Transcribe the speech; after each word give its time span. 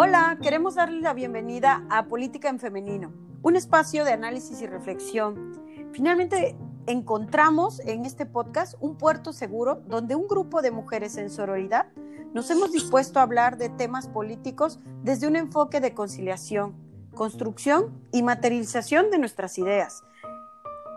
Hola, 0.00 0.38
queremos 0.40 0.76
darle 0.76 1.00
la 1.00 1.12
bienvenida 1.12 1.84
a 1.90 2.06
Política 2.06 2.48
en 2.48 2.60
Femenino, 2.60 3.12
un 3.42 3.56
espacio 3.56 4.04
de 4.04 4.12
análisis 4.12 4.62
y 4.62 4.66
reflexión. 4.68 5.60
Finalmente 5.90 6.54
encontramos 6.86 7.80
en 7.80 8.04
este 8.04 8.24
podcast 8.24 8.76
un 8.78 8.96
puerto 8.96 9.32
seguro 9.32 9.82
donde 9.88 10.14
un 10.14 10.28
grupo 10.28 10.62
de 10.62 10.70
mujeres 10.70 11.16
en 11.16 11.30
sororidad 11.30 11.88
nos 12.32 12.48
hemos 12.48 12.70
dispuesto 12.70 13.18
a 13.18 13.24
hablar 13.24 13.58
de 13.58 13.70
temas 13.70 14.06
políticos 14.06 14.78
desde 15.02 15.26
un 15.26 15.34
enfoque 15.34 15.80
de 15.80 15.94
conciliación, 15.94 16.76
construcción 17.16 18.00
y 18.12 18.22
materialización 18.22 19.10
de 19.10 19.18
nuestras 19.18 19.58
ideas. 19.58 20.04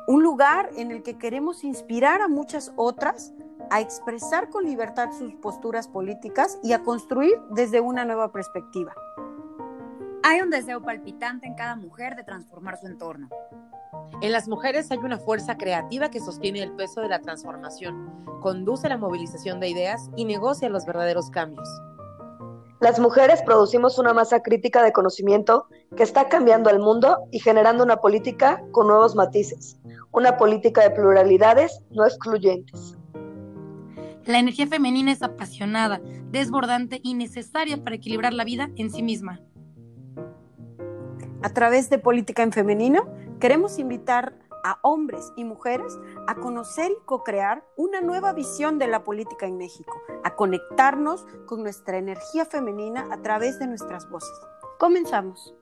Un 0.05 0.22
lugar 0.22 0.70
en 0.77 0.91
el 0.91 1.02
que 1.02 1.18
queremos 1.18 1.63
inspirar 1.63 2.22
a 2.22 2.27
muchas 2.27 2.72
otras 2.76 3.34
a 3.70 3.82
expresar 3.82 4.50
con 4.50 4.64
libertad 4.66 5.09
sus 5.18 5.34
posturas 5.36 5.88
políticas 5.88 6.59
y 6.63 6.73
a 6.73 6.84
construir 6.84 7.40
desde 7.52 7.81
una 7.81 8.05
nueva 8.05 8.31
perspectiva. 8.31 8.94
Hay 10.23 10.41
un 10.41 10.49
deseo 10.49 10.81
palpitante 10.81 11.48
en 11.48 11.55
cada 11.55 11.76
mujer 11.76 12.16
de 12.16 12.23
transformar 12.23 12.77
su 12.77 12.88
entorno. 12.88 13.30
En 14.22 14.31
las 14.31 14.48
mujeres 14.48 14.91
hay 14.91 15.00
una 15.00 15.17
fuerza 15.17 15.58
creativa 15.58 16.12
que 16.12 16.20
sostiene 16.20 16.62
el 16.62 16.73
peso 16.73 17.02
de 17.02 17.09
la 17.09 17.22
transformación, 17.22 18.39
conduce 18.39 18.88
la 18.88 18.98
movilización 18.98 19.59
de 19.59 19.70
ideas 19.70 20.09
y 20.16 20.25
negocia 20.25 20.70
los 20.70 20.86
verdaderos 20.86 21.30
cambios. 21.31 21.67
Las 22.81 23.00
mujeres 23.00 23.44
producimos 23.44 24.00
una 24.00 24.14
masa 24.14 24.41
crítica 24.41 24.81
de 24.84 24.91
conocimiento 24.91 25.67
que 25.95 26.03
está 26.03 26.30
cambiando 26.30 26.70
al 26.70 26.80
mundo 26.80 27.17
y 27.31 27.39
generando 27.39 27.84
una 27.84 27.98
política 27.98 28.64
con 28.72 28.88
nuevos 28.88 29.16
matices, 29.16 29.78
una 30.12 30.38
política 30.38 30.81
de 30.81 30.89
pluralidades 30.89 31.81
no 31.91 32.05
excluyentes. 32.05 32.98
La 34.25 34.39
energía 34.39 34.67
femenina 34.67 35.11
es 35.11 35.23
apasionada, 35.23 35.99
desbordante 36.30 36.99
y 37.03 37.16
necesaria 37.16 37.84
para 37.84 37.95
equilibrar 37.95 38.34
la 38.34 38.44
vida 38.44 38.69
en 38.75 38.91
sí 38.91 39.02
misma. 39.02 39.41
A 41.41 41.50
través 41.50 41.89
de 41.89 41.97
Política 41.97 42.44
en 42.44 42.52
Femenino, 42.52 43.08
queremos 43.39 43.80
invitar 43.80 44.38
a 44.63 44.78
hombres 44.83 45.33
y 45.36 45.44
mujeres 45.44 45.97
a 46.28 46.36
conocer 46.36 46.91
y 46.91 47.05
co-crear 47.05 47.66
una 47.78 48.02
nueva 48.02 48.31
visión 48.33 48.78
de 48.78 48.88
la 48.88 49.03
política 49.03 49.47
en 49.47 49.58
México, 49.58 50.00
a 50.23 50.35
conectarnos 50.35 51.25
con 51.47 51.63
nuestra 51.63 51.97
energía 51.97 52.45
femenina 52.45 53.08
a 53.11 53.22
través 53.23 53.58
de 53.58 53.66
nuestras 53.66 54.08
voces. 54.08 54.39
Comenzamos. 54.78 55.56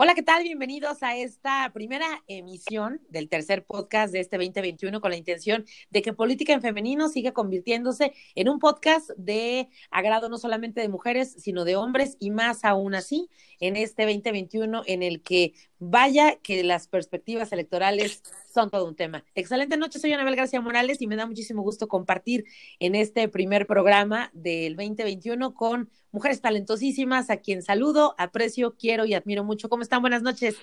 Hola, 0.00 0.14
¿qué 0.14 0.22
tal? 0.22 0.44
Bienvenidos 0.44 1.02
a 1.02 1.16
esta 1.16 1.68
primera 1.74 2.06
emisión 2.28 3.00
del 3.08 3.28
tercer 3.28 3.64
podcast 3.64 4.12
de 4.12 4.20
este 4.20 4.36
2021 4.36 5.00
con 5.00 5.10
la 5.10 5.16
intención 5.16 5.64
de 5.90 6.02
que 6.02 6.12
Política 6.12 6.52
en 6.52 6.62
Femenino 6.62 7.08
siga 7.08 7.32
convirtiéndose 7.32 8.12
en 8.36 8.48
un 8.48 8.60
podcast 8.60 9.10
de 9.16 9.68
agrado 9.90 10.28
no 10.28 10.38
solamente 10.38 10.80
de 10.80 10.88
mujeres, 10.88 11.34
sino 11.38 11.64
de 11.64 11.74
hombres 11.74 12.16
y 12.20 12.30
más 12.30 12.64
aún 12.64 12.94
así 12.94 13.28
en 13.58 13.74
este 13.74 14.04
2021 14.04 14.84
en 14.86 15.02
el 15.02 15.20
que 15.20 15.54
vaya 15.80 16.36
que 16.36 16.62
las 16.62 16.86
perspectivas 16.86 17.50
electorales 17.50 18.22
son 18.58 18.70
todo 18.70 18.86
un 18.86 18.96
tema. 18.96 19.22
Excelente 19.36 19.76
noche, 19.76 20.00
soy 20.00 20.12
Anabel 20.12 20.34
García 20.34 20.60
Morales 20.60 21.00
y 21.00 21.06
me 21.06 21.14
da 21.14 21.26
muchísimo 21.26 21.62
gusto 21.62 21.86
compartir 21.86 22.44
en 22.80 22.96
este 22.96 23.28
primer 23.28 23.68
programa 23.68 24.30
del 24.32 24.74
2021 24.74 25.54
con 25.54 25.88
mujeres 26.10 26.40
talentosísimas, 26.40 27.30
a 27.30 27.36
quien 27.36 27.62
saludo, 27.62 28.16
aprecio, 28.18 28.74
quiero 28.76 29.04
y 29.04 29.14
admiro 29.14 29.44
mucho. 29.44 29.68
¿Cómo 29.68 29.84
están? 29.84 30.00
Buenas 30.00 30.22
noches. 30.22 30.56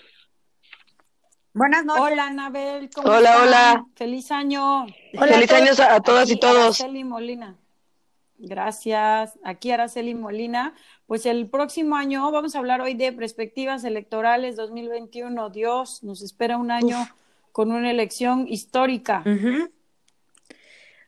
Buenas 1.53 1.85
noches. 1.85 2.03
Hola, 2.03 2.27
Anabel. 2.27 2.89
¿cómo 2.93 3.07
hola, 3.07 3.43
hola. 3.43 3.85
Feliz 3.95 4.29
año. 4.29 4.87
Feliz 5.17 5.51
año 5.53 5.71
a, 5.89 6.01
todas 6.01 6.29
y 6.29 6.37
todos. 6.37 6.81
Araceli 6.81 7.05
Molina. 7.05 7.55
Gracias. 8.37 9.39
Aquí 9.45 9.71
Araceli 9.71 10.15
Molina. 10.15 10.73
Pues 11.07 11.25
el 11.25 11.49
próximo 11.49 11.95
año 11.95 12.29
vamos 12.29 12.55
a 12.55 12.59
hablar 12.59 12.81
hoy 12.81 12.93
de 12.93 13.13
perspectivas 13.13 13.85
electorales 13.85 14.57
2021. 14.57 15.49
Dios, 15.49 16.03
nos 16.03 16.21
espera 16.21 16.57
un 16.57 16.71
año 16.71 16.97
con 17.55 17.71
una 17.71 17.89
elección 17.89 18.49
histórica. 18.49 19.23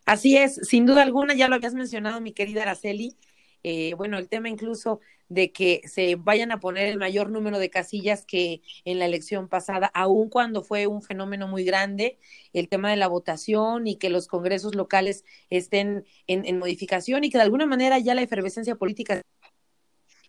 Así 0.06 0.38
es, 0.38 0.56
sin 0.64 0.86
duda 0.86 1.02
alguna, 1.02 1.34
ya 1.36 1.50
lo 1.50 1.56
habías 1.56 1.74
mencionado, 1.74 2.22
mi 2.22 2.32
querida 2.32 2.62
Araceli. 2.62 3.18
Eh, 3.64 3.96
bueno, 3.96 4.18
el 4.18 4.30
tema 4.30 4.48
incluso 4.48 5.02
de 5.28 5.52
que 5.52 5.82
se 5.84 6.16
vayan 6.16 6.54
a 6.54 6.62
poner 6.62 6.88
el 6.88 7.00
mayor 7.00 7.32
número 7.32 7.60
de 7.60 7.70
casillas 7.70 8.24
que 8.26 8.62
en 8.86 8.98
la 8.98 9.08
elección 9.08 9.50
pasada, 9.50 9.92
aun 9.94 10.30
cuando 10.30 10.64
fue 10.64 10.88
un 10.88 11.02
fenómeno 11.02 11.50
muy 11.50 11.66
grande, 11.66 12.18
el 12.54 12.70
tema 12.70 12.92
de 12.92 12.96
la 12.96 13.10
votación 13.10 13.86
y 13.86 13.98
que 13.98 14.10
los 14.10 14.30
congresos 14.30 14.74
locales 14.74 15.26
estén 15.50 16.06
en, 16.28 16.46
en 16.46 16.60
modificación 16.60 17.26
y 17.26 17.30
que 17.30 17.40
de 17.40 17.44
alguna 17.44 17.66
manera 17.66 18.00
ya 18.00 18.16
la 18.16 18.22
efervescencia 18.22 18.76
política 18.76 19.22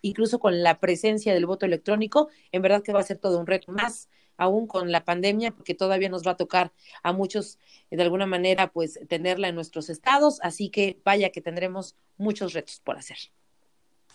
incluso 0.01 0.39
con 0.39 0.63
la 0.63 0.81
presencia 0.81 1.33
del 1.33 1.45
voto 1.45 1.65
electrónico, 1.65 2.27
en 2.51 2.61
verdad 2.61 2.83
que 2.83 2.91
va 2.91 2.99
a 2.99 3.03
ser 3.03 3.19
todo 3.19 3.39
un 3.39 3.47
reto 3.47 3.71
más 3.71 4.09
aún 4.39 4.65
con 4.65 4.91
la 4.91 5.03
pandemia, 5.03 5.51
porque 5.51 5.75
todavía 5.75 6.09
nos 6.09 6.25
va 6.25 6.31
a 6.31 6.37
tocar 6.37 6.71
a 7.03 7.13
muchos 7.13 7.59
de 7.91 8.01
alguna 8.01 8.25
manera 8.25 8.71
pues 8.71 8.99
tenerla 9.07 9.49
en 9.49 9.55
nuestros 9.55 9.89
estados, 9.89 10.39
así 10.41 10.69
que 10.69 10.99
vaya 11.03 11.29
que 11.29 11.41
tendremos 11.41 11.95
muchos 12.17 12.53
retos 12.53 12.81
por 12.83 12.97
hacer. 12.97 13.17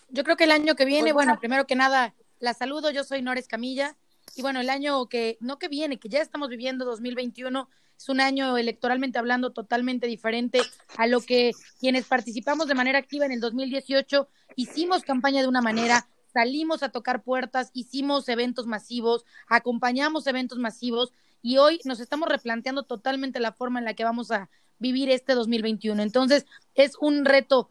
Yo 0.09 0.23
creo 0.23 0.35
que 0.35 0.43
el 0.43 0.51
año 0.51 0.75
que 0.75 0.85
viene, 0.85 1.13
pues 1.13 1.25
bueno, 1.25 1.39
primero 1.39 1.65
que 1.67 1.75
nada, 1.75 2.13
la 2.39 2.53
saludo, 2.53 2.91
yo 2.91 3.03
soy 3.03 3.21
Nores 3.21 3.47
Camilla, 3.47 3.95
y 4.35 4.41
bueno, 4.41 4.59
el 4.59 4.69
año 4.69 5.07
que, 5.07 5.37
no 5.39 5.59
que 5.59 5.67
viene, 5.67 5.99
que 5.99 6.09
ya 6.09 6.21
estamos 6.21 6.49
viviendo 6.49 6.85
2021, 6.85 7.69
es 7.97 8.09
un 8.09 8.19
año 8.19 8.57
electoralmente 8.57 9.19
hablando 9.19 9.51
totalmente 9.51 10.07
diferente 10.07 10.61
a 10.97 11.07
lo 11.07 11.21
que 11.21 11.51
quienes 11.79 12.05
participamos 12.05 12.67
de 12.67 12.75
manera 12.75 12.99
activa 12.99 13.25
en 13.25 13.31
el 13.31 13.39
2018 13.39 14.27
hicimos 14.55 15.03
campaña 15.03 15.41
de 15.41 15.47
una 15.47 15.61
manera, 15.61 16.07
salimos 16.35 16.83
a 16.83 16.89
tocar 16.89 17.23
puertas, 17.23 17.71
hicimos 17.73 18.27
eventos 18.27 18.67
masivos, 18.67 19.23
acompañamos 19.47 20.27
eventos 20.27 20.59
masivos 20.59 21.13
y 21.41 21.59
hoy 21.59 21.79
nos 21.85 22.01
estamos 22.01 22.27
replanteando 22.27 22.83
totalmente 22.83 23.39
la 23.39 23.53
forma 23.53 23.79
en 23.79 23.85
la 23.85 23.93
que 23.93 24.03
vamos 24.03 24.31
a 24.31 24.49
vivir 24.77 25.09
este 25.09 25.33
2021. 25.33 26.03
Entonces, 26.03 26.45
es 26.73 26.97
un 26.99 27.23
reto 27.23 27.69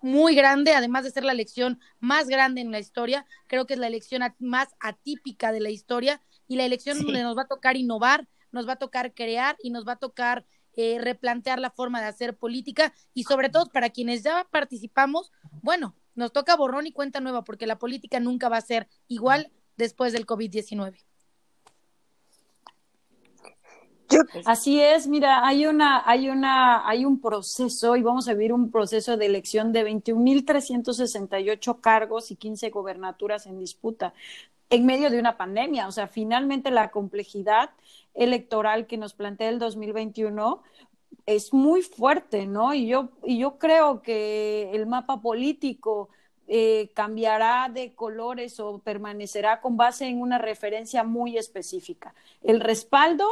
muy 0.00 0.36
grande, 0.36 0.72
además 0.72 1.02
de 1.02 1.10
ser 1.10 1.24
la 1.24 1.32
elección 1.32 1.80
más 1.98 2.28
grande 2.28 2.60
en 2.60 2.70
la 2.70 2.78
historia, 2.78 3.26
creo 3.48 3.66
que 3.66 3.74
es 3.74 3.80
la 3.80 3.88
elección 3.88 4.22
más 4.38 4.68
atípica 4.78 5.50
de 5.50 5.58
la 5.58 5.70
historia 5.70 6.20
y 6.46 6.54
la 6.54 6.66
elección 6.66 7.02
donde 7.02 7.24
nos 7.24 7.36
va 7.36 7.42
a 7.42 7.48
tocar 7.48 7.76
innovar, 7.76 8.28
nos 8.52 8.68
va 8.68 8.74
a 8.74 8.76
tocar 8.76 9.14
crear 9.14 9.56
y 9.64 9.70
nos 9.70 9.84
va 9.84 9.94
a 9.94 9.96
tocar 9.96 10.46
eh, 10.76 10.98
replantear 11.00 11.58
la 11.58 11.70
forma 11.70 12.00
de 12.00 12.06
hacer 12.06 12.36
política 12.36 12.94
y 13.14 13.24
sobre 13.24 13.48
todo 13.48 13.66
para 13.66 13.90
quienes 13.90 14.22
ya 14.22 14.46
participamos, 14.48 15.32
bueno, 15.60 15.96
nos 16.14 16.32
toca 16.32 16.56
borrón 16.56 16.86
y 16.86 16.92
cuenta 16.92 17.20
nueva 17.20 17.44
porque 17.44 17.66
la 17.66 17.78
política 17.78 18.20
nunca 18.20 18.48
va 18.48 18.56
a 18.58 18.62
ser 18.62 18.88
igual 19.08 19.50
después 19.76 20.12
del 20.12 20.26
COVID-19. 20.26 21.04
Así 24.44 24.80
es, 24.80 25.06
mira, 25.08 25.46
hay 25.46 25.66
una, 25.66 26.02
hay 26.08 26.28
una, 26.28 26.86
hay 26.88 27.04
un 27.04 27.20
proceso 27.20 27.96
y 27.96 28.02
vamos 28.02 28.28
a 28.28 28.34
vivir 28.34 28.52
un 28.52 28.70
proceso 28.70 29.16
de 29.16 29.26
elección 29.26 29.72
de 29.72 29.84
21.368 29.86 31.80
cargos 31.80 32.30
y 32.30 32.36
15 32.36 32.70
gobernaturas 32.70 33.46
en 33.46 33.58
disputa 33.58 34.14
en 34.70 34.86
medio 34.86 35.10
de 35.10 35.18
una 35.18 35.36
pandemia. 35.36 35.88
O 35.88 35.92
sea, 35.92 36.06
finalmente 36.06 36.70
la 36.70 36.90
complejidad 36.90 37.70
electoral 38.14 38.86
que 38.86 38.98
nos 38.98 39.14
plantea 39.14 39.48
el 39.48 39.58
2021 39.58 40.62
es 41.26 41.52
muy 41.52 41.82
fuerte, 41.82 42.46
¿no? 42.46 42.74
Y 42.74 42.86
yo, 42.86 43.10
y 43.24 43.38
yo 43.38 43.58
creo 43.58 44.02
que 44.02 44.70
el 44.72 44.86
mapa 44.86 45.20
político 45.20 46.08
eh, 46.46 46.90
cambiará 46.94 47.70
de 47.72 47.94
colores 47.94 48.60
o 48.60 48.78
permanecerá 48.78 49.60
con 49.60 49.76
base 49.76 50.06
en 50.06 50.20
una 50.20 50.38
referencia 50.38 51.04
muy 51.04 51.38
específica. 51.38 52.14
El 52.42 52.60
respaldo 52.60 53.26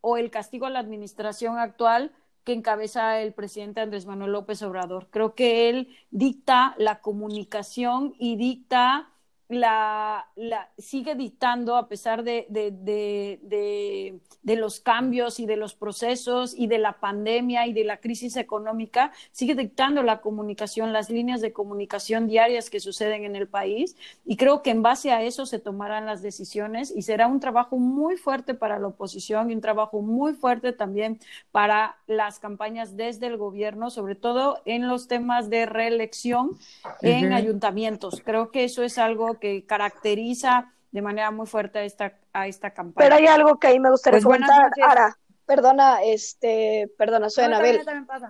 o 0.00 0.16
el 0.16 0.30
castigo 0.30 0.66
a 0.66 0.70
la 0.70 0.80
administración 0.80 1.58
actual 1.58 2.12
que 2.44 2.52
encabeza 2.52 3.20
el 3.20 3.32
presidente 3.32 3.80
Andrés 3.80 4.04
Manuel 4.04 4.32
López 4.32 4.62
Obrador. 4.62 5.08
Creo 5.10 5.34
que 5.34 5.70
él 5.70 5.96
dicta 6.10 6.74
la 6.76 7.00
comunicación 7.00 8.14
y 8.18 8.36
dicta 8.36 9.11
la, 9.52 10.26
la, 10.36 10.70
sigue 10.78 11.14
dictando 11.14 11.76
a 11.76 11.88
pesar 11.88 12.24
de, 12.24 12.46
de, 12.48 12.70
de, 12.70 14.18
de, 14.42 14.56
los 14.56 14.80
cambios 14.80 15.40
y 15.40 15.46
de 15.46 15.56
los 15.56 15.74
procesos 15.74 16.54
y 16.56 16.66
de 16.66 16.78
la 16.78 17.00
pandemia 17.00 17.66
y 17.66 17.72
de 17.72 17.84
la 17.84 17.98
crisis 17.98 18.36
económica, 18.36 19.12
sigue 19.30 19.54
dictando 19.54 20.02
la 20.02 20.20
comunicación, 20.20 20.92
las 20.92 21.10
líneas 21.10 21.40
de 21.40 21.52
comunicación 21.52 22.26
diarias 22.26 22.70
que 22.70 22.80
suceden 22.80 23.24
en 23.24 23.36
el 23.36 23.48
país 23.48 23.96
y 24.24 24.36
creo 24.36 24.62
que 24.62 24.70
en 24.70 24.82
base 24.82 25.12
a 25.12 25.22
eso 25.22 25.46
se 25.46 25.58
tomarán 25.58 26.06
las 26.06 26.22
decisiones 26.22 26.92
y 26.94 27.02
será 27.02 27.26
un 27.26 27.40
trabajo 27.40 27.78
muy 27.78 28.16
fuerte 28.16 28.54
para 28.54 28.78
la 28.78 28.88
oposición 28.88 29.50
y 29.50 29.54
un 29.54 29.60
trabajo 29.60 30.02
muy 30.02 30.34
fuerte 30.34 30.72
también 30.72 31.18
para 31.50 31.96
las 32.06 32.38
campañas 32.38 32.96
desde 32.96 33.26
el 33.26 33.36
gobierno, 33.36 33.90
sobre 33.90 34.14
todo 34.14 34.60
en 34.64 34.88
los 34.88 35.08
temas 35.08 35.50
de 35.50 35.66
reelección 35.66 36.58
en 37.00 37.32
ayuntamientos. 37.32 38.22
Creo 38.24 38.50
que 38.50 38.64
eso 38.64 38.82
es 38.82 38.98
algo 38.98 39.38
que 39.42 39.66
caracteriza 39.66 40.72
de 40.92 41.02
manera 41.02 41.32
muy 41.32 41.48
fuerte 41.48 41.80
a 41.80 41.84
esta, 41.84 42.16
a 42.32 42.46
esta 42.46 42.72
campaña. 42.72 43.08
Pero 43.08 43.16
hay 43.16 43.26
algo 43.26 43.58
que 43.58 43.66
ahí 43.66 43.80
me 43.80 43.90
gustaría 43.90 44.20
pues 44.20 44.24
comentar, 44.24 44.70
Ara. 44.80 45.18
Perdona, 45.44 46.00
este, 46.04 46.88
perdona, 46.96 47.28
soy 47.28 47.44
Anabel. 47.44 47.80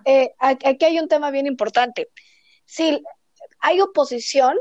Eh, 0.07 0.35
aquí 0.39 0.87
hay 0.87 0.99
un 0.99 1.09
tema 1.09 1.31
bien 1.31 1.47
importante. 1.47 2.09
Sí, 2.65 3.05
hay 3.61 3.83
oposición, 3.83 4.57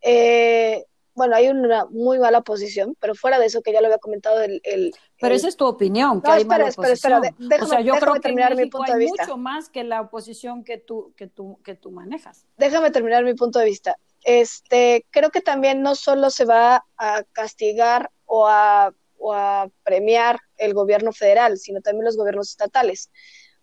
eh, 0.00 0.86
bueno, 1.12 1.36
hay 1.36 1.48
una 1.48 1.84
muy 1.90 2.18
mala 2.18 2.40
posición, 2.40 2.96
pero 2.98 3.14
fuera 3.14 3.38
de 3.38 3.44
eso 3.44 3.60
que 3.60 3.74
ya 3.74 3.82
lo 3.82 3.88
había 3.88 3.98
comentado 3.98 4.40
el... 4.40 4.94
pero 5.20 5.34
esa 5.34 5.48
es 5.48 5.56
tu 5.58 5.66
opinión, 5.66 6.22
que 6.22 6.28
no, 6.28 6.34
hay 6.34 6.40
espera, 6.42 6.66
espera, 6.66 6.92
espera, 6.94 7.20
déjame, 7.20 7.62
o 7.62 7.66
sea, 7.66 7.80
yo 7.82 7.94
creo 7.96 8.14
terminar 8.14 8.56
mi 8.56 8.70
punto 8.70 8.90
de 8.90 8.98
vista. 8.98 9.24
mucho 9.24 9.36
más 9.36 9.68
que 9.68 9.84
la 9.84 10.00
oposición 10.00 10.64
que 10.64 10.78
tú, 10.78 11.12
que 11.14 11.26
tú, 11.26 11.60
que 11.62 11.74
tú 11.74 11.90
manejas. 11.90 12.46
Déjame 12.56 12.90
terminar 12.90 13.22
mi 13.22 13.34
punto 13.34 13.58
de 13.58 13.66
vista. 13.66 13.98
Este, 14.24 15.06
creo 15.10 15.30
que 15.30 15.40
también 15.40 15.82
no 15.82 15.94
solo 15.94 16.30
se 16.30 16.44
va 16.44 16.84
a 16.96 17.22
castigar 17.32 18.10
o 18.26 18.46
a, 18.46 18.92
o 19.18 19.32
a 19.32 19.70
premiar 19.82 20.40
el 20.56 20.74
gobierno 20.74 21.12
federal, 21.12 21.58
sino 21.58 21.80
también 21.80 22.04
los 22.04 22.16
gobiernos 22.16 22.50
estatales, 22.50 23.10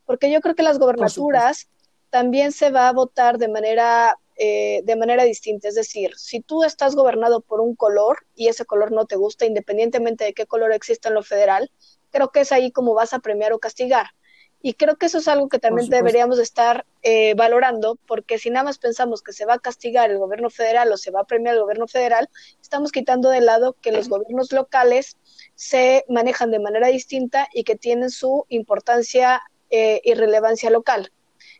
porque 0.05 0.31
yo 0.31 0.41
creo 0.41 0.55
que 0.55 0.63
las 0.63 0.79
gobernaturas 0.79 1.69
también 2.09 2.51
se 2.51 2.71
va 2.71 2.87
a 2.87 2.93
votar 2.93 3.37
de 3.37 3.49
manera 3.49 4.17
eh, 4.39 4.81
de 4.83 4.95
manera 4.95 5.23
distinta. 5.23 5.67
Es 5.67 5.73
decir, 5.73 6.11
si 6.15 6.41
tú 6.41 6.63
estás 6.63 6.95
gobernado 6.95 7.41
por 7.41 7.59
un 7.59 7.75
color 7.75 8.19
y 8.35 8.49
ese 8.49 8.65
color 8.65 8.91
no 8.91 9.05
te 9.05 9.15
gusta, 9.15 9.47
independientemente 9.47 10.25
de 10.25 10.33
qué 10.33 10.45
color 10.45 10.71
exista 10.73 11.09
en 11.09 11.15
lo 11.15 11.23
federal, 11.23 11.71
creo 12.11 12.31
que 12.31 12.41
es 12.41 12.51
ahí 12.51 12.71
como 12.71 12.93
vas 12.93 13.13
a 13.13 13.19
premiar 13.19 13.51
o 13.53 13.59
castigar. 13.59 14.11
Y 14.61 14.73
creo 14.73 14.95
que 14.95 15.05
eso 15.05 15.19
es 15.19 15.27
algo 15.27 15.49
que 15.49 15.59
también 15.59 15.89
deberíamos 15.89 16.39
estar 16.39 16.85
eh, 17.03 17.35
valorando, 17.35 17.97
porque 18.07 18.39
si 18.39 18.49
nada 18.49 18.63
más 18.63 18.79
pensamos 18.79 19.21
que 19.21 19.31
se 19.31 19.45
va 19.45 19.55
a 19.55 19.59
castigar 19.59 20.09
el 20.09 20.17
gobierno 20.17 20.49
federal 20.49 20.91
o 20.91 20.97
se 20.97 21.11
va 21.11 21.21
a 21.21 21.25
premiar 21.25 21.55
el 21.55 21.61
gobierno 21.61 21.87
federal, 21.87 22.29
estamos 22.61 22.91
quitando 22.91 23.29
de 23.29 23.41
lado 23.41 23.75
que 23.81 23.91
los 23.91 24.09
gobiernos 24.09 24.51
locales 24.51 25.15
se 25.55 26.05
manejan 26.09 26.51
de 26.51 26.59
manera 26.59 26.87
distinta 26.87 27.47
y 27.53 27.63
que 27.63 27.75
tienen 27.75 28.09
su 28.09 28.45
importancia 28.49 29.41
eh, 29.69 30.01
y 30.03 30.15
relevancia 30.15 30.69
local. 30.69 31.11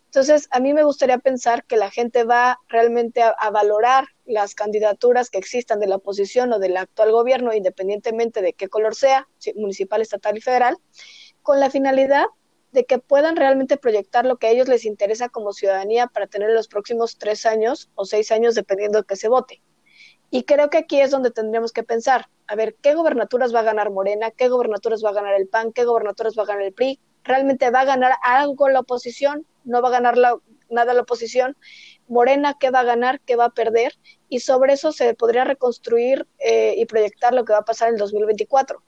Entonces, 0.06 0.48
a 0.52 0.60
mí 0.60 0.74
me 0.74 0.84
gustaría 0.84 1.18
pensar 1.18 1.66
que 1.66 1.76
la 1.76 1.92
gente 1.92 2.24
va 2.24 2.60
realmente 2.70 3.22
a, 3.22 3.50
valorar 3.52 4.08
las 4.26 4.56
candidaturas 4.56 5.30
que 5.30 5.38
existan 5.38 5.80
de 5.80 5.88
la 5.88 5.98
oposición 5.98 6.54
o 6.54 6.60
del 6.60 6.78
actual 6.78 7.12
gobierno, 7.12 7.54
independientemente 7.54 8.42
de 8.42 8.54
qué 8.54 8.70
color 8.70 8.96
sea, 8.96 9.28
municipal, 9.56 10.02
estatal 10.02 10.38
y 10.38 10.42
federal, 10.42 10.78
con 11.44 11.60
la 11.60 11.70
finalidad 11.70 12.26
de 12.72 12.86
que 12.86 13.00
puedan 13.00 13.36
realmente 13.36 13.78
proyectar 13.78 14.26
lo 14.26 14.38
que 14.38 14.48
a 14.48 14.50
ellos 14.52 14.68
les 14.68 14.86
interesa 14.86 15.30
como 15.30 15.54
ciudadanía 15.54 16.08
para 16.08 16.28
tener 16.28 16.52
los 16.52 16.68
próximos 16.68 17.18
tres 17.18 17.46
años 17.46 17.90
o 17.96 18.06
seis 18.06 18.32
años, 18.32 18.56
dependiendo 18.56 19.00
de 19.00 19.06
que 19.06 19.16
se 19.16 19.30
vote. 19.30 19.62
Y 20.30 20.44
creo 20.44 20.70
que 20.70 20.80
aquí 20.80 21.00
es 21.00 21.12
donde 21.12 21.32
tendríamos 21.32 21.72
que 21.72 21.84
pensar, 21.84 22.28
a 22.48 22.56
ver, 22.56 22.76
¿qué 22.82 22.94
gobernaturas 22.94 23.56
va 23.56 23.62
a 23.62 23.64
ganar 23.64 23.92
Morena? 23.92 24.32
¿Qué 24.32 24.50
gobernaturas 24.50 25.04
va 25.04 25.10
a 25.10 25.14
ganar 25.14 25.36
el 25.36 25.48
PAN? 25.48 25.72
¿Qué 25.72 25.86
gobernaturas 25.86 26.36
va 26.38 26.44
a 26.44 26.48
ganar 26.48 26.64
el 26.64 26.74
PRI? 26.74 27.00
¿Realmente 27.24 27.70
va 27.72 27.82
a 27.82 27.86
ganar 27.86 28.14
algo 28.24 28.68
la 28.68 28.82
oposición? 28.82 29.46
no 29.68 29.82
va 29.82 29.90
a 29.90 29.92
ganar 29.92 30.16
nada 30.70 30.94
la 30.94 31.02
oposición, 31.02 31.56
Morena 32.08 32.58
qué 32.60 32.72
va 32.72 32.80
a 32.80 32.84
ganar, 32.84 33.20
qué 33.22 33.36
va 33.36 33.46
a 33.46 33.50
perder, 33.50 33.94
y 34.30 34.40
sobre 34.40 34.74
eso 34.74 34.92
se 34.92 35.14
podría 35.14 35.44
reconstruir 35.44 36.26
eh, 36.40 36.74
y 36.78 36.86
proyectar 36.86 37.34
lo 37.34 37.46
que 37.46 37.54
va 37.54 37.60
a 37.60 37.66
pasar 37.66 37.90
en 37.90 37.96
el 37.96 38.00
2024. 38.00 38.82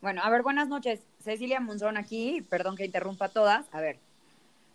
Bueno, 0.00 0.22
a 0.22 0.30
ver, 0.30 0.42
buenas 0.42 0.68
noches. 0.68 1.00
Cecilia 1.24 1.60
Monzón 1.60 1.96
aquí, 1.96 2.42
perdón 2.48 2.76
que 2.76 2.84
interrumpa 2.84 3.28
todas. 3.28 3.66
A 3.72 3.80
ver, 3.80 3.98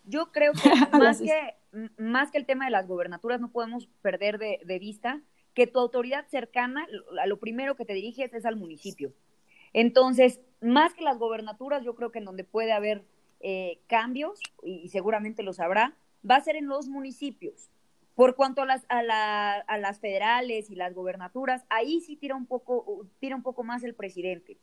yo 0.04 0.32
creo 0.32 0.52
que 0.62 0.98
más 0.98 1.20
que, 1.20 1.54
más 1.96 2.30
que 2.30 2.38
el 2.38 2.46
tema 2.46 2.66
de 2.66 2.72
las 2.72 2.86
gobernaturas 2.86 3.40
no 3.40 3.50
podemos 3.50 3.88
perder 4.02 4.38
de, 4.38 4.60
de 4.64 4.78
vista 4.78 5.20
que 5.54 5.66
tu 5.66 5.78
autoridad 5.78 6.26
cercana, 6.28 6.86
a 7.20 7.26
lo 7.26 7.38
primero 7.38 7.74
que 7.74 7.84
te 7.84 7.94
diriges 7.94 8.32
es 8.34 8.44
al 8.44 8.56
municipio. 8.56 9.12
Entonces, 9.72 10.40
más 10.60 10.94
que 10.94 11.04
las 11.04 11.18
gobernaturas, 11.18 11.84
yo 11.84 11.94
creo 11.94 12.10
que 12.10 12.18
en 12.18 12.24
donde 12.24 12.44
puede 12.44 12.72
haber 12.72 13.04
eh, 13.40 13.78
cambios, 13.86 14.40
y, 14.62 14.88
seguramente 14.88 15.42
lo 15.42 15.52
sabrá, 15.52 15.94
va 16.28 16.36
a 16.36 16.40
ser 16.40 16.56
en 16.56 16.66
los 16.66 16.88
municipios. 16.88 17.70
Por 18.14 18.34
cuanto 18.34 18.62
a 18.62 18.66
las, 18.66 18.84
a, 18.88 19.54
a 19.66 19.78
las 19.78 20.00
federales 20.00 20.70
y 20.70 20.74
las 20.74 20.94
gobernaturas, 20.94 21.64
ahí 21.70 22.00
sí 22.00 22.16
tira 22.16 22.34
un 22.34 22.46
poco, 22.46 23.06
tira 23.18 23.34
un 23.34 23.42
poco 23.42 23.64
más 23.64 23.82
el 23.82 23.94
presidente. 23.94 24.58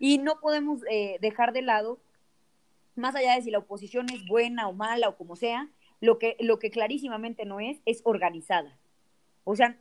Y 0.00 0.18
no 0.18 0.40
podemos 0.40 0.80
eh, 0.90 1.18
dejar 1.20 1.52
de 1.52 1.62
lado, 1.62 2.00
más 2.96 3.14
allá 3.14 3.36
de 3.36 3.42
si 3.42 3.52
la 3.52 3.58
oposición 3.58 4.06
es 4.12 4.26
buena 4.26 4.66
o 4.66 4.72
mala 4.72 5.08
o 5.08 5.16
como 5.16 5.36
sea, 5.36 5.68
lo 6.00 6.18
que, 6.18 6.36
lo 6.40 6.58
que 6.58 6.72
clarísimamente 6.72 7.44
no 7.44 7.60
es, 7.60 7.78
es 7.84 8.00
organizada. 8.02 8.76
O 9.44 9.56
sea, 9.56 9.76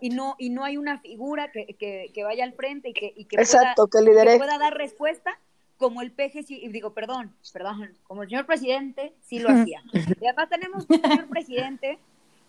y 0.00 0.10
no, 0.10 0.36
y 0.38 0.50
no 0.50 0.64
hay 0.64 0.76
una 0.76 0.98
figura 0.98 1.50
que, 1.52 1.66
que, 1.76 2.24
vaya 2.24 2.44
al 2.44 2.54
frente 2.54 2.90
y 2.90 2.92
que, 2.92 3.12
y 3.16 3.24
que, 3.24 3.36
Exacto, 3.36 3.88
que, 3.88 3.98
que 4.04 4.38
pueda 4.38 4.58
dar 4.58 4.76
respuesta 4.76 5.38
como 5.82 6.00
el 6.00 6.12
peje, 6.12 6.44
sí, 6.44 6.68
digo, 6.68 6.94
perdón, 6.94 7.34
perdón, 7.52 7.96
como 8.04 8.22
el 8.22 8.28
señor 8.28 8.46
presidente 8.46 9.12
sí 9.20 9.40
lo 9.40 9.50
hacía. 9.50 9.82
Y 9.92 10.26
además 10.26 10.48
tenemos 10.48 10.86
un 10.88 11.02
señor 11.02 11.28
presidente 11.28 11.98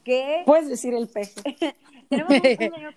que... 0.04 0.44
Puedes 0.46 0.70
decir 0.70 0.94
el 0.94 1.08
peje. 1.08 1.42
tenemos 2.10 2.32
un, 2.32 2.42
señor 2.42 2.96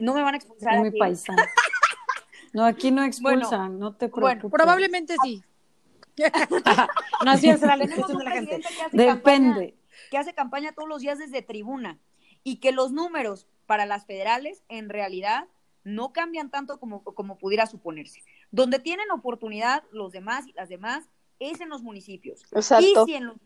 No 0.00 0.14
me 0.14 0.22
van 0.22 0.34
a 0.34 0.36
expulsar. 0.36 0.78
Muy 0.78 0.90
paisano. 0.90 1.42
No, 2.58 2.64
aquí 2.64 2.90
no 2.90 3.04
expulsan, 3.04 3.78
no 3.78 3.92
te 3.92 4.08
preocupes. 4.08 4.20
Bueno, 4.20 4.50
probablemente 4.50 5.14
sí. 5.22 5.44
no, 7.24 7.36
sí, 7.36 7.48
es 7.48 7.60
la, 7.60 7.78
tenemos 7.78 8.10
un 8.10 8.24
la 8.24 8.32
gente. 8.32 8.60
Que 8.60 8.84
hace 8.84 8.96
Depende. 8.96 9.76
que 10.10 10.18
hace 10.18 10.34
campaña 10.34 10.72
todos 10.72 10.88
los 10.88 11.00
días 11.00 11.18
desde 11.18 11.40
tribuna 11.40 12.00
y 12.42 12.56
que 12.56 12.72
los 12.72 12.90
números 12.90 13.46
para 13.66 13.86
las 13.86 14.06
federales 14.06 14.64
en 14.68 14.88
realidad 14.88 15.46
no 15.84 16.12
cambian 16.12 16.50
tanto 16.50 16.80
como, 16.80 17.04
como 17.04 17.38
pudiera 17.38 17.66
suponerse. 17.66 18.24
Donde 18.50 18.80
tienen 18.80 19.08
oportunidad 19.12 19.84
los 19.92 20.10
demás 20.10 20.48
y 20.48 20.52
las 20.54 20.68
demás 20.68 21.08
es 21.38 21.60
en 21.60 21.68
los 21.68 21.84
municipios. 21.84 22.42
Exacto. 22.50 23.04
Y 23.06 23.12
si 23.12 23.14
en 23.14 23.26
los, 23.26 23.36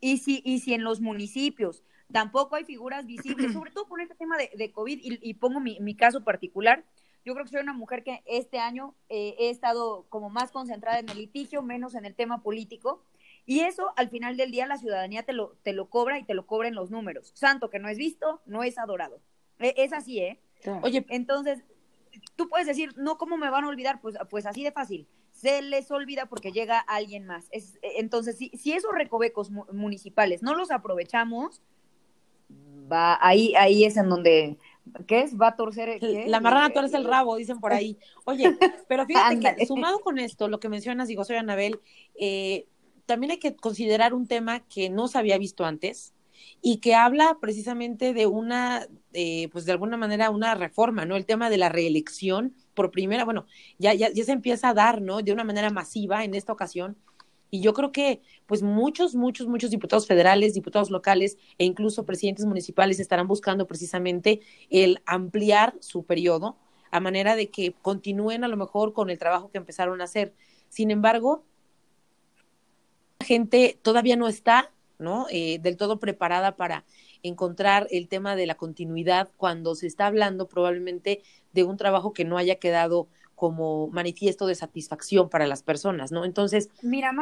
y 0.00 0.18
si, 0.18 0.42
y 0.44 0.58
si 0.58 0.74
en 0.74 0.82
los 0.82 1.00
municipios 1.00 1.84
tampoco 2.10 2.56
hay 2.56 2.64
figuras 2.64 3.06
visibles, 3.06 3.52
sobre 3.52 3.70
todo 3.70 3.86
con 3.86 4.00
este 4.00 4.16
tema 4.16 4.36
de, 4.36 4.72
COVID, 4.72 4.98
y, 5.02 5.34
pongo 5.34 5.60
mi, 5.60 5.78
mi, 5.78 5.94
caso 5.94 6.24
particular, 6.24 6.84
yo 7.26 7.34
creo 7.34 7.44
que 7.44 7.50
soy 7.50 7.60
una 7.60 7.72
mujer 7.72 8.04
que 8.04 8.22
este 8.24 8.60
año 8.60 8.94
eh, 9.08 9.34
he 9.40 9.50
estado 9.50 10.06
como 10.08 10.30
más 10.30 10.52
concentrada 10.52 11.00
en 11.00 11.08
el 11.08 11.18
litigio, 11.18 11.60
menos 11.60 11.96
en 11.96 12.06
el 12.06 12.14
tema 12.14 12.40
político, 12.40 13.02
y 13.44 13.60
eso 13.60 13.92
al 13.96 14.08
final 14.08 14.36
del 14.36 14.52
día 14.52 14.66
la 14.68 14.78
ciudadanía 14.78 15.24
te 15.24 15.32
lo, 15.32 15.56
te 15.64 15.72
lo 15.72 15.90
cobra 15.90 16.20
y 16.20 16.24
te 16.24 16.34
lo 16.34 16.46
cobra 16.46 16.68
en 16.68 16.76
los 16.76 16.92
números. 16.92 17.32
Santo 17.34 17.68
que 17.68 17.80
no 17.80 17.88
es 17.88 17.98
visto, 17.98 18.40
no 18.46 18.62
es 18.62 18.78
adorado. 18.78 19.20
E, 19.58 19.74
es 19.76 19.92
así, 19.92 20.20
¿eh? 20.20 20.38
Oye, 20.82 21.04
entonces, 21.08 21.64
tú 22.36 22.48
puedes 22.48 22.68
decir, 22.68 22.96
no, 22.96 23.18
¿cómo 23.18 23.36
me 23.36 23.50
van 23.50 23.64
a 23.64 23.68
olvidar? 23.68 24.00
Pues, 24.00 24.16
pues 24.30 24.46
así 24.46 24.62
de 24.62 24.70
fácil. 24.70 25.08
Se 25.32 25.62
les 25.62 25.90
olvida 25.90 26.26
porque 26.26 26.52
llega 26.52 26.78
alguien 26.78 27.26
más. 27.26 27.48
Es, 27.50 27.74
eh, 27.82 27.94
entonces, 27.96 28.38
si, 28.38 28.50
si 28.50 28.72
esos 28.72 28.92
recovecos 28.92 29.50
municipales 29.50 30.42
no 30.42 30.54
los 30.54 30.70
aprovechamos, 30.70 31.60
va 32.90 33.18
ahí, 33.20 33.54
ahí 33.56 33.84
es 33.84 33.96
en 33.96 34.08
donde 34.08 34.58
¿Qué 35.06 35.20
es? 35.20 35.38
Va 35.38 35.48
a 35.48 35.56
torcer. 35.56 35.98
La 36.26 36.40
marrana 36.40 36.70
torce 36.70 36.96
el 36.96 37.04
rabo, 37.04 37.36
dicen 37.36 37.58
por 37.58 37.72
ahí. 37.72 37.98
Oye, 38.24 38.56
pero 38.88 39.06
fíjate 39.06 39.40
que 39.40 39.66
sumado 39.66 40.00
con 40.00 40.18
esto, 40.18 40.48
lo 40.48 40.60
que 40.60 40.68
mencionas, 40.68 41.08
digo, 41.08 41.24
soy 41.24 41.36
Anabel, 41.36 41.80
eh, 42.18 42.66
también 43.06 43.32
hay 43.32 43.38
que 43.38 43.54
considerar 43.54 44.14
un 44.14 44.26
tema 44.26 44.60
que 44.60 44.90
no 44.90 45.08
se 45.08 45.18
había 45.18 45.38
visto 45.38 45.64
antes, 45.64 46.12
y 46.60 46.78
que 46.78 46.94
habla 46.94 47.38
precisamente 47.40 48.12
de 48.12 48.26
una, 48.26 48.86
eh, 49.12 49.48
pues 49.52 49.64
de 49.64 49.72
alguna 49.72 49.96
manera, 49.96 50.30
una 50.30 50.54
reforma, 50.54 51.04
¿no? 51.04 51.16
El 51.16 51.26
tema 51.26 51.50
de 51.50 51.58
la 51.58 51.68
reelección 51.68 52.54
por 52.74 52.90
primera, 52.90 53.24
bueno, 53.24 53.46
ya, 53.78 53.94
ya, 53.94 54.10
ya 54.12 54.24
se 54.24 54.32
empieza 54.32 54.70
a 54.70 54.74
dar, 54.74 55.00
¿no? 55.00 55.22
De 55.22 55.32
una 55.32 55.44
manera 55.44 55.70
masiva 55.70 56.24
en 56.24 56.34
esta 56.34 56.52
ocasión. 56.52 56.96
Y 57.50 57.60
yo 57.60 57.72
creo 57.74 57.92
que, 57.92 58.22
pues, 58.46 58.62
muchos, 58.62 59.14
muchos, 59.14 59.46
muchos 59.46 59.70
diputados 59.70 60.06
federales, 60.06 60.54
diputados 60.54 60.90
locales 60.90 61.38
e 61.58 61.64
incluso 61.64 62.04
presidentes 62.04 62.44
municipales 62.44 63.00
estarán 63.00 63.28
buscando 63.28 63.66
precisamente 63.66 64.40
el 64.70 65.00
ampliar 65.06 65.74
su 65.80 66.04
periodo 66.04 66.56
a 66.90 67.00
manera 67.00 67.36
de 67.36 67.50
que 67.50 67.74
continúen 67.82 68.44
a 68.44 68.48
lo 68.48 68.56
mejor 68.56 68.92
con 68.92 69.10
el 69.10 69.18
trabajo 69.18 69.50
que 69.50 69.58
empezaron 69.58 70.00
a 70.00 70.04
hacer. 70.04 70.34
Sin 70.68 70.90
embargo, 70.90 71.44
la 73.20 73.26
gente 73.26 73.78
todavía 73.82 74.16
no 74.16 74.28
está 74.28 74.72
¿no? 74.98 75.26
Eh, 75.30 75.58
del 75.60 75.76
todo 75.76 75.98
preparada 75.98 76.56
para 76.56 76.84
encontrar 77.22 77.86
el 77.90 78.08
tema 78.08 78.36
de 78.36 78.46
la 78.46 78.56
continuidad 78.56 79.30
cuando 79.36 79.74
se 79.74 79.86
está 79.86 80.06
hablando 80.06 80.48
probablemente 80.48 81.22
de 81.52 81.64
un 81.64 81.76
trabajo 81.76 82.12
que 82.12 82.24
no 82.24 82.38
haya 82.38 82.56
quedado 82.56 83.08
como 83.36 83.86
manifiesto 83.88 84.46
de 84.46 84.56
satisfacción 84.56 85.28
para 85.28 85.46
las 85.46 85.62
personas, 85.62 86.10
¿no? 86.10 86.24
Entonces. 86.24 86.70
Mira, 86.82 87.12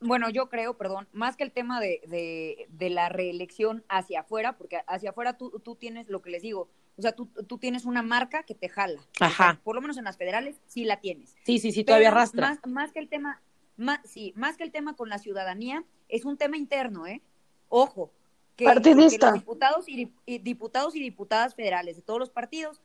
bueno, 0.00 0.28
yo 0.28 0.48
creo, 0.50 0.76
perdón, 0.76 1.08
más 1.12 1.36
que 1.36 1.44
el 1.44 1.52
tema 1.52 1.80
de, 1.80 2.02
de, 2.08 2.66
de 2.70 2.90
la 2.90 3.08
reelección 3.08 3.84
hacia 3.88 4.20
afuera, 4.20 4.58
porque 4.58 4.80
hacia 4.86 5.10
afuera 5.10 5.38
tú, 5.38 5.60
tú 5.60 5.76
tienes 5.76 6.08
lo 6.08 6.20
que 6.20 6.30
les 6.30 6.42
digo, 6.42 6.68
o 6.98 7.02
sea, 7.02 7.12
tú, 7.12 7.26
tú 7.46 7.58
tienes 7.58 7.84
una 7.84 8.02
marca 8.02 8.42
que 8.42 8.54
te 8.54 8.68
jala. 8.68 9.00
Ajá. 9.20 9.60
por 9.64 9.74
lo 9.74 9.80
menos 9.80 9.96
en 9.96 10.04
las 10.04 10.16
federales 10.16 10.60
sí 10.66 10.84
la 10.84 11.00
tienes. 11.00 11.34
Sí, 11.44 11.58
sí, 11.58 11.72
sí, 11.72 11.84
todavía 11.84 12.08
arrastra. 12.08 12.48
Más, 12.48 12.58
más 12.66 12.92
que 12.92 12.98
el 12.98 13.08
tema, 13.08 13.40
más, 13.76 14.00
sí, 14.04 14.32
más 14.36 14.56
que 14.56 14.64
el 14.64 14.72
tema 14.72 14.96
con 14.96 15.08
la 15.08 15.18
ciudadanía, 15.18 15.84
es 16.08 16.24
un 16.24 16.36
tema 16.36 16.56
interno, 16.56 17.06
¿eh? 17.06 17.22
Ojo, 17.68 18.12
que, 18.56 18.64
Partidista. 18.66 19.30
los 19.30 19.40
diputados 19.40 19.88
y, 19.88 20.12
diputados 20.38 20.94
y 20.94 21.00
diputadas 21.00 21.54
federales 21.54 21.96
de 21.96 22.02
todos 22.02 22.20
los 22.20 22.30
partidos, 22.30 22.82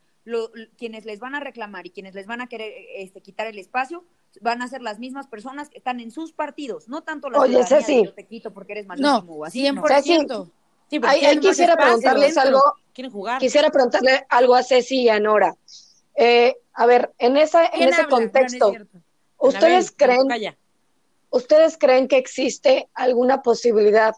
quienes 0.76 1.04
les 1.04 1.18
van 1.20 1.34
a 1.34 1.40
reclamar 1.40 1.86
y 1.86 1.90
quienes 1.90 2.14
les 2.14 2.26
van 2.26 2.40
a 2.40 2.46
querer 2.48 2.72
este, 2.96 3.20
quitar 3.20 3.46
el 3.46 3.58
espacio, 3.58 4.04
van 4.40 4.62
a 4.62 4.68
ser 4.68 4.82
las 4.82 4.98
mismas 4.98 5.26
personas 5.26 5.68
que 5.68 5.78
están 5.78 6.00
en 6.00 6.10
sus 6.10 6.32
partidos, 6.32 6.88
no 6.88 7.02
tanto 7.02 7.30
las 7.30 7.40
Oye, 7.40 7.64
Ceci. 7.64 8.04
yo 8.04 8.14
te 8.14 8.26
quito 8.26 8.52
porque 8.52 8.72
eres 8.72 8.86
malísimo 8.86 9.22
No, 9.24 9.32
o 9.32 9.44
así. 9.44 9.70
no. 9.70 9.82
100%. 9.82 10.50
Sí, 10.90 11.00
porque 11.00 11.14
Ahí, 11.14 11.18
ahí 11.18 11.20
quieren 11.20 11.38
más 11.38 11.46
quisiera 11.50 11.76
preguntarles 11.76 12.34
dentro, 12.34 12.42
algo. 12.42 12.62
Quieren 12.94 13.12
jugar. 13.12 13.40
Quisiera 13.40 13.70
preguntarle 13.70 14.26
algo 14.28 14.54
a 14.54 14.62
Ceci 14.62 15.02
y 15.02 15.08
a 15.08 15.20
Nora. 15.20 15.54
Eh, 16.14 16.56
a 16.72 16.86
ver, 16.86 17.12
en, 17.18 17.36
esa, 17.36 17.64
en 17.66 17.70
¿Quién 17.72 17.88
ese 17.90 18.00
habla? 18.02 18.10
No, 18.10 18.16
no 18.18 18.24
es 18.26 18.32
contexto. 18.32 18.72
¿ustedes 19.38 19.90
creen, 19.92 20.26
calla. 20.28 20.56
¿ustedes 21.30 21.76
creen 21.78 22.08
que 22.08 22.16
existe 22.16 22.88
alguna 22.94 23.42
posibilidad 23.42 24.14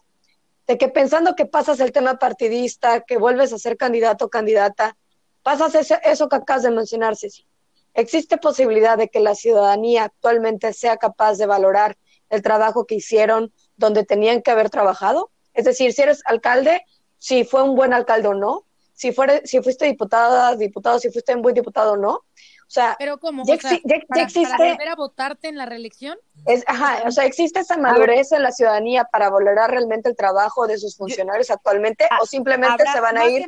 de 0.67 0.77
que 0.77 0.87
pensando 0.87 1.35
que 1.35 1.45
pasas 1.45 1.79
el 1.79 1.91
tema 1.91 2.17
partidista, 2.17 3.01
que 3.01 3.17
vuelves 3.17 3.51
a 3.53 3.57
ser 3.59 3.77
candidato 3.77 4.25
o 4.25 4.29
candidata, 4.29 4.95
pasas 5.43 5.75
ese- 5.75 5.99
eso 6.03 6.27
que 6.29 6.35
acabas 6.37 6.63
de 6.63 6.71
mencionar, 6.71 7.15
Ceci? 7.15 7.45
¿Existe 7.93 8.37
posibilidad 8.37 8.97
de 8.97 9.09
que 9.09 9.19
la 9.19 9.35
ciudadanía 9.35 10.05
actualmente 10.05 10.71
sea 10.73 10.97
capaz 10.97 11.37
de 11.37 11.45
valorar 11.45 11.97
el 12.29 12.41
trabajo 12.41 12.85
que 12.85 12.95
hicieron 12.95 13.51
donde 13.75 14.05
tenían 14.05 14.41
que 14.41 14.51
haber 14.51 14.69
trabajado? 14.69 15.29
Es 15.53 15.65
decir, 15.65 15.91
si 15.93 16.01
eres 16.01 16.21
alcalde, 16.25 16.85
si 17.17 17.43
fue 17.43 17.63
un 17.63 17.75
buen 17.75 17.93
alcalde 17.93 18.29
o 18.29 18.33
no, 18.33 18.65
si, 18.93 19.11
fuere, 19.11 19.41
si 19.45 19.61
fuiste 19.61 19.85
diputada, 19.85 20.55
diputado, 20.55 20.99
si 20.99 21.09
fuiste 21.11 21.35
un 21.35 21.41
buen 21.41 21.55
diputado 21.55 21.93
o 21.93 21.97
no. 21.97 22.11
O 22.13 22.73
sea, 22.73 22.95
Pero 22.97 23.19
¿cómo? 23.19 23.43
Ya 23.45 23.55
O 23.55 23.57
sea, 23.59 23.71
exi- 23.71 23.81
ya- 23.83 23.95
ya 23.97 24.01
para, 24.07 24.21
existe- 24.23 24.57
para 24.57 24.71
volver 24.71 24.87
a 24.87 24.95
votarte 24.95 25.47
en 25.49 25.57
la 25.57 25.65
reelección. 25.65 26.17
es, 26.45 26.63
ajá, 26.67 27.03
o 27.05 27.11
sea, 27.11 27.25
¿existe 27.25 27.59
esa 27.59 27.75
madurez 27.77 28.31
en 28.31 28.43
la 28.43 28.51
ciudadanía 28.53 29.03
para 29.03 29.29
valorar 29.29 29.71
realmente 29.71 30.07
el 30.07 30.15
trabajo 30.15 30.67
de 30.67 30.77
sus 30.77 30.95
funcionarios 30.95 31.49
actualmente 31.49 32.07
Ah, 32.09 32.19
o 32.21 32.25
simplemente 32.25 32.85
se 32.89 32.99
van 33.01 33.17
a 33.17 33.27
ir? 33.27 33.45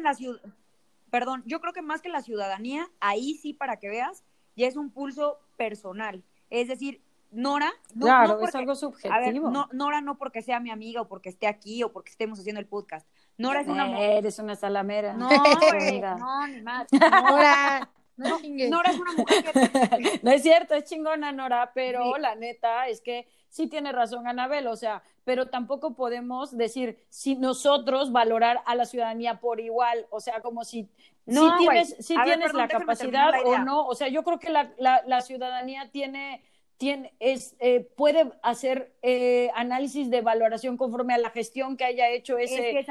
Perdón, 1.13 1.43
yo 1.46 1.62
creo 1.62 1.74
que 1.74 1.84
más 1.84 2.01
que 2.01 2.10
la 2.10 2.24
ciudadanía, 2.24 2.89
ahí 3.00 3.36
sí, 3.36 3.53
para 3.53 3.77
que 3.77 3.88
veas, 3.88 4.24
ya 4.55 4.65
es 4.65 4.75
un 4.75 4.89
pulso 4.89 5.38
personal. 5.58 6.24
Es 6.50 6.67
decir, 6.67 7.03
Nora, 7.29 7.72
no, 7.93 8.08
claro, 8.08 8.39
no 8.39 8.48
es 8.48 8.55
algo 8.55 8.72
a 8.72 8.74
ver, 8.74 8.79
subjetivo. 8.79 9.51
no, 9.51 9.70
Nora 9.74 10.01
no 10.01 10.17
porque 10.17 10.41
sea 10.41 10.60
mi 10.60 10.72
amiga 10.72 11.01
o 11.01 11.08
porque 11.08 11.29
esté 11.29 11.46
aquí 11.46 11.84
o 11.84 11.91
porque 11.91 12.10
estemos 12.10 12.39
haciendo 12.39 12.60
el 12.60 12.65
podcast. 12.65 13.08
Nora 13.38 13.62
es 13.62 13.67
una 13.67 13.86
Eh, 13.86 13.89
mujer. 13.89 14.10
Eres 14.17 14.39
una 14.39 14.55
salamera. 14.55 15.13
No, 15.13 15.29
güey, 15.70 16.01
no, 16.01 16.48
ni 16.48 16.62
más. 16.63 16.88
Ahora, 17.00 17.91
no 18.17 18.39
chingues. 18.39 18.70
Nora 18.70 18.91
es 18.91 19.00
una 19.00 19.13
mujer 19.13 19.43
que 19.43 20.20
No 20.24 20.32
es 20.32 20.41
cierto, 20.43 20.75
es 20.75 20.84
chingona 20.86 21.32
Nora, 21.32 21.72
pero 21.74 22.13
Sí. 22.15 22.22
la 22.22 22.36
neta 22.36 22.88
es 22.88 23.01
que 23.01 23.27
sí 23.50 23.67
tiene 23.67 23.91
razón 23.91 24.27
Anabel, 24.27 24.67
o 24.67 24.75
sea, 24.75 25.03
pero 25.24 25.48
tampoco 25.50 25.96
podemos 25.96 26.58
decir 26.58 26.98
si 27.10 27.36
nosotros 27.36 28.12
valorar 28.12 28.62
a 28.65 28.75
la 28.75 28.86
ciudadanía 28.86 29.39
por 29.39 29.60
igual, 29.60 30.08
o 30.10 30.20
sea, 30.20 30.41
como 30.41 30.63
si, 30.63 30.89
No, 31.25 31.58
si 31.58 31.58
tienes, 31.67 31.96
si 32.00 32.15
ver, 32.15 32.25
tienes 32.25 32.46
perdón, 32.48 32.62
la 32.62 32.67
capacidad 32.67 33.32
la 33.32 33.41
o 33.41 33.58
no, 33.60 33.86
o 33.88 33.96
sea, 33.96 34.08
yo 34.10 34.24
creo 34.24 34.39
que 34.39 34.50
la, 34.50 34.72
la, 34.77 35.03
la 35.05 35.22
ciudadanía 35.22 35.89
tiene, 35.91 36.43
tiene 36.77 37.13
es, 37.20 37.55
eh, 37.60 37.88
puede 37.96 38.32
hacer 38.41 38.93
eh, 39.03 39.50
análisis 39.55 40.10
de 40.10 40.22
valoración 40.22 40.75
conforme 40.75 41.13
a 41.13 41.17
la 41.17 41.29
gestión 41.29 41.77
que 41.77 41.86
haya 41.86 42.10
hecho 42.10 42.38
es 42.38 42.51
ese, 42.51 42.72
que 42.72 42.79
es 42.79 42.88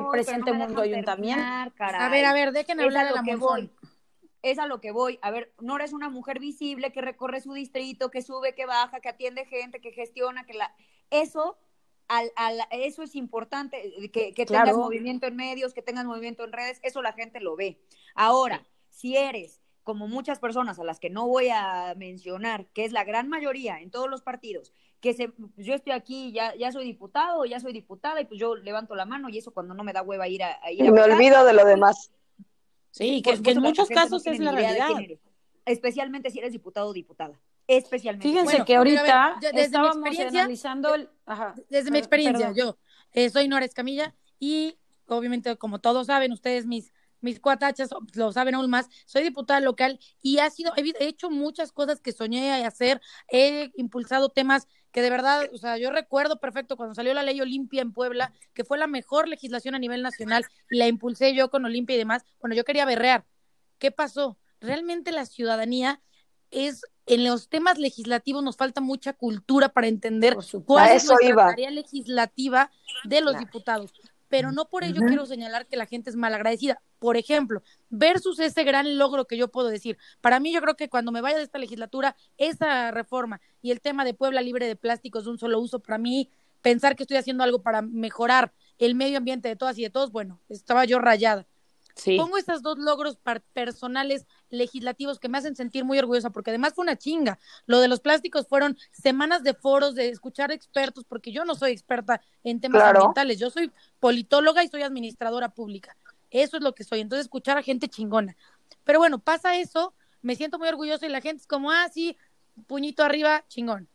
voy, 0.00 0.12
presente 0.12 0.52
mundo 0.52 0.80
ayuntamiento. 0.80 1.42
terminar. 1.42 1.72
A 1.78 2.08
ver, 2.08 2.24
a 2.24 2.32
ver, 2.32 2.52
dejen 2.52 2.80
hablar 2.80 3.08
a 3.08 3.10
la 3.12 3.22
Monzón. 3.22 3.70
Es 4.42 4.58
a 4.58 4.66
lo 4.66 4.80
que 4.80 4.92
voy. 4.92 5.18
A 5.22 5.30
ver, 5.30 5.52
Nora 5.60 5.84
es 5.84 5.92
una 5.92 6.08
mujer 6.08 6.38
visible 6.38 6.92
que 6.92 7.00
recorre 7.00 7.40
su 7.40 7.52
distrito, 7.54 8.10
que 8.10 8.22
sube, 8.22 8.54
que 8.54 8.66
baja, 8.66 9.00
que 9.00 9.08
atiende 9.08 9.44
gente, 9.46 9.80
que 9.80 9.92
gestiona, 9.92 10.44
que 10.46 10.54
la... 10.54 10.74
Eso, 11.10 11.58
al, 12.06 12.30
al- 12.36 12.66
eso 12.70 13.02
es 13.02 13.14
importante, 13.16 13.92
que, 14.12 14.32
que 14.34 14.46
tengas 14.46 14.76
movimiento 14.76 15.26
en 15.26 15.36
medios, 15.36 15.74
que 15.74 15.82
tengas 15.82 16.04
movimiento 16.04 16.44
en 16.44 16.52
redes, 16.52 16.78
eso 16.82 17.02
la 17.02 17.12
gente 17.12 17.40
lo 17.40 17.56
ve. 17.56 17.78
Ahora, 18.14 18.64
si 18.90 19.16
eres 19.16 19.60
como 19.82 20.06
muchas 20.06 20.38
personas 20.38 20.78
a 20.78 20.84
las 20.84 21.00
que 21.00 21.08
no 21.08 21.26
voy 21.26 21.48
a 21.48 21.94
mencionar, 21.96 22.66
que 22.66 22.84
es 22.84 22.92
la 22.92 23.04
gran 23.04 23.28
mayoría 23.28 23.80
en 23.80 23.90
todos 23.90 24.08
los 24.08 24.20
partidos, 24.22 24.72
que 25.00 25.14
se, 25.14 25.32
yo 25.56 25.74
estoy 25.74 25.92
aquí, 25.94 26.30
ya, 26.32 26.54
ya 26.56 26.70
soy 26.72 26.84
diputado, 26.84 27.44
ya 27.46 27.58
soy 27.58 27.72
diputada, 27.72 28.20
y 28.20 28.26
pues 28.26 28.38
yo 28.38 28.54
levanto 28.54 28.94
la 28.94 29.06
mano, 29.06 29.30
y 29.30 29.38
eso 29.38 29.52
cuando 29.52 29.72
no 29.72 29.84
me 29.84 29.94
da 29.94 30.02
hueva 30.02 30.28
ir 30.28 30.42
a, 30.42 30.58
a 30.62 30.70
ir 30.70 30.80
Y 30.84 30.88
a 30.88 30.90
me 30.90 31.00
votar. 31.00 31.12
olvido 31.12 31.44
de 31.44 31.52
lo 31.54 31.64
demás. 31.64 32.10
Sí, 32.90 33.22
que, 33.22 33.40
que 33.42 33.50
en 33.52 33.60
muchos 33.60 33.88
no 33.90 33.94
casos 33.94 34.26
es 34.26 34.38
la 34.40 34.52
realidad. 34.52 34.88
Especialmente 35.66 36.30
si 36.30 36.38
eres 36.38 36.52
diputado 36.52 36.88
o 36.88 36.92
diputada. 36.92 37.38
Especialmente. 37.66 38.26
Fíjense 38.28 38.44
Bueno, 38.52 38.64
que 38.64 38.72
ver, 38.72 38.78
ahorita 38.78 39.38
yo- 39.42 39.50
desde 39.52 39.78
mi 39.78 39.86
experiencia- 39.86 40.40
analizando, 40.40 40.94
el- 40.94 41.10
ajá, 41.26 41.54
Desde 41.68 41.90
mi 41.90 41.96
per- 41.96 41.98
experiencia, 41.98 42.46
perdón. 42.54 42.74
yo 42.74 42.78
eh, 43.12 43.28
soy 43.30 43.46
Nora 43.48 43.66
Escamilla 43.66 44.14
y 44.38 44.78
obviamente, 45.06 45.54
como 45.56 45.78
todos 45.78 46.06
saben, 46.06 46.32
ustedes, 46.32 46.64
mis, 46.64 46.92
mis 47.20 47.40
cuatachas, 47.40 47.90
lo 48.14 48.32
saben 48.32 48.54
aún 48.54 48.70
más, 48.70 48.88
soy 49.04 49.22
diputada 49.24 49.60
local 49.60 49.98
y 50.22 50.38
ha 50.38 50.48
sido, 50.48 50.72
he 50.76 50.94
hecho 51.06 51.30
muchas 51.30 51.72
cosas 51.72 52.00
que 52.00 52.12
soñé 52.12 52.64
hacer, 52.64 53.00
he 53.30 53.70
impulsado 53.76 54.30
temas 54.30 54.66
que 54.92 55.02
de 55.02 55.10
verdad, 55.10 55.48
o 55.52 55.58
sea, 55.58 55.76
yo 55.76 55.90
recuerdo 55.90 56.40
perfecto 56.40 56.76
cuando 56.76 56.94
salió 56.94 57.12
la 57.14 57.22
ley 57.22 57.40
Olimpia 57.40 57.82
en 57.82 57.92
Puebla, 57.92 58.32
que 58.54 58.64
fue 58.64 58.78
la 58.78 58.86
mejor 58.86 59.28
legislación 59.28 59.74
a 59.74 59.78
nivel 59.78 60.02
nacional 60.02 60.46
y 60.70 60.76
la 60.78 60.86
impulsé 60.88 61.34
yo 61.34 61.50
con 61.50 61.64
Olimpia 61.64 61.94
y 61.94 61.98
demás. 61.98 62.24
Bueno, 62.40 62.54
yo 62.56 62.64
quería 62.64 62.84
berrear. 62.84 63.24
¿Qué 63.78 63.90
pasó? 63.90 64.38
Realmente 64.60 65.12
la 65.12 65.26
ciudadanía 65.26 66.00
es 66.50 66.82
en 67.06 67.24
los 67.24 67.48
temas 67.48 67.78
legislativos 67.78 68.42
nos 68.42 68.56
falta 68.56 68.80
mucha 68.80 69.12
cultura 69.12 69.70
para 69.70 69.86
entender 69.86 70.34
Por 70.34 70.44
supuesto. 70.44 70.66
cuál 70.66 70.96
es 70.96 71.28
iba. 71.30 71.46
tarea 71.50 71.70
legislativa 71.70 72.70
de 73.04 73.20
los 73.20 73.32
Claro. 73.32 73.46
diputados. 73.46 73.92
Pero 74.28 74.52
no 74.52 74.68
por 74.68 74.84
ello 74.84 75.00
quiero 75.06 75.26
señalar 75.26 75.66
que 75.66 75.76
la 75.76 75.86
gente 75.86 76.10
es 76.10 76.16
malagradecida. 76.16 76.80
Por 76.98 77.16
ejemplo, 77.16 77.62
versus 77.88 78.38
ese 78.38 78.64
gran 78.64 78.98
logro 78.98 79.26
que 79.26 79.36
yo 79.36 79.48
puedo 79.48 79.68
decir. 79.68 79.96
Para 80.20 80.38
mí, 80.40 80.52
yo 80.52 80.60
creo 80.60 80.76
que 80.76 80.88
cuando 80.88 81.12
me 81.12 81.20
vaya 81.20 81.38
de 81.38 81.44
esta 81.44 81.58
legislatura, 81.58 82.14
esa 82.36 82.90
reforma 82.90 83.40
y 83.62 83.70
el 83.70 83.80
tema 83.80 84.04
de 84.04 84.14
Puebla 84.14 84.42
libre 84.42 84.66
de 84.66 84.76
plásticos 84.76 85.24
de 85.24 85.30
un 85.30 85.38
solo 85.38 85.60
uso, 85.60 85.80
para 85.80 85.98
mí, 85.98 86.30
pensar 86.62 86.96
que 86.96 87.04
estoy 87.04 87.16
haciendo 87.16 87.44
algo 87.44 87.62
para 87.62 87.82
mejorar 87.82 88.52
el 88.78 88.94
medio 88.94 89.18
ambiente 89.18 89.48
de 89.48 89.56
todas 89.56 89.78
y 89.78 89.82
de 89.82 89.90
todos, 89.90 90.12
bueno, 90.12 90.40
estaba 90.48 90.84
yo 90.84 90.98
rayada. 90.98 91.46
Sí. 91.94 92.16
Pongo 92.16 92.38
estos 92.38 92.62
dos 92.62 92.78
logros 92.78 93.18
personales 93.52 94.26
legislativos 94.50 95.18
que 95.18 95.28
me 95.28 95.38
hacen 95.38 95.56
sentir 95.56 95.84
muy 95.84 95.98
orgullosa, 95.98 96.30
porque 96.30 96.50
además 96.50 96.74
fue 96.74 96.82
una 96.82 96.96
chinga. 96.96 97.38
Lo 97.66 97.80
de 97.80 97.88
los 97.88 98.00
plásticos 98.00 98.46
fueron 98.46 98.76
semanas 98.92 99.42
de 99.42 99.54
foros, 99.54 99.94
de 99.94 100.08
escuchar 100.08 100.50
expertos, 100.52 101.04
porque 101.04 101.32
yo 101.32 101.44
no 101.44 101.54
soy 101.54 101.72
experta 101.72 102.20
en 102.44 102.60
temas 102.60 102.82
Claro. 102.82 103.00
ambientales, 103.00 103.38
yo 103.38 103.50
soy 103.50 103.70
politóloga 104.00 104.64
y 104.64 104.68
soy 104.68 104.82
administradora 104.82 105.48
pública. 105.50 105.96
Eso 106.30 106.56
es 106.56 106.62
lo 106.62 106.74
que 106.74 106.84
soy. 106.84 107.00
Entonces, 107.00 107.26
escuchar 107.26 107.56
a 107.58 107.62
gente 107.62 107.88
chingona. 107.88 108.36
Pero 108.84 108.98
bueno, 108.98 109.18
pasa 109.18 109.56
eso, 109.56 109.94
me 110.22 110.36
siento 110.36 110.58
muy 110.58 110.68
orgullosa 110.68 111.06
y 111.06 111.10
la 111.10 111.20
gente 111.20 111.40
es 111.42 111.46
como, 111.46 111.70
ah, 111.70 111.88
sí, 111.92 112.16
puñito 112.66 113.02
arriba, 113.02 113.44
chingón. 113.48 113.88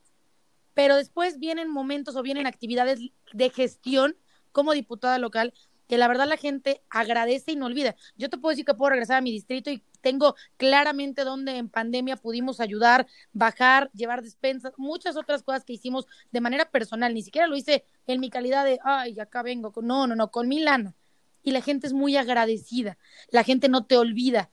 Pero 0.74 0.96
después 0.96 1.40
vienen 1.40 1.70
momentos 1.70 2.16
o 2.16 2.24
vienen 2.24 2.48
actividades 2.48 3.00
de 3.32 3.50
gestión 3.50 4.18
como 4.52 4.74
diputada 4.74 5.18
local 5.20 5.54
que 5.88 5.98
la 5.98 6.08
verdad 6.08 6.28
la 6.28 6.38
gente 6.38 6.82
agradece 6.90 7.52
y 7.52 7.56
no 7.56 7.66
olvida. 7.66 7.96
Yo 8.16 8.30
te 8.30 8.38
puedo 8.38 8.52
decir 8.52 8.66
que 8.66 8.74
puedo 8.74 8.90
regresar 8.92 9.18
a 9.18 9.22
mi 9.22 9.32
distrito 9.32 9.70
y 9.70 9.84
tengo 10.04 10.36
claramente 10.58 11.24
donde 11.24 11.58
en 11.58 11.70
pandemia 11.70 12.18
pudimos 12.18 12.60
ayudar, 12.60 13.08
bajar, 13.32 13.90
llevar 13.94 14.22
despensas, 14.22 14.74
muchas 14.78 15.16
otras 15.18 15.42
cosas 15.42 15.64
que 15.64 15.74
hicimos 15.74 16.06
de 16.32 16.42
manera 16.42 16.70
personal. 16.70 17.14
Ni 17.14 17.24
siquiera 17.24 17.48
lo 17.48 17.56
hice 17.56 17.86
en 18.06 18.20
mi 18.20 18.30
calidad 18.30 18.66
de, 18.66 18.80
ay, 18.84 19.20
acá 19.20 19.42
vengo. 19.42 19.72
con-". 19.72 19.88
No, 19.88 20.06
no, 20.06 20.16
no, 20.16 20.30
con 20.30 20.48
mi 20.48 20.60
lana. 20.60 20.94
Y 21.42 21.52
la 21.52 21.62
gente 21.62 21.88
es 21.88 21.94
muy 21.94 22.16
agradecida. 22.18 22.98
La 23.32 23.44
gente 23.44 23.70
no 23.70 23.86
te 23.86 23.98
olvida 23.98 24.52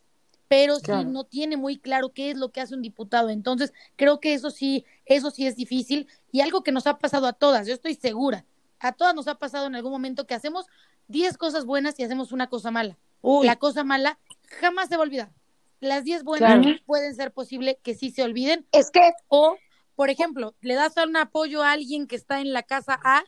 pero 0.49 0.75
sí 0.81 0.87
Claro. 0.87 1.09
no 1.09 1.23
tiene 1.23 1.57
muy 1.57 1.79
claro 1.79 2.09
qué 2.13 2.33
es 2.33 2.37
lo 2.37 2.51
que 2.51 2.61
hace 2.61 2.75
un 2.75 2.83
diputado. 2.83 3.29
Entonces, 3.31 3.73
creo 3.95 4.19
que 4.19 4.35
eso 4.35 4.51
sí, 4.51 4.85
eso 5.07 5.31
sí 5.31 5.47
es 5.47 5.55
difícil 5.55 6.09
y 6.33 6.41
algo 6.41 6.65
que 6.65 6.73
nos 6.73 6.89
ha 6.89 6.99
pasado 6.99 7.29
a 7.29 7.33
todas, 7.33 7.69
yo 7.69 7.73
estoy 7.75 7.95
segura, 7.95 8.45
a 8.81 8.91
todas 8.91 9.15
nos 9.15 9.29
ha 9.29 9.37
pasado 9.37 9.69
en 9.69 9.77
algún 9.77 9.93
momento 9.93 10.27
que 10.27 10.35
hacemos 10.35 10.67
10 11.07 11.39
cosas 11.39 11.65
buenas 11.65 12.01
y 12.01 12.03
hacemos 12.03 12.33
una 12.33 12.49
cosa 12.49 12.73
mala. 12.73 12.99
Uy, 13.23 13.47
La 13.47 13.55
cosa 13.61 13.85
mala 13.85 14.19
jamás 14.61 14.89
se 14.89 14.97
va 14.97 15.05
a 15.05 15.07
olvidar. 15.07 15.31
Las 15.81 16.05
10 16.05 16.25
buenas 16.25 16.61
Claro. 16.61 16.79
pueden 16.87 17.15
ser 17.15 17.33
posible 17.33 17.79
que 17.83 17.95
sí 17.95 18.11
se 18.11 18.23
olviden 18.23 18.67
Es 18.73 18.91
que 18.91 19.13
o, 19.29 19.57
por 19.95 20.11
ejemplo, 20.11 20.55
le 20.61 20.75
das 20.75 20.95
un 21.05 21.17
apoyo 21.17 21.63
a 21.63 21.73
alguien 21.73 22.07
que 22.07 22.17
está 22.17 22.41
en 22.41 22.53
la 22.53 22.63
casa 22.63 23.01
A 23.03 23.25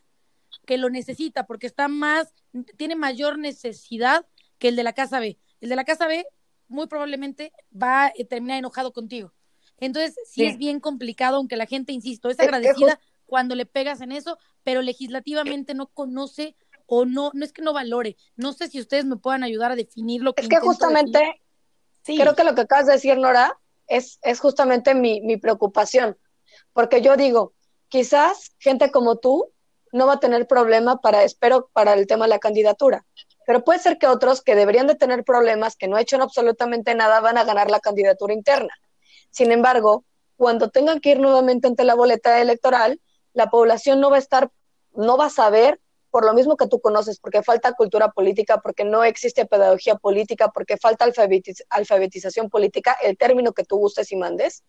que 0.66 0.76
lo 0.76 0.90
necesita 0.90 1.46
porque 1.46 1.66
está 1.66 1.88
más, 1.88 2.32
tiene 2.76 2.94
mayor 2.94 3.38
necesidad 3.38 4.26
que 4.58 4.68
el 4.68 4.76
de 4.76 4.82
la 4.84 4.92
casa 4.92 5.18
B. 5.18 5.38
El 5.60 5.70
de 5.70 5.76
la 5.76 5.84
casa 5.84 6.06
B 6.06 6.26
muy 6.68 6.86
probablemente 6.86 7.52
va 7.74 8.06
a 8.06 8.12
terminar 8.28 8.58
enojado 8.58 8.92
contigo. 8.92 9.32
Entonces, 9.78 10.14
sí, 10.26 10.42
Sí. 10.42 10.44
es 10.46 10.58
bien 10.58 10.78
complicado, 10.78 11.36
aunque 11.38 11.56
la 11.56 11.66
gente, 11.66 11.92
insisto, 11.92 12.28
es 12.28 12.38
agradecida 12.38 13.00
cuando 13.26 13.54
le 13.54 13.66
pegas 13.66 14.00
en 14.02 14.12
eso, 14.12 14.38
pero 14.62 14.82
legislativamente 14.82 15.74
no 15.74 15.86
conoce 15.88 16.54
o 16.86 17.04
no, 17.06 17.30
no 17.34 17.44
es 17.44 17.52
que 17.52 17.62
no 17.62 17.72
valore. 17.72 18.16
No 18.36 18.52
sé 18.52 18.68
si 18.68 18.78
ustedes 18.78 19.06
me 19.06 19.16
puedan 19.16 19.42
ayudar 19.42 19.72
a 19.72 19.76
definir 19.76 20.22
lo 20.22 20.34
que 20.34 20.42
es 20.42 20.48
que 20.48 20.56
justamente. 20.60 21.41
Creo 22.04 22.34
que 22.34 22.44
lo 22.44 22.54
que 22.54 22.62
acabas 22.62 22.86
de 22.86 22.92
decir, 22.92 23.16
Nora, 23.18 23.58
es, 23.86 24.18
es 24.22 24.40
justamente 24.40 24.94
mi, 24.94 25.20
mi 25.20 25.36
preocupación. 25.36 26.16
Porque 26.72 27.00
yo 27.00 27.16
digo, 27.16 27.52
quizás 27.88 28.52
gente 28.58 28.90
como 28.90 29.16
tú 29.16 29.52
no 29.92 30.06
va 30.06 30.14
a 30.14 30.20
tener 30.20 30.46
problema 30.46 31.00
para, 31.00 31.22
espero, 31.22 31.68
para 31.72 31.92
el 31.92 32.06
tema 32.06 32.24
de 32.24 32.30
la 32.30 32.38
candidatura. 32.38 33.04
Pero 33.46 33.64
puede 33.64 33.80
ser 33.80 33.98
que 33.98 34.06
otros 34.06 34.40
que 34.40 34.54
deberían 34.54 34.86
de 34.86 34.94
tener 34.94 35.24
problemas, 35.24 35.76
que 35.76 35.88
no 35.88 35.96
han 35.96 36.02
hecho 36.02 36.20
absolutamente 36.22 36.94
nada, 36.94 37.20
van 37.20 37.36
a 37.38 37.44
ganar 37.44 37.70
la 37.70 37.80
candidatura 37.80 38.32
interna. 38.32 38.72
Sin 39.30 39.52
embargo, 39.52 40.04
cuando 40.36 40.70
tengan 40.70 41.00
que 41.00 41.10
ir 41.10 41.20
nuevamente 41.20 41.68
ante 41.68 41.84
la 41.84 41.94
boleta 41.94 42.40
electoral, 42.40 43.00
la 43.34 43.50
población 43.50 44.00
no 44.00 44.10
va 44.10 44.16
a 44.16 44.20
estar, 44.20 44.50
no 44.94 45.16
va 45.16 45.26
a 45.26 45.30
saber 45.30 45.80
por 46.12 46.26
lo 46.26 46.34
mismo 46.34 46.58
que 46.58 46.66
tú 46.68 46.78
conoces, 46.78 47.18
porque 47.18 47.42
falta 47.42 47.72
cultura 47.72 48.10
política, 48.12 48.58
porque 48.58 48.84
no 48.84 49.02
existe 49.02 49.46
pedagogía 49.46 49.96
política, 49.96 50.50
porque 50.52 50.76
falta 50.76 51.06
alfabetización 51.70 52.50
política, 52.50 52.94
el 53.02 53.16
término 53.16 53.52
que 53.54 53.64
tú 53.64 53.78
gustes 53.78 54.12
y 54.12 54.16
mandes, 54.16 54.62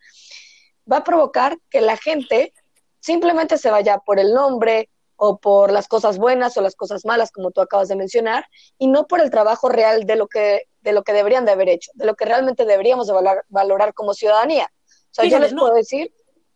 va 0.90 0.98
a 0.98 1.04
provocar 1.04 1.58
que 1.70 1.82
la 1.82 1.98
gente 1.98 2.54
simplemente 3.02 3.58
se 3.58 3.70
vaya 3.70 3.98
por 3.98 4.20
el 4.20 4.34
nombre 4.34 4.90
o 5.18 5.38
por 5.38 5.74
las 5.74 5.90
cosas 5.90 6.18
buenas 6.18 6.56
o 6.56 6.62
las 6.62 6.76
cosas 6.76 7.04
malas, 7.04 7.30
como 7.30 7.52
tú 7.52 7.60
acabas 7.60 7.90
de 7.90 7.98
mencionar, 7.98 8.48
y 8.78 8.88
no 8.88 9.06
por 9.06 9.20
el 9.20 9.30
trabajo 9.30 9.68
real 9.68 10.06
de 10.06 10.16
lo 10.16 10.30
que, 10.30 10.70
de 10.80 10.94
lo 10.94 11.04
que 11.04 11.12
deberían 11.12 11.44
de 11.44 11.52
haber 11.52 11.68
hecho, 11.68 11.92
de 11.96 12.06
lo 12.06 12.16
que 12.16 12.24
realmente 12.24 12.64
deberíamos 12.64 13.08
de 13.08 13.16
valorar, 13.50 13.94
como 13.94 14.14
ciudadanía. 14.14 14.72
O 15.12 15.14
sea, 15.14 15.26
yo 15.26 15.40
les 15.40 15.54
puedo 15.54 15.74
decir, 15.74 16.14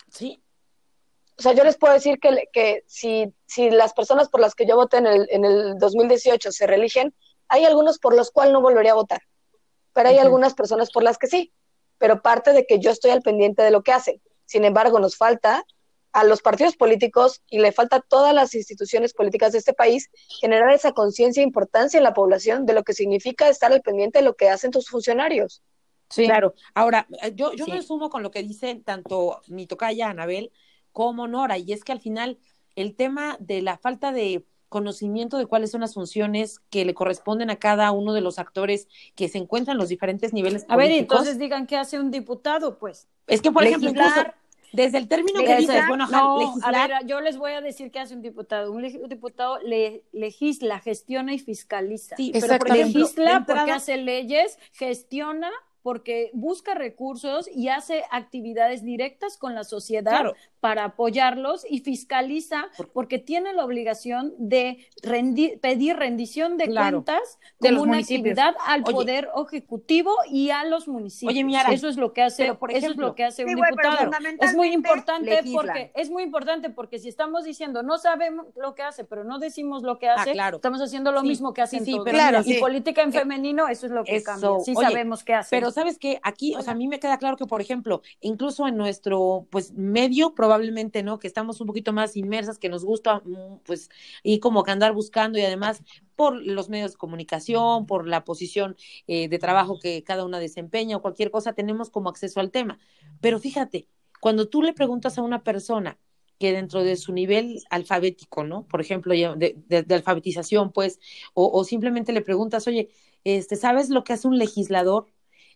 sí. 0.10 0.42
O 1.40 1.42
sea, 1.42 1.54
yo 1.54 1.64
les 1.64 1.78
puedo 1.78 1.94
decir 1.94 2.20
que, 2.20 2.50
que 2.52 2.84
si, 2.88 3.34
si 3.46 3.70
las 3.70 3.94
personas 3.94 4.30
por 4.30 4.42
las 4.42 4.56
que 4.56 4.66
yo 4.66 4.76
voté 4.76 4.98
en 4.98 5.08
el, 5.08 5.28
en 5.30 5.46
el 5.46 5.78
2018 5.78 6.52
se 6.52 6.68
religen, 6.68 7.14
hay 7.48 7.66
algunos 7.66 8.00
por 8.00 8.16
los 8.16 8.32
cuales 8.32 8.54
no 8.54 8.62
volvería 8.62 8.92
a 8.92 8.96
votar, 8.96 9.22
pero 9.94 10.10
hay 10.10 10.18
algunas 10.18 10.54
personas 10.54 10.92
por 10.92 11.04
las 11.04 11.18
que 11.18 11.28
sí, 11.28 11.54
pero 11.98 12.22
parte 12.22 12.54
de 12.54 12.66
que 12.66 12.80
yo 12.80 12.92
estoy 12.92 13.12
al 13.12 13.22
pendiente 13.22 13.62
de 13.62 13.72
lo 13.72 13.84
que 13.84 13.92
hacen. 13.92 14.22
Sin 14.46 14.66
embargo, 14.66 15.00
nos 15.00 15.16
falta 15.16 15.64
a 16.12 16.24
los 16.24 16.42
partidos 16.42 16.76
políticos 16.76 17.44
y 17.48 17.60
le 17.60 17.72
falta 17.72 17.98
a 17.98 18.02
todas 18.02 18.34
las 18.34 18.56
instituciones 18.56 19.14
políticas 19.14 19.52
de 19.52 19.60
este 19.60 19.74
país 19.74 20.10
generar 20.40 20.72
esa 20.74 20.92
conciencia 20.92 21.42
e 21.42 21.46
importancia 21.46 22.00
en 22.00 22.04
la 22.04 22.14
población 22.14 22.66
de 22.66 22.74
lo 22.74 22.84
que 22.84 22.94
significa 22.94 23.50
estar 23.50 23.72
al 23.72 23.82
pendiente 23.82 24.20
de 24.20 24.26
lo 24.26 24.36
que 24.36 24.50
hacen 24.50 24.72
tus 24.72 24.90
funcionarios. 24.90 25.62
Sí. 26.10 26.26
Claro. 26.26 26.56
Ahora, 26.74 27.08
eh, 27.22 27.34
yo, 27.36 27.54
yo 27.54 27.68
me 27.68 27.82
sumo 27.82 28.10
con 28.10 28.24
lo 28.24 28.32
que 28.32 28.42
dicen 28.42 28.84
tanto 28.84 29.42
mi 29.48 29.68
tocaya 29.68 30.10
Anabel 30.10 30.52
como 30.98 31.28
Nora, 31.28 31.60
y 31.60 31.74
es 31.74 31.84
que 31.84 31.92
al 31.92 32.00
final 32.00 32.40
el 32.76 32.96
tema 32.96 33.38
de 33.40 33.62
la 33.62 33.78
falta 33.78 34.12
de 34.12 34.48
conocimiento 34.68 35.38
de 35.38 35.46
cuáles 35.46 35.70
son 35.70 35.82
las 35.82 35.94
funciones 35.94 36.60
que 36.72 36.86
le 36.86 36.96
corresponden 36.96 37.52
a 37.52 37.58
cada 37.58 37.92
uno 37.92 38.14
de 38.14 38.22
los 38.22 38.40
actores 38.40 38.88
que 39.14 39.30
se 39.30 39.38
encuentran 39.38 39.76
en 39.76 39.78
los 39.78 39.90
diferentes 39.90 40.34
niveles 40.34 40.66
a 40.68 40.76
ver, 40.76 40.90
entonces 40.90 41.38
digan 41.38 41.68
qué 41.68 41.78
hace 41.78 42.00
un 42.00 42.10
diputado, 42.10 42.80
pues. 42.80 43.08
Es 43.28 43.44
que, 43.44 43.52
por 43.52 43.64
ejemplo, 43.64 43.92
desde 44.74 44.98
el 44.98 45.08
término 45.08 45.44
que 45.44 45.58
dices, 45.58 45.84
bueno, 45.88 46.08
legislar. 46.08 46.76
A 46.76 46.88
ver, 46.88 47.06
yo 47.06 47.22
les 47.22 47.38
voy 47.38 47.52
a 47.52 47.62
decir 47.62 47.92
qué 47.92 48.00
hace 48.00 48.16
un 48.16 48.24
diputado. 48.24 48.72
Un 48.72 48.82
diputado 49.08 49.60
le, 49.60 50.04
legisla, 50.14 50.80
gestiona 50.80 51.32
y 51.32 51.38
fiscaliza. 51.38 52.16
Sí, 52.16 52.32
pero 52.34 52.58
por 52.58 52.76
legisla 52.76 53.46
porque 53.46 53.72
hace 53.72 53.98
leyes, 53.98 54.58
gestiona 54.74 55.52
porque 55.88 56.32
busca 56.34 56.74
recursos 56.74 57.50
y 57.56 57.70
hace 57.70 58.04
actividades 58.12 58.84
directas 58.84 59.38
con 59.38 59.56
la 59.56 59.64
sociedad 59.64 60.34
para 60.60 60.86
apoyarlos 60.86 61.66
y 61.70 61.80
fiscaliza 61.80 62.70
porque 62.94 63.20
tiene 63.20 63.54
la 63.54 63.64
obligación 63.64 64.34
de 64.38 64.88
pedir 65.62 65.98
rendición 65.98 66.58
de 66.58 66.74
cuentas 66.74 67.40
de 67.60 67.70
como 67.70 67.84
una 67.84 67.98
actividad 67.98 68.56
al 68.66 68.84
poder 68.84 69.30
ejecutivo 69.48 70.12
y 70.30 70.50
a 70.50 70.64
los 70.66 70.88
municipios. 70.88 71.32
Oye, 71.32 71.74
eso 71.74 71.88
es 71.88 71.98
lo 71.98 72.14
que 72.14 72.24
hace, 72.24 72.54
por 72.56 72.72
eso 72.72 72.92
es 72.92 72.98
lo 72.98 73.16
que 73.16 73.24
hace 73.24 73.46
un 73.46 73.56
diputado. 73.56 74.12
es 74.40 74.56
muy 74.56 74.70
importante 74.74 75.44
porque 75.54 75.92
es 75.96 76.10
muy 76.10 76.24
importante 76.24 76.70
porque 76.70 77.00
si 77.00 77.10
estamos 77.10 77.44
diciendo 77.44 77.84
no 77.84 77.98
sabemos 77.98 78.48
lo 78.56 78.76
que 78.76 78.84
hace, 78.84 79.04
pero 79.04 79.24
no 79.24 79.40
decimos 79.40 79.84
lo 79.84 80.00
que 80.00 80.10
ah, 80.10 80.16
hace, 80.18 80.32
estamos 80.32 80.82
haciendo 80.82 81.12
lo 81.12 81.24
mismo 81.24 81.54
que 81.54 81.62
hacen 81.62 81.86
todos. 81.86 82.08
Claro, 82.08 82.42
y 82.46 82.56
política 82.60 83.04
en 83.04 83.10
eh, 83.10 83.20
femenino 83.20 83.68
eso 83.68 83.86
es 83.86 83.92
lo 83.92 84.04
que 84.04 84.24
cambia. 84.24 84.50
Sí 84.64 84.74
sabemos 84.74 85.24
qué 85.24 85.36
hace. 85.36 85.50
Pero 85.56 85.72
sabes 85.72 85.98
que 85.98 86.20
aquí, 86.24 86.56
o 86.56 86.62
sea, 86.62 86.74
a 86.74 86.76
mí 86.76 86.88
me 86.88 87.00
queda 87.00 87.18
claro 87.18 87.38
que 87.38 87.46
por 87.46 87.62
ejemplo, 87.62 88.02
incluso 88.22 88.68
en 88.68 88.78
nuestro 88.78 89.46
pues 89.50 89.74
medio 89.74 90.34
probablemente 90.34 90.57
probablemente, 90.58 91.04
¿no? 91.04 91.20
Que 91.20 91.28
estamos 91.28 91.62
un 91.62 91.68
poquito 91.68 91.94
más 91.94 92.16
inmersas, 92.18 92.58
que 92.58 92.70
nos 92.70 92.84
gusta, 92.84 93.22
mm, 93.24 93.60
pues, 93.66 93.90
y 94.24 94.40
como 94.40 94.64
que 94.64 94.72
andar 94.72 94.94
buscando 94.94 95.38
y 95.38 95.44
además 95.44 95.84
por 96.16 96.36
los 96.36 96.70
medios 96.70 96.94
de 96.94 96.98
comunicación, 96.98 97.86
por 97.86 98.08
la 98.08 98.24
posición 98.24 98.76
eh, 99.08 99.30
de 99.30 99.40
trabajo 99.40 99.78
que 99.80 100.04
cada 100.04 100.26
una 100.26 100.40
desempeña 100.40 100.98
o 100.98 101.02
cualquier 101.02 101.30
cosa, 101.32 101.54
tenemos 101.54 101.90
como 101.92 102.10
acceso 102.10 102.40
al 102.40 102.50
tema. 102.52 102.80
Pero 103.22 103.40
fíjate, 103.40 103.88
cuando 104.20 104.50
tú 104.50 104.64
le 104.64 104.74
preguntas 104.74 105.18
a 105.18 105.22
una 105.22 105.44
persona 105.44 106.00
que 106.40 106.52
dentro 106.52 106.84
de 106.84 106.96
su 106.98 107.14
nivel 107.14 107.62
alfabético, 107.70 108.44
¿no? 108.44 108.68
Por 108.68 108.82
ejemplo, 108.82 109.14
de, 109.14 109.56
de, 109.68 109.96
alfabetización, 109.96 110.72
pues, 110.72 111.00
o, 111.34 111.50
o, 111.52 111.64
simplemente 111.64 112.14
le 112.14 112.22
preguntas, 112.22 112.68
oye, 112.68 112.90
este, 113.24 113.56
¿sabes 113.56 113.90
lo 113.90 114.04
que 114.04 114.14
hace 114.14 114.28
un 114.28 114.38
legislador? 114.38 115.08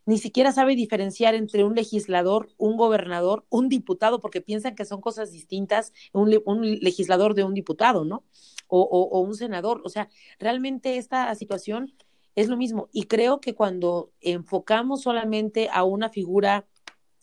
Ni 0.06 0.18
siquiera 0.18 0.52
sabe 0.52 0.76
diferenciar 0.76 1.36
entre 1.36 1.64
un 1.64 1.76
legislador, 1.76 2.50
un 2.58 2.78
gobernador, 2.78 3.46
un 3.50 3.70
diputado, 3.70 4.20
porque 4.20 4.42
piensan 4.42 4.76
que 4.76 4.86
son 4.86 5.02
cosas 5.02 5.32
distintas, 5.32 5.94
un, 6.14 6.30
legislador 6.82 7.34
de 7.36 7.44
un 7.44 7.54
diputado, 7.54 8.06
¿no? 8.06 8.24
O, 8.68 8.82
o, 8.82 9.20
un 9.20 9.36
senador. 9.36 9.82
O 9.84 9.90
sea, 9.90 10.10
realmente 10.40 10.98
esta 10.98 11.34
situación 11.36 11.94
es 12.36 12.48
lo 12.48 12.58
mismo. 12.58 12.90
Y 12.92 13.04
creo 13.04 13.42
que 13.42 13.54
cuando 13.54 14.12
enfocamos 14.22 15.02
solamente 15.02 15.70
a 15.72 15.84
una 15.84 16.10
figura 16.10 16.66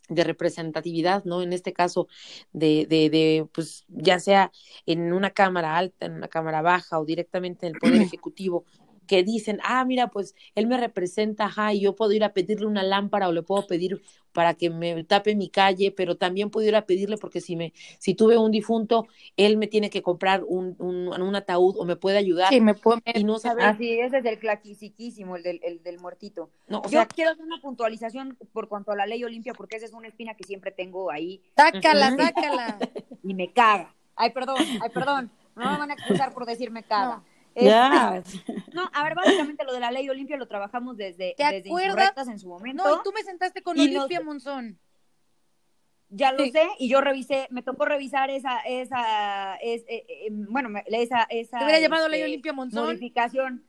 de 0.08 0.24
representatividad, 0.24 1.24
¿no? 1.24 1.42
En 1.42 1.52
este 1.52 1.72
caso, 1.72 2.08
de, 2.52 2.86
de, 2.88 3.10
de, 3.10 3.46
pues, 3.52 3.84
ya 3.88 4.18
sea 4.18 4.52
en 4.86 5.12
una 5.12 5.30
cámara 5.30 5.76
alta, 5.76 6.06
en 6.06 6.14
una 6.14 6.28
cámara 6.28 6.62
baja 6.62 6.98
o 6.98 7.04
directamente 7.04 7.66
en 7.66 7.74
el 7.74 7.78
Poder 7.78 8.02
Ejecutivo, 8.02 8.64
que 9.08 9.24
dicen, 9.24 9.58
ah, 9.64 9.84
mira, 9.84 10.06
pues 10.06 10.36
él 10.54 10.68
me 10.68 10.76
representa, 10.76 11.46
ajá, 11.46 11.74
y 11.74 11.80
yo 11.80 11.96
puedo 11.96 12.12
ir 12.12 12.22
a 12.22 12.32
pedirle 12.32 12.66
una 12.66 12.84
lámpara 12.84 13.28
o 13.28 13.32
le 13.32 13.42
puedo 13.42 13.66
pedir 13.66 14.00
para 14.32 14.54
que 14.54 14.70
me 14.70 15.02
tape 15.02 15.34
mi 15.34 15.48
calle, 15.48 15.90
pero 15.90 16.16
también 16.16 16.50
puedo 16.50 16.68
ir 16.68 16.76
a 16.76 16.86
pedirle 16.86 17.16
porque 17.16 17.40
si 17.40 17.56
me, 17.56 17.72
si 17.98 18.14
tuve 18.14 18.38
un 18.38 18.52
difunto, 18.52 19.08
él 19.36 19.56
me 19.56 19.66
tiene 19.66 19.90
que 19.90 20.02
comprar 20.02 20.44
un, 20.46 20.76
un, 20.78 21.08
un 21.08 21.34
ataúd 21.34 21.76
o 21.76 21.84
me 21.84 21.96
puede 21.96 22.18
ayudar. 22.18 22.50
Sí, 22.50 22.60
me 22.60 22.74
puede... 22.74 23.00
Y 23.14 23.24
no 23.24 23.40
sabe... 23.40 23.64
Así, 23.64 23.98
ese 23.98 24.18
es 24.18 24.24
el 24.24 24.38
clasiquísimo, 24.38 25.34
el 25.34 25.42
del, 25.42 25.60
el 25.64 25.82
del 25.82 25.98
muertito. 25.98 26.50
No, 26.68 26.82
o 26.84 26.88
yo 26.88 27.04
quiero 27.08 27.32
hacer 27.32 27.44
una 27.44 27.60
puntualización 27.60 28.36
por 28.52 28.68
cuanto 28.68 28.92
a 28.92 28.96
la 28.96 29.06
ley 29.06 29.24
Olimpia, 29.24 29.54
porque 29.54 29.76
esa 29.76 29.86
es 29.86 29.92
una 29.92 30.06
espina 30.06 30.34
que 30.34 30.44
siempre 30.44 30.70
tengo 30.70 31.10
ahí. 31.10 31.40
Sácala, 31.56 32.14
sácala. 32.16 32.78
Y 33.24 33.34
me 33.34 33.52
caga. 33.52 33.94
Ay, 34.14 34.30
perdón, 34.30 34.58
ay, 34.58 34.90
perdón. 34.92 35.32
No 35.56 35.72
me 35.72 35.78
van 35.78 35.90
a 35.90 35.94
excusar 35.94 36.32
por 36.32 36.46
decirme 36.46 36.84
caga. 36.84 37.24
Ya. 37.60 38.22
no, 38.72 38.90
a 38.92 39.04
ver, 39.04 39.14
básicamente 39.14 39.64
lo 39.64 39.72
de 39.72 39.80
la 39.80 39.90
ley 39.90 40.08
Olimpia 40.08 40.36
lo 40.36 40.46
trabajamos 40.46 40.96
desde, 40.96 41.34
¿Te 41.36 41.44
desde 41.44 41.68
acuerdas? 41.68 42.28
en 42.28 42.38
su 42.38 42.48
momento. 42.48 42.84
No, 42.84 42.96
y 42.96 43.02
tú 43.02 43.12
me 43.12 43.22
sentaste 43.22 43.62
con 43.62 43.78
Olimpia 43.78 44.20
Monzón. 44.20 44.78
Ya 46.10 46.32
lo 46.32 46.46
sé, 46.46 46.66
y 46.78 46.88
yo 46.88 47.02
revisé, 47.02 47.48
me 47.50 47.62
tocó 47.62 47.84
revisar 47.84 48.30
esa, 48.30 48.60
esa, 48.60 49.56
es, 49.56 49.82
eh, 49.88 50.06
eh, 50.08 50.28
bueno, 50.30 50.70
esa, 50.86 51.26
esa. 51.28 51.58
Te 51.58 51.64
hubiera 51.64 51.80
llamado 51.80 52.08
ley 52.08 52.20
este, 52.20 52.30
Olimpia 52.30 52.52
Monzón. 52.54 52.86
Modificación. 52.86 53.64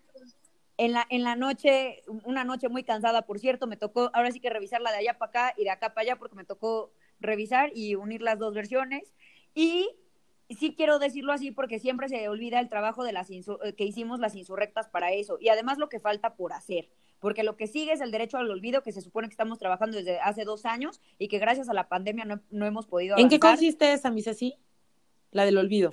En 0.77 0.93
la, 0.93 1.05
en 1.09 1.23
la 1.23 1.35
noche, 1.35 2.03
una 2.23 2.45
noche 2.45 2.69
muy 2.69 2.83
cansada, 2.83 3.23
por 3.23 3.39
cierto, 3.39 3.67
me 3.67 3.75
tocó 3.75 4.09
ahora 4.13 4.31
sí 4.31 4.39
que 4.39 4.49
revisarla 4.49 4.91
de 4.91 4.99
allá 4.99 5.17
para 5.17 5.29
acá 5.29 5.53
y 5.57 5.65
de 5.65 5.71
acá 5.71 5.93
para 5.93 6.03
allá, 6.03 6.15
porque 6.15 6.37
me 6.37 6.45
tocó 6.45 6.93
revisar 7.19 7.71
y 7.75 7.95
unir 7.95 8.21
las 8.21 8.39
dos 8.39 8.53
versiones. 8.53 9.13
Y 9.53 9.89
sí 10.55 10.73
quiero 10.75 10.99
decirlo 10.99 11.31
así 11.31 11.51
porque 11.51 11.79
siempre 11.79 12.09
se 12.09 12.27
olvida 12.27 12.59
el 12.59 12.69
trabajo 12.69 13.03
de 13.03 13.11
las 13.11 13.29
eh, 13.29 13.43
que 13.77 13.83
hicimos 13.83 14.19
las 14.19 14.35
insurrectas 14.35 14.89
para 14.89 15.11
eso 15.11 15.37
y 15.39 15.49
además 15.49 15.77
lo 15.77 15.89
que 15.89 15.99
falta 15.99 16.35
por 16.35 16.53
hacer, 16.53 16.89
porque 17.19 17.43
lo 17.43 17.55
que 17.55 17.67
sigue 17.67 17.93
es 17.93 18.01
el 18.01 18.11
derecho 18.11 18.37
al 18.37 18.49
olvido 18.49 18.81
que 18.81 18.91
se 18.91 19.01
supone 19.01 19.27
que 19.27 19.33
estamos 19.33 19.59
trabajando 19.59 19.97
desde 19.97 20.19
hace 20.19 20.45
dos 20.45 20.65
años 20.65 21.01
y 21.17 21.27
que 21.27 21.39
gracias 21.39 21.69
a 21.69 21.73
la 21.73 21.87
pandemia 21.87 22.25
no, 22.25 22.65
hemos 22.65 22.87
podido 22.87 23.15
avanzar. 23.15 23.25
¿En 23.25 23.29
qué 23.29 23.39
consiste 23.39 23.93
esa, 23.93 24.09
misa 24.09 24.33
sí? 24.33 24.55
La 25.31 25.45
del 25.45 25.57
olvido. 25.57 25.91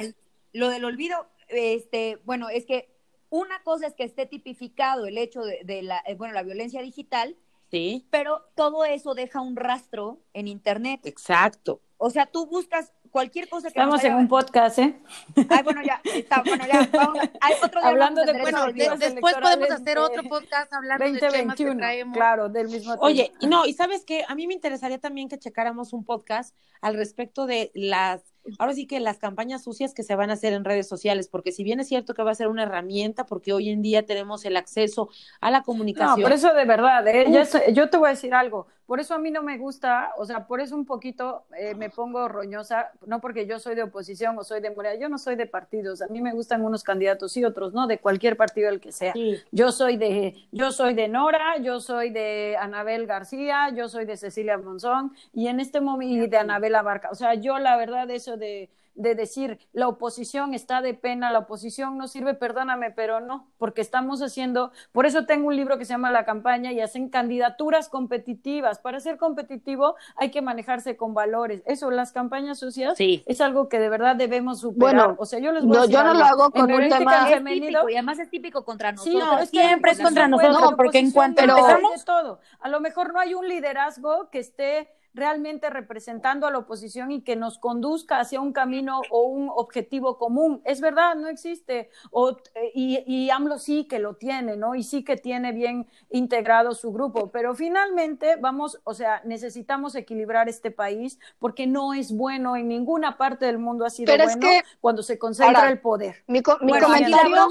lo 0.53 0.69
del 0.69 0.85
olvido, 0.85 1.29
este, 1.49 2.19
bueno, 2.25 2.49
es 2.49 2.65
que 2.65 2.89
una 3.29 3.63
cosa 3.63 3.87
es 3.87 3.95
que 3.95 4.05
esté 4.05 4.25
tipificado 4.25 5.07
el 5.07 5.19
hecho 5.19 5.43
de, 5.43 5.61
de 5.65 5.83
la, 5.83 6.03
eh, 6.07 6.15
bueno, 6.15 6.33
la 6.33 6.43
violencia 6.43 6.81
digital, 6.81 7.37
Sí. 7.71 8.07
Pero 8.11 8.43
todo 8.55 8.85
eso 8.85 9.15
deja 9.15 9.41
un 9.41 9.57
rastro 9.57 10.21
en 10.33 10.49
Internet. 10.49 11.01
Exacto. 11.05 11.81
O 11.99 12.11
sea, 12.11 12.27
tú 12.27 12.47
buscas 12.47 12.93
cualquier 13.11 13.49
cosa 13.49 13.65
que 13.65 13.79
Estamos 13.79 14.03
en 14.05 14.15
un 14.15 14.29
podcast, 14.29 14.79
¿eh? 14.79 15.01
Ay, 15.49 15.63
bueno, 15.63 15.83
ya, 15.83 16.01
está, 16.05 16.43
bueno, 16.43 16.65
ya, 16.67 16.89
vamos, 16.93 17.19
hay 17.41 17.55
otro 17.63 17.85
Hablando 17.85 18.25
de, 18.25 18.41
bueno, 18.41 18.67
después 18.97 19.35
podemos 19.35 19.71
hacer 19.71 19.99
otro 19.99 20.23
podcast 20.25 20.73
hablando 20.73 21.05
2021, 21.05 21.75
de 21.75 21.97
temas 21.99 22.17
Claro, 22.17 22.49
del 22.49 22.69
mismo 22.69 22.95
tema. 22.95 23.07
Oye, 23.07 23.33
no, 23.43 23.67
y 23.67 23.73
sabes 23.73 24.05
que 24.05 24.25
a 24.27 24.35
mí 24.35 24.47
me 24.47 24.55
interesaría 24.55 24.99
también 24.99 25.29
que 25.29 25.39
checáramos 25.39 25.93
un 25.93 26.05
podcast 26.05 26.57
al 26.81 26.95
respecto 26.95 27.47
de 27.47 27.71
las 27.75 28.23
ahora 28.59 28.75
sí 28.75 28.87
que 28.87 29.01
las 29.01 29.19
campañas 29.19 29.65
sucias 29.65 29.95
que 29.95 30.03
se 30.03 30.15
van 30.15 30.31
a 30.31 30.35
hacer 30.35 30.53
en 30.53 30.65
redes 30.65 30.89
sociales, 30.89 31.29
porque 31.29 31.53
si 31.53 31.65
bien 31.65 31.81
es 31.81 31.89
cierto 31.89 32.15
que 32.15 32.23
va 32.23 32.31
a 32.31 32.35
ser 32.35 32.49
una 32.49 32.65
herramienta, 32.65 33.27
porque 33.27 33.53
hoy 33.53 33.71
en 33.71 33.83
día 33.83 34.05
tenemos 34.05 34.45
el 34.45 34.57
acceso 34.57 35.09
a 35.41 35.51
la 35.51 35.63
comunicación. 35.63 36.21
No, 36.21 36.23
por 36.23 36.33
eso 36.33 36.53
de 36.53 36.65
verdad, 36.65 37.07
¿eh? 37.09 37.27
yo 37.73 37.91
te 37.91 37.97
voy 37.97 38.09
a 38.09 38.11
decir 38.11 38.35
algo, 38.35 38.67
por 38.87 39.01
eso 39.01 39.15
a 39.15 39.19
mí 39.19 39.33
no 39.33 39.43
me 39.43 39.59
gusta, 39.59 40.13
o 40.17 40.25
sea, 40.25 40.47
por 40.47 40.61
eso 40.61 40.77
un 40.77 40.87
poquito 40.87 41.45
eh, 41.59 41.75
me 41.75 41.91
pongo 41.91 42.29
roñosa, 42.29 42.93
no 43.05 43.21
porque 43.21 43.47
yo 43.47 43.59
soy 43.59 43.75
de 43.75 43.83
oposición 43.83 44.39
o 44.39 44.45
soy 44.45 44.61
de 44.61 44.71
Morea, 44.71 44.95
yo 44.95 45.09
no 45.09 45.19
soy 45.19 45.35
de 45.35 45.47
partidos, 45.47 46.03
a 46.03 46.07
mí 46.07 46.21
me 46.21 46.33
gustan 46.33 46.65
unos 46.65 46.85
candidatos 46.85 47.37
y 47.37 47.45
otros, 47.45 47.73
¿no? 47.73 47.89
De 47.89 47.99
cualquier 47.99 48.37
partido 48.37 48.71
el 48.71 48.81
que 48.81 48.93
sea. 48.93 49.13
Yo 49.51 49.73
soy 49.73 49.97
de, 49.97 50.37
yo 50.53 50.71
soy 50.71 50.95
de 50.95 51.09
Nora, 51.09 51.59
yo 51.59 51.81
soy 51.81 52.11
de 52.11 52.57
Anabel 52.61 53.07
García, 53.07 53.71
yo 53.75 53.89
soy 53.89 54.05
de 54.05 54.17
Cecilia 54.17 54.57
Monzón 54.57 55.13
y 55.33 55.49
en 55.49 55.59
este 55.59 55.81
momento 55.81 55.97
y 56.07 56.29
de 56.29 56.37
Anabel 56.37 56.77
Abarca. 56.77 57.11
O 57.11 57.17
sea, 57.17 57.35
yo 57.35 57.59
la 57.59 57.77
verdad 57.77 58.09
eso 58.11 58.36
de 58.37 58.71
de 58.97 59.15
decir 59.15 59.59
la 59.73 59.89
oposición 59.89 60.55
está 60.55 60.81
de 60.81 60.95
pena, 60.95 61.31
la 61.31 61.41
oposición 61.41 61.97
no 61.99 62.09
sirve, 62.09 62.35
perdóname, 62.35 62.91
pero 62.91 63.21
no, 63.21 63.47
porque 63.59 63.83
estamos 63.83 64.23
haciendo, 64.23 64.73
por 64.91 65.07
eso 65.07 65.27
tengo 65.27 65.49
un 65.49 65.57
libro 65.57 65.79
que 65.79 65.85
se 65.85 65.93
llama 65.93 66.11
La 66.11 66.25
campaña 66.25 66.73
y 66.73 66.81
hacen 66.81 67.09
candidaturas 67.11 67.89
competitivas. 67.89 68.79
Para 68.79 68.99
ser 69.01 69.19
competitivo 69.19 69.95
hay 70.17 70.31
que 70.31 70.43
manejarse 70.43 70.97
con 70.97 71.15
valores. 71.15 71.63
Eso, 71.67 71.91
las 71.91 72.13
campañas 72.13 72.59
sociales 72.59 72.97
es 72.99 73.41
algo 73.41 73.69
que 73.69 73.79
de 73.79 73.89
verdad 73.89 74.17
debemos 74.17 74.61
superar. 74.61 74.95
Bueno, 74.95 75.17
o 75.19 75.27
sea, 75.27 75.39
yo 75.39 75.53
les 75.53 75.65
voy 75.65 75.77
no, 75.77 75.83
a 75.83 75.87
yo 75.87 76.03
no 76.03 76.15
lo 76.15 76.25
hago 76.25 76.51
con 76.51 76.73
un 76.73 76.89
tema 76.89 77.27
femenino. 77.27 77.89
y 77.89 77.95
además 77.95 78.19
es 78.19 78.31
típico 78.31 78.65
contra 78.65 78.93
nosotros. 78.93 79.23
Sí, 79.23 79.43
es 79.43 79.51
siempre 79.51 79.93
es 79.93 80.01
contra 80.01 80.27
nosotros, 80.27 80.75
porque 80.77 80.99
en 80.99 81.11
cuanto 81.13 81.43
empezamos 81.43 82.05
todo, 82.05 82.41
a 82.61 82.69
lo 82.69 82.81
mejor 82.81 83.13
no 83.13 83.21
hay 83.21 83.35
un 83.35 83.47
liderazgo 83.47 84.31
que 84.31 84.39
esté 84.39 84.96
realmente 85.17 85.71
representando 85.71 86.47
a 86.47 86.51
la 86.51 86.59
oposición 86.59 87.11
y 87.11 87.23
que 87.23 87.37
nos 87.37 87.59
conduzca 87.59 88.21
hacia 88.21 88.41
un 88.41 88.53
camino 88.53 89.01
o 89.11 89.23
un 89.23 89.51
objetivo 89.55 90.19
común. 90.19 90.61
Es 90.65 90.83
verdad, 90.83 91.15
no 91.15 91.29
existe. 91.29 91.89
O, 92.11 92.37
y, 92.75 93.03
y, 93.07 93.31
AMLO 93.31 93.59
sí 93.59 93.85
que 93.85 93.99
lo 93.99 94.15
tiene, 94.15 94.57
¿no? 94.57 94.75
Y 94.75 94.83
sí 94.83 95.05
que 95.05 95.17
tiene 95.17 95.53
bien 95.53 95.89
integrado 96.11 96.75
su 96.75 96.93
grupo. 96.93 97.31
Pero 97.31 97.55
finalmente 97.55 98.37
vamos, 98.37 98.79
o 98.85 98.93
sea, 98.93 99.23
necesitamos 99.25 99.95
equilibrar 99.95 100.51
este 100.51 100.71
país 100.71 101.19
porque 101.39 101.67
no 101.67 101.95
es 101.95 102.13
bueno 102.13 102.55
en 102.55 102.69
ninguna 102.69 103.17
parte 103.17 103.47
del 103.47 103.59
mundo 103.59 103.87
ha 103.87 103.91
sido 103.91 104.15
bueno 104.15 104.47
cuando 104.83 105.03
se 105.03 105.19
concentra 105.19 105.71
el 105.71 105.81
poder. 105.81 106.25
Mi, 106.27 106.43
comentario. 106.43 107.49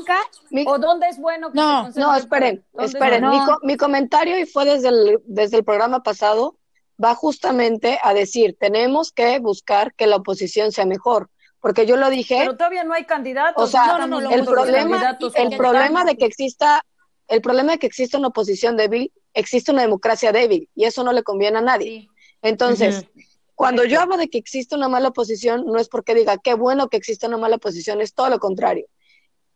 ¿O 0.67 0.77
dónde 0.77 1.07
es 1.07 1.17
bueno 1.17 1.51
que 1.51 1.57
no, 1.57 1.91
se 1.91 1.99
No, 1.99 2.15
esperen, 2.15 2.63
esperen. 2.77 3.27
Mi, 3.27 3.39
mi, 3.63 3.75
comentario 3.75 4.37
y 4.37 4.45
fue 4.45 4.65
desde 4.65 4.89
el, 4.89 5.21
desde 5.25 5.57
el 5.57 5.63
programa 5.63 6.03
pasado 6.03 6.57
va 7.03 7.15
justamente 7.15 7.99
a 8.01 8.13
decir, 8.13 8.55
tenemos 8.59 9.11
que 9.11 9.39
buscar 9.39 9.93
que 9.95 10.07
la 10.07 10.17
oposición 10.17 10.71
sea 10.71 10.85
mejor, 10.85 11.29
porque 11.59 11.85
yo 11.85 11.97
lo 11.97 12.09
dije. 12.09 12.37
Pero 12.39 12.55
todavía 12.55 12.83
no 12.83 12.93
hay 12.93 13.05
candidatos. 13.05 13.63
O 13.63 13.67
sea, 13.67 13.97
el 14.31 14.45
problema, 14.45 15.17
el 15.35 15.57
problema 15.57 16.05
de 16.05 16.17
que 16.17 16.25
exista, 16.25 16.85
el 17.27 17.41
problema 17.41 17.73
de 17.73 17.79
que 17.79 17.87
exista 17.87 18.17
una 18.17 18.29
oposición 18.29 18.77
débil, 18.77 19.11
existe 19.33 19.71
una 19.71 19.81
democracia 19.81 20.31
débil 20.31 20.69
y 20.75 20.85
eso 20.85 21.03
no 21.03 21.11
le 21.11 21.23
conviene 21.23 21.57
a 21.57 21.61
nadie. 21.61 22.07
Entonces, 22.41 23.05
cuando 23.55 23.83
yo 23.85 23.99
hablo 23.99 24.17
de 24.17 24.29
que 24.29 24.37
existe 24.37 24.75
una 24.75 24.87
mala 24.87 25.09
oposición, 25.09 25.65
no 25.65 25.79
es 25.79 25.89
porque 25.89 26.15
diga 26.15 26.37
qué 26.37 26.53
bueno 26.53 26.89
que 26.89 26.97
exista 26.97 27.27
una 27.27 27.37
mala 27.37 27.55
oposición, 27.55 28.01
es 28.01 28.13
todo 28.13 28.29
lo 28.29 28.39
contrario. 28.39 28.85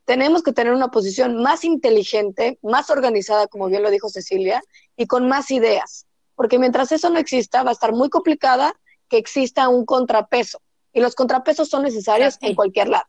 Tenemos 0.04 0.42
que 0.42 0.52
tener 0.52 0.72
una 0.72 0.86
oposición 0.86 1.40
más 1.40 1.62
inteligente, 1.62 2.58
más 2.62 2.90
organizada, 2.90 3.46
como 3.46 3.68
bien 3.68 3.82
lo 3.82 3.90
dijo 3.90 4.08
Cecilia, 4.08 4.60
y 4.96 5.06
con 5.06 5.28
más 5.28 5.50
ideas 5.52 6.06
porque 6.40 6.58
mientras 6.58 6.90
eso 6.90 7.10
no 7.10 7.18
exista, 7.18 7.62
va 7.64 7.68
a 7.68 7.72
estar 7.74 7.92
muy 7.92 8.08
complicada 8.08 8.72
que 9.10 9.18
exista 9.18 9.68
un 9.68 9.84
contrapeso. 9.84 10.62
Y 10.90 11.00
los 11.00 11.14
contrapesos 11.14 11.68
son 11.68 11.82
necesarios 11.82 12.38
en 12.40 12.54
cualquier 12.54 12.88
lado. 12.88 13.04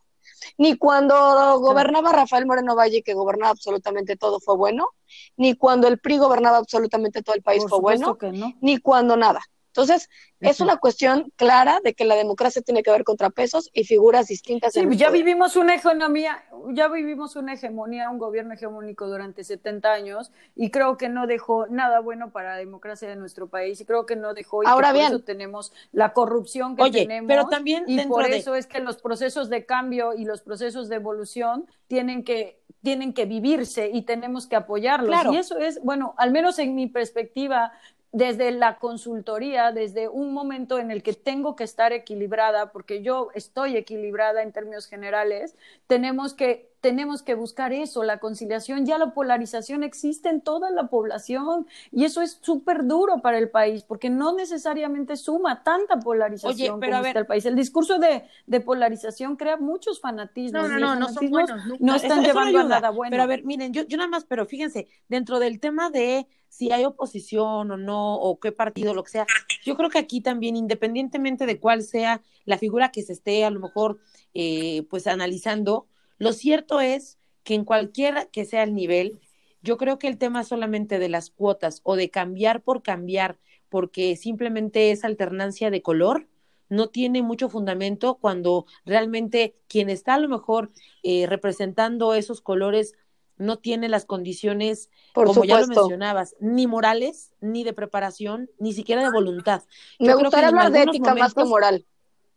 Ni 0.58 0.76
cuando 0.76 1.16
gobernaba 1.62 2.12
Rafael 2.12 2.46
Moreno 2.46 2.76
Valle, 2.76 3.02
que 3.04 3.14
gobernaba 3.14 3.52
absolutamente 3.52 4.18
todo, 4.18 4.42
fue 4.42 4.58
bueno, 4.58 4.90
ni 5.38 5.56
cuando 5.56 5.88
el 5.88 5.98
PRI 5.98 6.18
gobernaba 6.18 6.58
absolutamente 6.58 7.24
todo 7.24 7.34
el 7.38 7.42
país 7.42 7.64
fue 7.70 7.80
bueno, 7.80 8.18
ni 8.60 8.80
cuando 8.80 9.16
nada. 9.16 9.40
Entonces, 9.72 10.10
es 10.42 10.60
una 10.60 10.78
cuestión 10.78 11.32
clara 11.38 11.80
de 11.82 11.94
que 11.94 12.04
la 12.04 12.16
democracia 12.16 12.62
tiene 12.62 12.84
que 12.84 12.92
ver 12.92 13.06
contrapesos 13.06 13.70
y 13.72 13.86
figuras 13.86 14.28
distintas. 14.28 14.74
Sí, 14.74 14.86
ya 14.98 15.10
vivimos 15.10 15.56
una 15.56 15.76
economía, 15.76 16.44
ya 16.74 16.90
vivimos 16.90 17.38
una 17.38 17.54
hegemonía, 17.54 18.10
un 18.10 18.18
gobierno 18.18 18.54
hegemónico 18.54 19.08
durante 19.08 19.46
70 19.46 19.94
años 19.94 20.32
y 20.58 20.72
creo 20.72 20.98
que 20.98 21.08
no 21.08 21.26
dejó 21.26 21.68
nada 21.68 22.02
bueno 22.02 22.32
para 22.32 22.50
la 22.50 22.58
democracia 22.58 23.08
de 23.08 23.16
nuestro 23.16 23.48
país 23.48 23.80
y 23.80 23.86
creo 23.86 24.06
que 24.06 24.18
no 24.18 24.34
dejó 24.34 24.64
y 24.64 24.68
Ahora 24.68 24.92
bien, 24.92 25.08
por 25.08 25.16
eso 25.16 25.24
tenemos 25.24 25.72
la 25.94 26.12
corrupción 26.12 26.76
que 26.76 26.84
Oye, 26.84 27.02
tenemos 27.04 27.30
pero 27.30 27.48
también 27.48 27.86
y 27.88 28.06
por 28.08 28.26
eso 28.26 28.56
es 28.56 28.68
que 28.68 28.82
los 28.82 28.98
procesos 28.98 29.50
de 29.50 29.66
cambio 29.66 30.14
y 30.14 30.26
los 30.26 30.42
procesos 30.42 30.90
de 30.90 30.98
evolución 30.98 31.66
tienen 31.88 32.26
que 32.26 32.60
tienen 32.82 33.14
que 33.14 33.26
vivirse 33.26 33.90
y 33.94 34.02
tenemos 34.02 34.48
que 34.48 34.56
apoyarlos. 34.56 35.26
Y 35.32 35.38
eso 35.38 35.58
es, 35.60 35.82
bueno, 35.84 36.16
al 36.18 36.32
menos 36.32 36.58
en 36.60 36.74
mi 36.74 36.88
perspectiva, 36.88 37.72
desde 38.12 38.52
la 38.52 38.78
consultoría, 38.78 39.72
desde 39.72 40.10
un 40.10 40.34
momento 40.34 40.80
en 40.80 40.92
el 40.92 41.02
que 41.02 41.14
tengo 41.14 41.56
que 41.56 41.64
estar 41.64 41.94
equilibrada, 41.94 42.72
porque 42.72 43.02
yo 43.02 43.30
estoy 43.36 43.78
equilibrada 43.78 44.44
en 44.44 44.52
términos 44.52 44.86
generales, 44.88 45.56
tenemos 45.88 46.34
que, 46.34 46.71
tenemos 46.82 47.22
que 47.22 47.36
buscar 47.36 47.72
eso, 47.72 48.04
la 48.04 48.20
conciliación. 48.20 48.86
Ya 48.86 48.98
la 48.98 49.14
polarización 49.14 49.84
existe 49.84 50.30
en 50.30 50.42
toda 50.42 50.72
la 50.72 50.88
población 50.88 51.68
y 51.92 52.06
eso 52.06 52.22
es 52.22 52.40
súper 52.42 52.86
duro 52.86 53.22
para 53.22 53.38
el 53.38 53.50
país, 53.50 53.84
porque 53.84 54.10
no 54.10 54.36
necesariamente 54.36 55.16
suma 55.16 55.64
tanta 55.64 56.00
polarización 56.00 56.82
como 56.82 56.96
está 57.06 57.20
el 57.20 57.26
país. 57.28 57.46
El 57.46 57.56
discurso 57.56 58.00
de, 58.00 58.24
de, 58.48 58.60
polarización 58.60 59.36
crea 59.36 59.58
muchos 59.58 60.02
fanatismos. 60.02 60.70
No, 60.70 60.80
no, 60.80 60.80
no, 60.80 60.96
no 60.96 61.10
son 61.10 61.30
buenos. 61.30 61.62
No 61.80 61.96
están 61.96 62.24
llevando 62.24 62.60
a 62.60 62.64
nada 62.64 62.90
bueno. 62.90 63.12
Pero 63.12 63.24
a 63.24 63.28
ver, 63.28 63.44
miren, 63.46 63.72
yo, 63.72 63.84
yo 63.84 63.98
nada 63.98 64.10
más, 64.10 64.26
pero 64.26 64.46
fíjense, 64.48 64.88
dentro 65.08 65.40
del 65.40 65.60
tema 65.60 65.92
de 65.92 66.28
si 66.52 66.72
hay 66.72 66.84
oposición 66.84 67.72
o 67.72 67.78
no, 67.78 68.16
o 68.16 68.40
qué 68.40 68.52
partido, 68.52 68.94
lo 68.94 69.04
que 69.04 69.12
sea. 69.12 69.26
Yo 69.64 69.78
creo 69.78 69.90
que 69.90 70.00
aquí 70.00 70.20
también, 70.20 70.58
independientemente 70.58 71.46
de 71.46 71.60
cuál 71.60 71.82
sea 71.82 72.22
la 72.44 72.58
figura 72.58 72.92
que 72.92 73.04
se 73.04 73.14
esté 73.14 73.46
a 73.46 73.52
lo 73.52 73.62
mejor 73.62 74.00
eh, 74.34 74.86
pues 74.90 75.08
analizando, 75.08 75.88
lo 76.22 76.34
cierto 76.34 76.82
es 76.82 77.18
que 77.44 77.56
en 77.56 77.66
cualquiera 77.66 78.26
que 78.26 78.46
sea 78.46 78.62
el 78.62 78.76
nivel, 78.76 79.20
yo 79.64 79.78
creo 79.78 79.98
que 79.98 80.08
el 80.08 80.20
tema 80.20 80.44
solamente 80.44 81.00
de 81.00 81.10
las 81.10 81.32
cuotas 81.32 81.82
o 81.82 81.96
de 81.96 82.12
cambiar 82.12 82.62
por 82.62 82.84
cambiar, 82.84 83.40
porque 83.70 84.16
simplemente 84.16 84.92
es 84.92 85.04
alternancia 85.04 85.72
de 85.72 85.82
color, 85.82 86.28
no 86.70 86.90
tiene 86.90 87.24
mucho 87.24 87.50
fundamento 87.50 88.20
cuando 88.22 88.68
realmente 88.86 89.56
quien 89.68 89.90
está 89.90 90.14
a 90.14 90.20
lo 90.20 90.30
mejor 90.30 90.70
eh, 91.02 91.26
representando 91.26 92.14
esos 92.14 92.40
colores 92.40 92.94
no 93.38 93.58
tiene 93.58 93.90
las 93.90 94.06
condiciones, 94.06 94.92
como 95.16 95.44
ya 95.44 95.60
lo 95.60 95.66
mencionabas, 95.66 96.36
ni 96.40 96.68
morales, 96.68 97.34
ni 97.42 97.64
de 97.64 97.74
preparación, 97.74 98.52
ni 98.60 98.74
siquiera 98.74 99.02
de 99.02 99.10
voluntad. 99.10 99.64
Me 99.98 100.14
gustaría 100.14 100.50
hablar 100.50 100.72
de 100.72 100.84
ética 100.84 101.16
más 101.16 101.34
que 101.34 101.46
moral. 101.46 101.88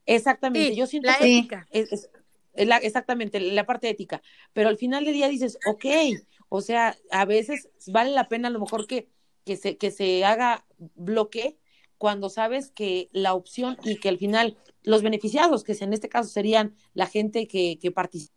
Exactamente, 0.06 0.74
yo 0.74 0.86
siento 0.86 1.10
la 1.10 1.18
ética. 1.18 1.66
Es, 1.70 2.08
exactamente, 2.54 3.40
la 3.40 3.66
parte 3.66 3.88
ética. 3.88 4.22
Pero 4.52 4.68
al 4.68 4.76
final 4.76 5.04
del 5.04 5.14
día 5.14 5.28
dices, 5.28 5.58
ok, 5.66 5.84
o 6.48 6.60
sea, 6.60 6.96
a 7.10 7.24
veces 7.24 7.68
vale 7.88 8.10
la 8.10 8.28
pena 8.28 8.48
a 8.48 8.50
lo 8.50 8.60
mejor 8.60 8.86
que, 8.86 9.08
que, 9.44 9.56
se, 9.56 9.76
que 9.76 9.90
se 9.90 10.24
haga 10.24 10.66
bloque 10.78 11.58
cuando 11.98 12.28
sabes 12.28 12.70
que 12.70 13.08
la 13.12 13.34
opción 13.34 13.76
y 13.84 13.96
que 13.98 14.08
al 14.08 14.18
final 14.18 14.56
los 14.82 15.02
beneficiados, 15.02 15.64
que 15.64 15.72
en 15.80 15.92
este 15.92 16.08
caso 16.08 16.28
serían 16.28 16.74
la 16.92 17.06
gente 17.06 17.46
que, 17.46 17.78
que 17.80 17.90
participa 17.90 18.34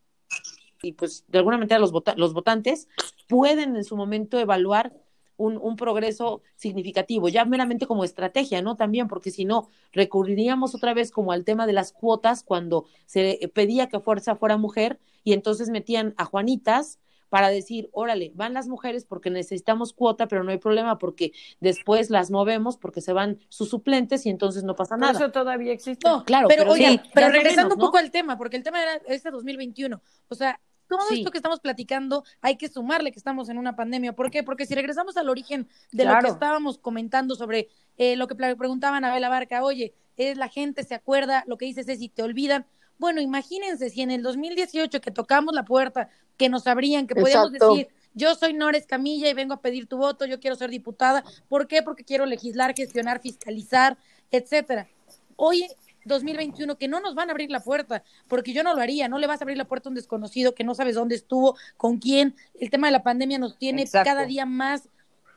y 0.82 0.94
pues 0.94 1.26
de 1.28 1.40
alguna 1.40 1.58
manera 1.58 1.80
los, 1.80 1.92
los 2.16 2.34
votantes 2.34 2.88
pueden 3.28 3.76
en 3.76 3.84
su 3.84 3.96
momento 3.96 4.40
evaluar 4.40 4.94
un, 5.38 5.58
un, 5.58 5.76
progreso 5.76 6.42
significativo, 6.56 7.30
ya 7.30 7.46
meramente 7.46 7.88
como 7.88 8.04
estrategia, 8.04 8.62
¿no? 8.62 8.76
También, 8.76 9.08
porque 9.08 9.32
si 9.32 9.46
no, 9.46 9.70
recurriríamos 9.94 10.76
otra 10.76 10.94
vez 10.94 11.12
como 11.12 11.32
al 11.32 11.46
tema 11.46 11.66
de 11.68 11.74
las 11.74 11.94
cuotas 11.94 12.44
cuando 12.44 12.86
se 13.06 13.52
pedía 13.54 13.88
que 13.88 14.00
fuerza 14.00 14.36
fuera 14.36 14.58
mujer 14.58 15.00
y 15.24 15.34
entonces 15.34 15.70
metían 15.70 16.14
a 16.18 16.26
Juanitas 16.26 17.00
para 17.30 17.50
decir, 17.50 17.90
órale, 17.92 18.32
van 18.36 18.54
las 18.54 18.68
mujeres 18.68 19.06
porque 19.06 19.30
necesitamos 19.30 19.94
cuota, 19.94 20.28
pero 20.28 20.44
no 20.44 20.52
hay 20.52 20.58
problema 20.58 20.98
porque 20.98 21.34
después 21.60 22.10
las 22.10 22.32
movemos 22.32 22.78
porque 22.78 23.02
se 23.02 23.14
van 23.14 23.40
sus 23.50 23.70
suplentes 23.70 24.26
y 24.26 24.30
entonces 24.30 24.64
no 24.64 24.76
pasa 24.76 24.98
nada. 24.98 25.14
Eso 25.14 25.32
todavía 25.32 25.74
existe. 25.74 26.08
No, 26.08 26.24
claro, 26.24 26.48
pero, 26.48 26.72
oye, 26.72 27.02
pero 27.14 27.30
regresando 27.30 27.76
un 27.76 27.82
poco 27.82 27.98
al 27.98 28.12
tema, 28.12 28.38
porque 28.38 28.58
el 28.58 28.64
tema 28.64 28.82
era 28.82 29.02
este 29.08 29.32
2021, 29.32 30.02
o 30.30 30.36
sea, 30.36 30.60
todo 30.88 31.00
esto 31.12 31.32
que 31.32 31.38
estamos 31.38 31.60
platicando 31.60 32.24
hay 32.42 32.58
que 32.58 32.70
sumarle 32.70 33.12
que 33.12 33.20
estamos 33.20 33.50
en 33.50 33.58
una 33.58 33.76
pandemia. 33.76 34.14
¿Por 34.14 34.32
qué? 34.32 34.44
Porque 34.44 34.66
si 34.66 34.76
regresamos 34.76 35.18
al 35.18 35.30
origen 35.30 35.68
de 35.92 36.06
lo 36.06 36.18
que 36.20 36.28
estábamos 36.28 36.78
comentando 36.78 37.36
sobre 37.36 37.70
eh, 37.98 38.16
lo 38.16 38.28
que 38.28 38.36
preguntaban 38.36 39.04
a 39.04 39.14
Bela 39.14 39.30
Barca, 39.30 39.64
oye, 39.64 39.94
es 40.18 40.38
la 40.38 40.50
gente 40.50 40.84
se 40.84 40.96
acuerda, 40.96 41.44
lo 41.48 41.58
que 41.58 41.66
dices 41.66 41.88
es 41.88 42.00
si 42.00 42.10
te 42.10 42.24
olvidan. 42.24 42.66
Bueno, 42.98 43.22
imagínense 43.22 43.90
si 43.90 44.02
en 44.02 44.12
el 44.12 44.24
2018 44.24 45.02
que 45.02 45.12
tocamos 45.12 45.54
la 45.54 45.64
puerta, 45.64 46.10
que 46.38 46.50
nos 46.50 46.66
abrían, 46.68 47.06
que 47.06 47.16
podíamos 47.16 47.52
decir, 47.52 47.90
yo 48.14 48.34
soy 48.34 48.54
Nores 48.54 48.88
Camilla 48.88 49.30
y 49.30 49.34
vengo 49.34 49.54
a 49.54 49.62
pedir 49.62 49.88
tu 49.88 49.98
voto, 49.98 50.26
yo 50.26 50.40
quiero 50.40 50.56
ser 50.56 50.72
diputada. 50.72 51.24
¿Por 51.50 51.68
qué? 51.68 51.84
Porque 51.84 52.04
quiero 52.04 52.26
legislar, 52.26 52.74
gestionar, 52.76 53.22
fiscalizar, 53.22 53.98
etcétera. 54.32 54.88
Hoy 55.36 55.68
2021 56.08 56.78
que 56.78 56.88
no 56.88 57.00
nos 57.00 57.16
van 57.16 57.30
a 57.30 57.32
abrir 57.32 57.52
la 57.52 57.60
puerta, 57.60 58.04
porque 58.28 58.54
yo 58.54 58.64
no 58.64 58.74
lo 58.74 58.82
haría, 58.82 59.08
no 59.08 59.20
le 59.20 59.28
vas 59.28 59.42
a 59.42 59.44
abrir 59.44 59.58
la 59.58 59.66
puerta 59.66 59.90
a 59.90 59.92
un 59.92 59.96
desconocido 59.96 60.56
que 60.56 60.64
no 60.64 60.76
sabes 60.76 60.96
dónde 60.96 61.16
estuvo, 61.16 61.56
con 61.78 61.98
quién. 61.98 62.36
El 62.60 62.70
tema 62.70 62.88
de 62.88 62.92
la 62.92 63.04
pandemia 63.04 63.40
nos 63.40 63.58
tiene 63.58 63.86
cada 63.88 64.26
día 64.26 64.46
más 64.46 64.90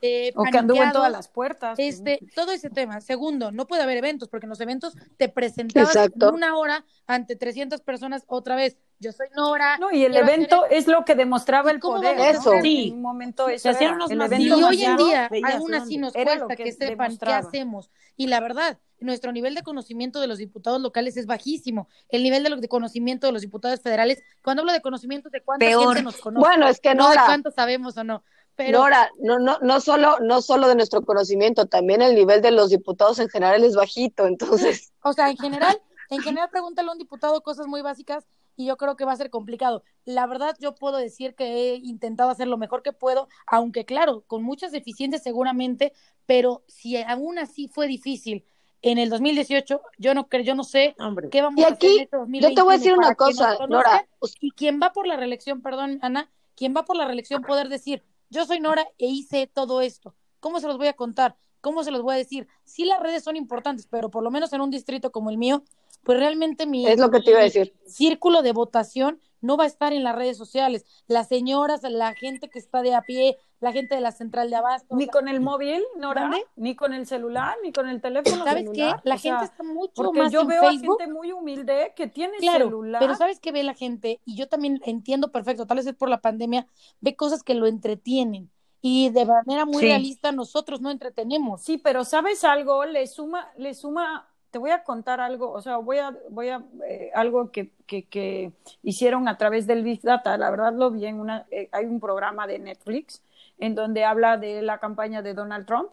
eh, 0.03 0.33
o 0.35 0.45
que 0.45 0.59
anduvo 0.59 0.83
en 0.83 0.93
todas 0.93 1.13
las 1.13 1.29
puertas. 1.29 1.79
Este, 1.79 2.21
todo 2.35 2.53
ese 2.53 2.71
tema. 2.71 3.01
Segundo, 3.01 3.53
no 3.53 3.67
puede 3.67 3.83
haber 3.83 3.99
eventos, 3.99 4.29
porque 4.29 4.47
en 4.47 4.51
los 4.51 4.61
eventos 4.61 4.95
te 5.17 5.29
presentabas 5.29 5.97
una 6.33 6.57
hora 6.57 6.85
ante 7.07 7.37
300 7.37 7.81
personas 7.83 8.25
otra 8.27 8.57
vez. 8.57 8.77
Yo 8.99 9.13
soy 9.13 9.29
Nora. 9.35 9.79
No, 9.79 9.91
y 9.91 10.05
el 10.05 10.15
evento 10.15 10.67
es 10.71 10.87
lo 10.87 11.05
que 11.05 11.15
demostraba 11.15 11.71
el 11.71 11.81
poder. 11.81 12.19
Eso. 12.19 12.53
Sí. 12.63 12.89
En 12.89 12.95
un 12.95 13.03
momento 13.03 13.49
eso 13.49 13.71
Y 13.71 14.51
hoy 14.51 14.85
en 14.85 14.97
día, 14.97 15.31
aún 15.55 15.75
así 15.75 15.97
nos 15.97 16.13
cuesta 16.13 16.55
que, 16.57 16.73
sepan 16.73 17.17
qué 17.17 17.33
hacemos. 17.33 17.91
Y 18.17 18.27
la 18.27 18.41
verdad, 18.41 18.79
nuestro 19.01 19.33
nivel 19.33 19.55
de 19.55 19.63
conocimiento 19.63 20.21
de 20.21 20.27
los 20.27 20.39
diputados 20.39 20.81
locales 20.81 21.17
es 21.17 21.27
bajísimo. 21.27 21.89
El 22.09 22.23
nivel 22.23 22.45
de, 22.61 22.69
conocimiento 22.69 23.27
de 23.27 23.33
los 23.33 23.43
diputados 23.43 23.81
federales, 23.81 24.23
cuando 24.43 24.63
hablo 24.63 24.73
de 24.73 24.83
conocimiento, 24.83 25.31
de 25.31 25.41
cuánta 25.41 25.67
gente 25.67 26.03
nos 26.03 26.17
conoce. 26.19 26.47
Bueno, 26.47 26.69
es 26.69 26.81
que 26.81 26.95
no 26.95 27.09
de 27.09 27.17
cuánto 27.17 27.51
sabemos 27.51 27.97
o 27.97 28.05
no. 28.05 28.23
Pero... 28.61 28.81
Nora, 28.81 29.11
no, 29.19 29.39
no, 29.39 29.57
no, 29.63 29.81
solo, 29.81 30.19
no 30.21 30.43
solo 30.43 30.69
de 30.69 30.75
nuestro 30.75 31.01
conocimiento, 31.01 31.65
también 31.65 32.03
el 32.03 32.15
nivel 32.15 32.43
de 32.43 32.51
los 32.51 32.69
diputados 32.69 33.19
en 33.19 33.31
general 33.31 33.65
es 33.65 33.75
bajito, 33.75 34.27
entonces. 34.27 34.93
O 35.03 35.15
sea, 35.15 35.31
en 35.31 35.39
general, 35.39 35.81
en 36.11 36.21
general 36.21 36.51
pregúntale 36.51 36.91
a 36.91 36.93
un 36.93 36.99
diputado 36.99 37.41
cosas 37.41 37.67
muy 37.69 37.81
básicas 37.81 38.27
y 38.57 38.67
yo 38.67 38.77
creo 38.77 38.97
que 38.97 39.07
va 39.07 39.13
a 39.13 39.17
ser 39.17 39.31
complicado. 39.31 39.83
La 40.05 40.27
verdad, 40.27 40.59
yo 40.61 40.75
puedo 40.75 40.99
decir 40.99 41.35
que 41.35 41.47
he 41.47 41.77
intentado 41.77 42.29
hacer 42.29 42.49
lo 42.49 42.59
mejor 42.59 42.83
que 42.83 42.93
puedo, 42.93 43.31
aunque 43.47 43.87
claro, 43.87 44.25
con 44.27 44.43
muchas 44.43 44.73
deficiencias 44.73 45.23
seguramente, 45.23 45.95
pero 46.27 46.63
si 46.67 46.99
aún 46.99 47.39
así 47.39 47.67
fue 47.67 47.87
difícil 47.87 48.45
en 48.83 48.99
el 48.99 49.09
2018, 49.09 49.81
yo 49.97 50.13
no 50.13 50.29
creo, 50.29 50.43
yo 50.43 50.55
no 50.55 50.65
sé 50.65 50.95
qué 51.31 51.41
vamos 51.41 51.65
a 51.65 51.69
hacer 51.69 51.91
en 51.93 52.01
este 52.03 52.17
2020. 52.19 52.49
Yo 52.51 52.55
te 52.55 52.63
voy 52.63 52.75
a 52.75 52.77
decir 52.77 52.93
una 52.93 53.15
cosa, 53.15 53.57
Nora. 53.71 54.07
Y 54.39 54.51
quien 54.51 54.81
va 54.83 54.93
por 54.93 55.07
la 55.07 55.17
reelección, 55.17 55.63
perdón, 55.63 55.99
Ana, 56.03 56.31
quien 56.57 56.75
va 56.77 56.85
por 56.85 56.97
la 56.97 57.07
reelección 57.07 57.41
poder 57.41 57.71
decir, 57.71 58.03
yo 58.31 58.47
soy 58.47 58.61
Nora 58.61 58.87
e 58.99 59.07
hice 59.07 59.47
todo 59.47 59.81
esto. 59.83 60.17
¿Cómo 60.41 60.61
se 60.61 60.67
los 60.69 60.79
voy 60.79 60.89
a 60.89 60.95
contar? 60.97 61.39
¿Cómo 61.61 61.85
se 61.85 61.91
los 61.91 62.03
voy 62.03 62.15
a 62.15 62.19
decir? 62.19 62.49
Sí, 62.65 62.85
las 62.85 63.01
redes 63.01 63.23
son 63.23 63.37
importantes, 63.37 63.87
pero 63.87 64.11
por 64.11 64.23
lo 64.23 64.31
menos 64.31 64.53
en 64.53 64.61
un 64.61 64.71
distrito 64.71 65.13
como 65.13 65.31
el 65.31 65.39
mío, 65.39 65.63
pues 66.03 66.19
realmente 66.19 66.67
mi, 66.67 66.87
es 66.87 66.99
lo 66.99 67.11
que 67.11 67.21
te 67.21 67.31
iba 67.31 67.41
a 67.41 67.45
decir. 67.45 67.75
círculo 67.87 68.43
de 68.43 68.53
votación 68.53 69.21
no 69.43 69.57
va 69.57 69.65
a 69.65 69.67
estar 69.67 69.93
en 69.93 70.05
las 70.05 70.15
redes 70.15 70.37
sociales. 70.37 70.85
Las 71.07 71.29
señoras, 71.29 71.83
la 71.83 72.15
gente 72.15 72.49
que 72.49 72.59
está 72.59 72.83
de 72.83 72.95
a 72.95 73.03
pie, 73.03 73.39
la 73.61 73.73
gente 73.73 73.95
de 73.95 74.01
la 74.01 74.13
central 74.13 74.51
de 74.51 74.57
abasto. 74.57 74.95
Ni 74.95 75.07
con 75.07 75.29
el 75.29 75.41
móvil, 75.41 75.83
Nora, 75.97 76.31
ni 76.57 76.75
con 76.75 76.93
el 76.93 77.07
celular, 77.07 77.57
ni 77.63 77.73
con 77.73 77.89
el 77.89 78.01
teléfono 78.01 78.45
¿Sabes 78.45 78.69
qué? 78.73 78.93
La 79.03 79.19
gente 79.19 79.45
está 79.45 79.63
mucho 79.63 80.13
más 80.13 80.33
yo 80.33 80.47
veo 80.47 80.67
a 80.67 80.73
gente 80.73 81.07
muy 81.07 81.33
humilde 81.33 81.93
que 81.97 82.07
tiene 82.07 82.39
celular. 82.39 83.01
Pero 83.01 83.15
¿sabes 83.15 83.41
qué 83.41 83.53
ve 83.53 83.63
la 83.63 83.75
gente? 83.75 84.21
Y 84.25 84.37
yo 84.37 84.49
también 84.49 84.81
entiendo 84.85 85.33
perfecto, 85.33 85.67
tal 85.67 85.79
vez 85.79 85.87
es 85.87 85.95
por 85.95 86.09
la 86.09 86.21
pandemia, 86.21 86.67
ve 87.01 87.17
cosas 87.17 87.43
que 87.43 87.55
lo 87.55 87.67
entretienen 87.67 88.51
y 88.83 89.11
de 89.11 89.27
manera 89.27 89.65
muy 89.65 89.83
realista 89.83 90.33
nosotros 90.33 90.81
no 90.81 90.91
entretenemos. 90.91 91.63
Sí, 91.63 91.79
pero 91.79 92.05
¿sabes 92.05 92.45
algo? 92.45 92.85
Le 92.85 93.07
suma, 93.07 93.49
le 93.57 93.75
suma, 93.75 94.27
te 94.51 94.59
voy 94.59 94.71
a 94.71 94.83
contar 94.85 95.21
algo, 95.21 95.51
o 95.51 95.61
sea, 95.61 95.77
voy 95.77 95.99
a, 95.99 96.17
voy 96.31 96.49
a, 96.49 96.65
eh, 96.89 97.11
algo 97.15 97.51
que, 97.51 97.71
que, 97.87 98.05
que, 98.05 98.53
hicieron 98.83 99.29
a 99.29 99.37
través 99.37 99.67
del 99.67 99.83
Big 99.83 100.01
Data, 100.03 100.37
la 100.39 100.51
verdad 100.51 100.73
lo 100.73 100.91
vi 100.91 101.07
en 101.07 101.21
una, 101.21 101.47
eh, 101.51 101.69
hay 101.73 101.85
un 101.85 102.01
programa 102.01 102.47
de 102.47 102.59
Netflix 102.59 103.23
en 103.59 103.75
donde 103.75 104.05
habla 104.05 104.39
de 104.39 104.63
la 104.63 104.79
campaña 104.79 105.23
de 105.23 105.35
Donald 105.35 105.67
Trump. 105.67 105.91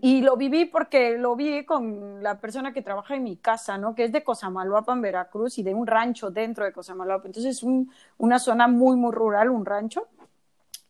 Y 0.00 0.22
lo 0.22 0.36
viví 0.36 0.64
porque 0.64 1.16
lo 1.16 1.36
vi 1.36 1.64
con 1.64 2.24
la 2.24 2.40
persona 2.40 2.72
que 2.72 2.82
trabaja 2.82 3.14
en 3.14 3.22
mi 3.22 3.36
casa, 3.36 3.78
¿no? 3.78 3.94
Que 3.94 4.02
es 4.02 4.10
de 4.10 4.24
Cosamaloapan, 4.24 5.00
Veracruz, 5.00 5.58
y 5.58 5.62
de 5.62 5.74
un 5.74 5.86
rancho 5.86 6.28
dentro 6.28 6.64
de 6.64 6.72
Cosamaloapan. 6.72 7.26
Entonces, 7.26 7.58
es 7.58 7.62
un, 7.62 7.88
una 8.18 8.40
zona 8.40 8.66
muy, 8.66 8.96
muy 8.96 9.12
rural, 9.12 9.48
un 9.48 9.64
rancho 9.64 10.08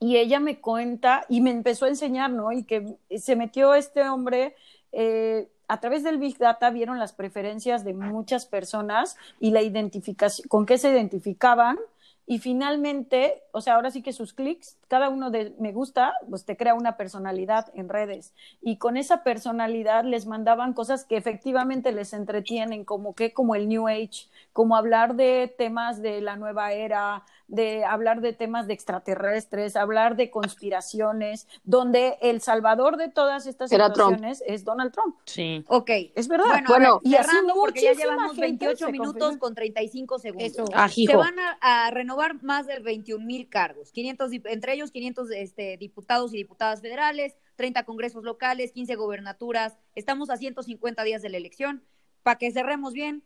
y 0.00 0.16
ella 0.16 0.40
me 0.40 0.60
cuenta 0.60 1.26
y 1.28 1.42
me 1.42 1.50
empezó 1.50 1.84
a 1.84 1.88
enseñar, 1.88 2.30
¿no? 2.30 2.50
Y 2.50 2.64
que 2.64 2.96
se 3.18 3.36
metió 3.36 3.74
este 3.74 4.08
hombre, 4.08 4.56
eh, 4.92 5.48
a 5.68 5.78
través 5.78 6.02
del 6.02 6.18
Big 6.18 6.38
Data 6.38 6.70
vieron 6.70 6.98
las 6.98 7.12
preferencias 7.12 7.84
de 7.84 7.92
muchas 7.94 8.46
personas 8.46 9.16
y 9.38 9.50
la 9.50 9.62
identificación, 9.62 10.48
con 10.48 10.66
qué 10.66 10.78
se 10.78 10.90
identificaban. 10.90 11.78
Y 12.26 12.38
finalmente, 12.38 13.42
o 13.52 13.60
sea, 13.60 13.74
ahora 13.74 13.90
sí 13.90 14.02
que 14.02 14.12
sus 14.12 14.32
clics, 14.32 14.76
cada 14.88 15.08
uno 15.08 15.30
de 15.30 15.54
me 15.58 15.72
gusta, 15.72 16.14
pues 16.28 16.44
te 16.44 16.56
crea 16.56 16.74
una 16.74 16.96
personalidad 16.96 17.72
en 17.74 17.88
redes. 17.88 18.32
Y 18.62 18.76
con 18.76 18.96
esa 18.96 19.24
personalidad 19.24 20.04
les 20.04 20.26
mandaban 20.26 20.72
cosas 20.72 21.04
que 21.04 21.16
efectivamente 21.16 21.92
les 21.92 22.12
entretienen, 22.12 22.84
como 22.84 23.14
que, 23.14 23.32
como 23.32 23.54
el 23.54 23.68
New 23.68 23.88
Age, 23.88 24.28
como 24.52 24.76
hablar 24.76 25.16
de 25.16 25.52
temas 25.58 26.02
de 26.02 26.20
la 26.20 26.36
nueva 26.36 26.72
era, 26.72 27.24
de 27.48 27.84
hablar 27.84 28.20
de 28.20 28.32
temas 28.32 28.66
de 28.66 28.74
extraterrestres, 28.74 29.74
hablar 29.74 30.16
de 30.16 30.30
conspiraciones, 30.30 31.48
donde 31.64 32.16
el 32.22 32.40
salvador 32.40 32.96
de 32.96 33.08
todas 33.08 33.46
estas 33.46 33.70
situaciones 33.70 34.42
es 34.46 34.64
Donald 34.64 34.92
Trump. 34.92 35.16
Sí. 35.24 35.64
Ok. 35.68 35.90
Es 36.14 36.28
verdad. 36.28 36.62
Bueno, 36.68 37.00
y 37.02 37.12
cerrando 37.12 37.54
porque 37.54 37.82
ya 37.82 37.92
llevamos 37.92 38.36
28 38.36 38.90
minutos 38.90 39.36
con 39.38 39.54
35 39.54 40.18
segundos. 40.18 40.70
Ah, 40.74 40.88
se 40.88 41.16
van 41.16 41.34
a, 41.60 41.90
renovar 41.90 42.09
más 42.42 42.66
de 42.66 42.78
21 42.78 43.24
mil 43.24 43.48
cargos, 43.48 43.92
500, 43.92 44.30
entre 44.46 44.74
ellos 44.74 44.90
500 44.90 45.30
este, 45.32 45.76
diputados 45.76 46.32
y 46.34 46.38
diputadas 46.38 46.80
federales, 46.80 47.36
30 47.56 47.84
congresos 47.84 48.24
locales, 48.24 48.72
15 48.72 48.94
gobernaturas. 48.96 49.76
Estamos 49.94 50.30
a 50.30 50.36
150 50.36 51.02
días 51.04 51.22
de 51.22 51.28
la 51.28 51.36
elección. 51.36 51.82
Para 52.22 52.38
que 52.38 52.50
cerremos 52.52 52.92
bien, 52.92 53.22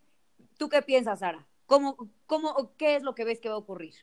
¿tú 0.58 0.68
qué 0.68 0.82
piensas, 0.82 1.20
Sara? 1.20 1.46
¿Cómo, 1.66 1.96
cómo, 2.26 2.72
¿Qué 2.76 2.96
es 2.96 3.02
lo 3.02 3.14
que 3.14 3.24
ves 3.24 3.40
que 3.40 3.48
va 3.48 3.54
a 3.54 3.58
ocurrir? 3.58 3.94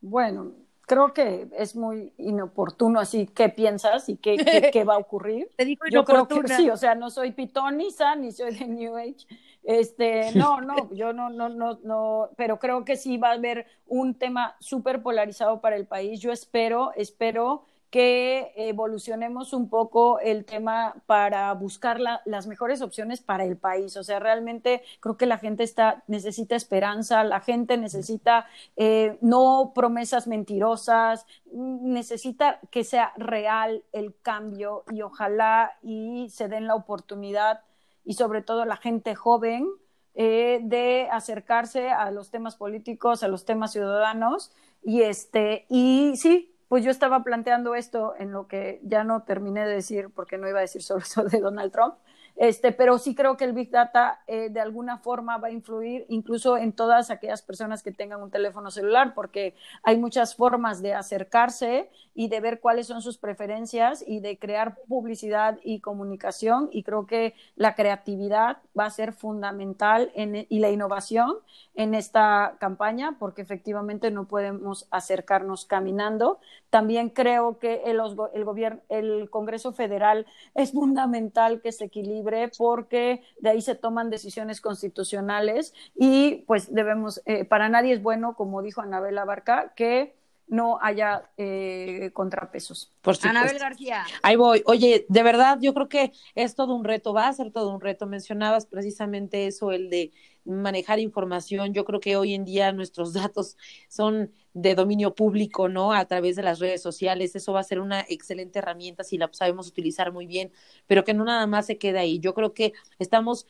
Bueno, 0.00 0.54
creo 0.82 1.12
que 1.12 1.48
es 1.56 1.76
muy 1.76 2.12
inoportuno 2.18 3.00
así 3.00 3.26
qué 3.26 3.48
piensas 3.48 4.08
y 4.08 4.16
qué, 4.16 4.70
qué, 4.72 4.84
va 4.84 4.94
a 4.94 4.98
ocurrir. 4.98 5.48
Te 5.56 5.64
digo 5.64 5.84
yo 5.90 6.04
creo 6.04 6.26
que 6.26 6.48
sí, 6.48 6.70
o 6.70 6.76
sea, 6.76 6.94
no 6.94 7.10
soy 7.10 7.32
pitonisa 7.32 8.14
ni 8.16 8.32
soy 8.32 8.54
de 8.54 8.66
New 8.66 8.96
Age. 8.96 9.26
Este, 9.64 10.32
no, 10.34 10.60
no, 10.60 10.92
yo 10.94 11.12
no, 11.12 11.30
no, 11.30 11.48
no, 11.48 11.78
no, 11.82 12.30
pero 12.36 12.58
creo 12.58 12.84
que 12.84 12.96
sí 12.96 13.16
va 13.16 13.30
a 13.30 13.34
haber 13.34 13.66
un 13.86 14.14
tema 14.14 14.56
súper 14.60 15.02
polarizado 15.02 15.60
para 15.60 15.76
el 15.76 15.86
país. 15.86 16.20
Yo 16.20 16.32
espero, 16.32 16.92
espero 16.96 17.64
que 17.90 18.52
evolucionemos 18.56 19.52
un 19.52 19.70
poco 19.70 20.20
el 20.20 20.44
tema 20.44 20.94
para 21.06 21.52
buscar 21.54 21.98
las 22.00 22.46
mejores 22.46 22.82
opciones 22.82 23.20
para 23.22 23.44
el 23.44 23.56
país. 23.56 23.96
O 23.96 24.04
sea, 24.04 24.18
realmente 24.18 24.82
creo 25.00 25.16
que 25.16 25.26
la 25.26 25.38
gente 25.38 25.64
está, 25.64 26.02
necesita 26.06 26.54
esperanza, 26.54 27.24
la 27.24 27.40
gente 27.40 27.78
necesita 27.78 28.46
eh, 28.76 29.16
no 29.22 29.72
promesas 29.74 30.26
mentirosas, 30.26 31.26
necesita 31.50 32.60
que 32.70 32.84
sea 32.84 33.12
real 33.16 33.82
el 33.92 34.14
cambio 34.20 34.84
y 34.90 35.00
ojalá 35.00 35.78
y 35.82 36.28
se 36.30 36.48
den 36.48 36.66
la 36.66 36.74
oportunidad 36.74 37.62
y 38.08 38.14
sobre 38.14 38.40
todo 38.40 38.64
la 38.64 38.78
gente 38.78 39.14
joven 39.14 39.68
eh, 40.14 40.60
de 40.62 41.08
acercarse 41.12 41.90
a 41.90 42.10
los 42.10 42.30
temas 42.30 42.56
políticos, 42.56 43.22
a 43.22 43.28
los 43.28 43.44
temas 43.44 43.72
ciudadanos. 43.72 44.50
Y 44.82 45.02
este 45.02 45.66
y 45.68 46.14
sí 46.16 46.54
pues 46.68 46.84
yo 46.84 46.90
estaba 46.90 47.22
planteando 47.22 47.74
esto 47.74 48.14
en 48.18 48.32
lo 48.32 48.46
que 48.46 48.80
ya 48.82 49.04
no 49.04 49.22
terminé 49.22 49.66
de 49.66 49.74
decir, 49.74 50.10
porque 50.14 50.38
no 50.38 50.48
iba 50.48 50.58
a 50.58 50.62
decir 50.62 50.82
solo 50.82 51.00
eso 51.00 51.24
de 51.24 51.40
Donald 51.40 51.72
Trump, 51.72 51.94
este, 52.38 52.70
pero 52.70 52.98
sí 52.98 53.16
creo 53.16 53.36
que 53.36 53.44
el 53.44 53.52
Big 53.52 53.70
Data 53.70 54.20
eh, 54.28 54.48
de 54.48 54.60
alguna 54.60 54.98
forma 54.98 55.38
va 55.38 55.48
a 55.48 55.50
influir 55.50 56.06
incluso 56.08 56.56
en 56.56 56.72
todas 56.72 57.10
aquellas 57.10 57.42
personas 57.42 57.82
que 57.82 57.90
tengan 57.90 58.22
un 58.22 58.30
teléfono 58.30 58.70
celular, 58.70 59.12
porque 59.12 59.56
hay 59.82 59.98
muchas 59.98 60.36
formas 60.36 60.80
de 60.80 60.94
acercarse 60.94 61.90
y 62.14 62.28
de 62.28 62.38
ver 62.38 62.60
cuáles 62.60 62.86
son 62.86 63.02
sus 63.02 63.18
preferencias 63.18 64.04
y 64.06 64.20
de 64.20 64.38
crear 64.38 64.76
publicidad 64.86 65.58
y 65.64 65.80
comunicación. 65.80 66.68
Y 66.70 66.84
creo 66.84 67.06
que 67.06 67.34
la 67.56 67.74
creatividad 67.74 68.58
va 68.78 68.86
a 68.86 68.90
ser 68.90 69.12
fundamental 69.12 70.12
en, 70.14 70.46
y 70.48 70.60
la 70.60 70.70
innovación 70.70 71.38
en 71.74 71.94
esta 71.94 72.56
campaña, 72.60 73.16
porque 73.18 73.42
efectivamente 73.42 74.12
no 74.12 74.28
podemos 74.28 74.86
acercarnos 74.92 75.64
caminando. 75.64 76.38
También 76.70 77.10
creo 77.10 77.58
que 77.58 77.82
el, 77.86 78.00
el, 78.32 78.44
gobierno, 78.44 78.80
el 78.88 79.28
Congreso 79.28 79.72
Federal 79.72 80.26
es 80.54 80.70
fundamental 80.70 81.60
que 81.60 81.72
se 81.72 81.86
equilibre 81.86 82.27
porque 82.56 83.22
de 83.40 83.50
ahí 83.50 83.62
se 83.62 83.74
toman 83.74 84.10
decisiones 84.10 84.60
constitucionales 84.60 85.74
y 85.94 86.44
pues 86.46 86.72
debemos, 86.72 87.22
eh, 87.26 87.44
para 87.44 87.68
nadie 87.68 87.92
es 87.94 88.02
bueno, 88.02 88.34
como 88.34 88.62
dijo 88.62 88.80
Anabel 88.80 89.18
Abarca, 89.18 89.72
que 89.74 90.18
no 90.48 90.78
haya 90.80 91.30
eh, 91.36 92.10
contrapesos. 92.14 92.92
Por 93.02 93.16
Anabel 93.22 93.58
García. 93.58 94.04
Ahí 94.22 94.36
voy. 94.36 94.62
Oye, 94.66 95.04
de 95.08 95.22
verdad, 95.22 95.58
yo 95.60 95.74
creo 95.74 95.88
que 95.88 96.12
es 96.34 96.54
todo 96.54 96.74
un 96.74 96.84
reto, 96.84 97.12
va 97.12 97.28
a 97.28 97.32
ser 97.32 97.52
todo 97.52 97.74
un 97.74 97.80
reto. 97.80 98.06
Mencionabas 98.06 98.66
precisamente 98.66 99.46
eso, 99.46 99.72
el 99.72 99.90
de 99.90 100.12
manejar 100.48 100.98
información. 100.98 101.74
Yo 101.74 101.84
creo 101.84 102.00
que 102.00 102.16
hoy 102.16 102.34
en 102.34 102.44
día 102.44 102.72
nuestros 102.72 103.12
datos 103.14 103.56
son 103.88 104.32
de 104.54 104.74
dominio 104.74 105.14
público, 105.14 105.68
¿no? 105.68 105.92
A 105.92 106.06
través 106.06 106.36
de 106.36 106.42
las 106.42 106.58
redes 106.58 106.82
sociales. 106.82 107.36
Eso 107.36 107.52
va 107.52 107.60
a 107.60 107.64
ser 107.64 107.80
una 107.80 108.00
excelente 108.08 108.58
herramienta 108.58 109.04
si 109.04 109.18
la 109.18 109.30
sabemos 109.32 109.68
utilizar 109.68 110.12
muy 110.12 110.26
bien, 110.26 110.52
pero 110.86 111.04
que 111.04 111.14
no 111.14 111.24
nada 111.24 111.46
más 111.46 111.66
se 111.66 111.78
quede 111.78 111.98
ahí. 111.98 112.18
Yo 112.18 112.34
creo 112.34 112.54
que 112.54 112.72
estamos 112.98 113.46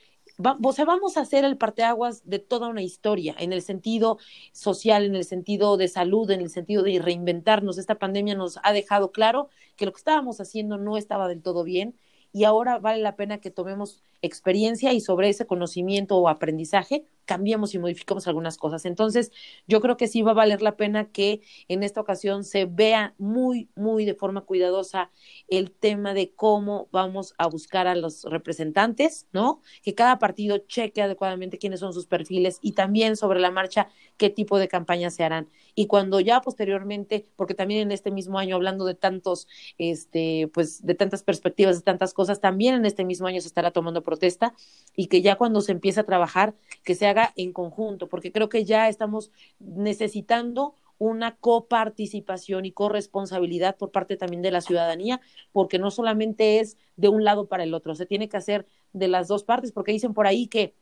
o 0.62 0.72
sea, 0.72 0.84
vamos 0.84 1.16
a 1.16 1.22
hacer 1.22 1.44
el 1.44 1.56
parteaguas 1.56 2.22
de 2.24 2.38
toda 2.38 2.68
una 2.68 2.82
historia, 2.82 3.34
en 3.38 3.52
el 3.52 3.62
sentido 3.62 4.18
social, 4.52 5.04
en 5.04 5.16
el 5.16 5.24
sentido 5.24 5.76
de 5.76 5.88
salud, 5.88 6.30
en 6.30 6.40
el 6.40 6.50
sentido 6.50 6.82
de 6.82 7.00
reinventarnos. 7.00 7.78
Esta 7.78 7.96
pandemia 7.98 8.34
nos 8.34 8.58
ha 8.62 8.72
dejado 8.72 9.10
claro 9.10 9.48
que 9.76 9.86
lo 9.86 9.92
que 9.92 9.98
estábamos 9.98 10.40
haciendo 10.40 10.78
no 10.78 10.96
estaba 10.96 11.28
del 11.28 11.42
todo 11.42 11.64
bien 11.64 11.96
y 12.32 12.44
ahora 12.44 12.78
vale 12.78 13.02
la 13.02 13.16
pena 13.16 13.38
que 13.38 13.50
tomemos 13.50 14.02
experiencia 14.22 14.92
y 14.92 15.00
sobre 15.00 15.28
ese 15.28 15.46
conocimiento 15.46 16.16
o 16.16 16.28
aprendizaje 16.28 17.04
cambiamos 17.28 17.74
y 17.74 17.78
modificamos 17.78 18.26
algunas 18.26 18.56
cosas. 18.56 18.86
Entonces, 18.86 19.30
yo 19.66 19.82
creo 19.82 19.98
que 19.98 20.08
sí 20.08 20.22
va 20.22 20.30
a 20.30 20.34
valer 20.34 20.62
la 20.62 20.76
pena 20.76 21.10
que 21.10 21.42
en 21.68 21.82
esta 21.82 22.00
ocasión 22.00 22.42
se 22.42 22.64
vea 22.64 23.14
muy, 23.18 23.68
muy 23.76 24.06
de 24.06 24.14
forma 24.14 24.40
cuidadosa 24.40 25.10
el 25.46 25.70
tema 25.70 26.14
de 26.14 26.32
cómo 26.32 26.88
vamos 26.90 27.34
a 27.36 27.46
buscar 27.46 27.86
a 27.86 27.94
los 27.94 28.24
representantes, 28.24 29.28
¿no? 29.32 29.60
Que 29.82 29.94
cada 29.94 30.18
partido 30.18 30.56
cheque 30.56 31.02
adecuadamente 31.02 31.58
quiénes 31.58 31.80
son 31.80 31.92
sus 31.92 32.06
perfiles 32.06 32.58
y 32.62 32.72
también 32.72 33.14
sobre 33.14 33.40
la 33.40 33.50
marcha 33.50 33.88
qué 34.16 34.30
tipo 34.30 34.58
de 34.58 34.68
campañas 34.68 35.14
se 35.14 35.22
harán. 35.22 35.50
Y 35.74 35.86
cuando 35.86 36.20
ya 36.20 36.40
posteriormente, 36.40 37.26
porque 37.36 37.54
también 37.54 37.82
en 37.82 37.92
este 37.92 38.10
mismo 38.10 38.38
año, 38.38 38.56
hablando 38.56 38.86
de 38.86 38.94
tantos, 38.94 39.46
este, 39.76 40.48
pues 40.54 40.84
de 40.84 40.94
tantas 40.94 41.22
perspectivas, 41.22 41.76
de 41.76 41.82
tantas 41.82 42.14
cosas, 42.18 42.40
también 42.40 42.74
en 42.74 42.84
este 42.84 43.04
mismo 43.04 43.28
año 43.28 43.40
se 43.40 43.46
estará 43.46 43.70
tomando 43.70 44.02
protesta 44.02 44.52
y 44.96 45.06
que 45.06 45.22
ya 45.22 45.36
cuando 45.36 45.60
se 45.60 45.70
empiece 45.70 46.00
a 46.00 46.02
trabajar, 46.04 46.56
que 46.82 46.96
se 46.96 47.06
haga 47.06 47.32
en 47.36 47.52
conjunto, 47.52 48.08
porque 48.08 48.32
creo 48.32 48.48
que 48.48 48.64
ya 48.64 48.88
estamos 48.88 49.30
necesitando 49.60 50.74
una 50.98 51.36
coparticipación 51.36 52.64
y 52.64 52.72
corresponsabilidad 52.72 53.76
por 53.76 53.92
parte 53.92 54.16
también 54.16 54.42
de 54.42 54.50
la 54.50 54.62
ciudadanía, 54.62 55.20
porque 55.52 55.78
no 55.78 55.92
solamente 55.92 56.58
es 56.58 56.76
de 56.96 57.08
un 57.08 57.22
lado 57.22 57.46
para 57.46 57.62
el 57.62 57.72
otro, 57.72 57.94
se 57.94 58.04
tiene 58.04 58.28
que 58.28 58.36
hacer 58.36 58.66
de 58.92 59.06
las 59.06 59.28
dos 59.28 59.44
partes, 59.44 59.70
porque 59.70 59.92
dicen 59.92 60.12
por 60.12 60.26
ahí 60.26 60.48
que 60.48 60.74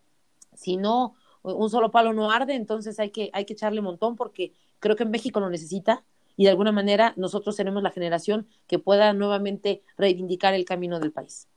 si 0.55 0.79
no 0.79 1.17
un 1.43 1.69
solo 1.69 1.91
palo 1.91 2.15
no 2.15 2.31
arde, 2.31 2.55
entonces 2.55 2.99
hay 2.99 3.11
que 3.11 3.29
hay 3.35 3.45
que 3.45 3.53
echarle 3.53 3.81
un 3.81 3.85
montón 3.85 4.17
porque 4.17 4.55
creo 4.79 4.97
que 4.97 5.03
en 5.03 5.11
México 5.11 5.39
lo 5.39 5.51
necesita 5.51 6.03
y 6.37 6.45
de 6.45 6.51
alguna 6.51 6.73
manera 6.73 7.13
nosotros 7.17 7.57
seremos 7.57 7.83
la 7.83 7.91
generación 7.91 8.47
que 8.67 8.79
pueda 8.79 9.13
nuevamente 9.13 9.83
reivindicar 9.97 10.55
el 10.55 10.65
camino 10.65 11.01
del 11.01 11.13
país. 11.13 11.49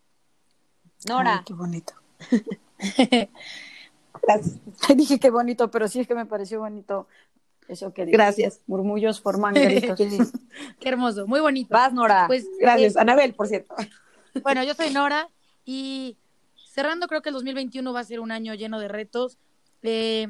Nora. 1.07 1.43
qué 1.45 1.53
bonito. 1.53 1.93
Dije 4.95 5.19
qué 5.19 5.29
bonito, 5.29 5.71
pero 5.71 5.87
sí 5.87 5.99
es 5.99 6.07
que 6.07 6.15
me 6.15 6.25
pareció 6.25 6.59
bonito 6.59 7.07
eso 7.69 7.93
que 7.93 8.05
Gracias. 8.05 8.61
Murmullos 8.65 9.21
forman 9.21 9.53
gritos. 9.53 9.97
qué 10.79 10.89
hermoso, 10.89 11.27
muy 11.27 11.39
bonito. 11.39 11.69
Vas, 11.69 11.93
Nora. 11.93 12.25
Pues, 12.27 12.47
Gracias, 12.59 12.95
eh, 12.95 12.99
Anabel, 12.99 13.33
por 13.33 13.47
cierto. 13.47 13.75
Bueno, 14.43 14.63
yo 14.63 14.75
soy 14.75 14.91
Nora 14.91 15.27
y 15.65 16.15
cerrando 16.71 17.07
creo 17.07 17.23
que 17.23 17.29
el 17.29 17.33
2021 17.33 17.91
va 17.91 17.99
a 17.99 18.03
ser 18.03 18.19
un 18.19 18.31
año 18.31 18.53
lleno 18.53 18.79
de 18.79 18.87
retos. 18.87 19.39
Eh, 19.81 20.27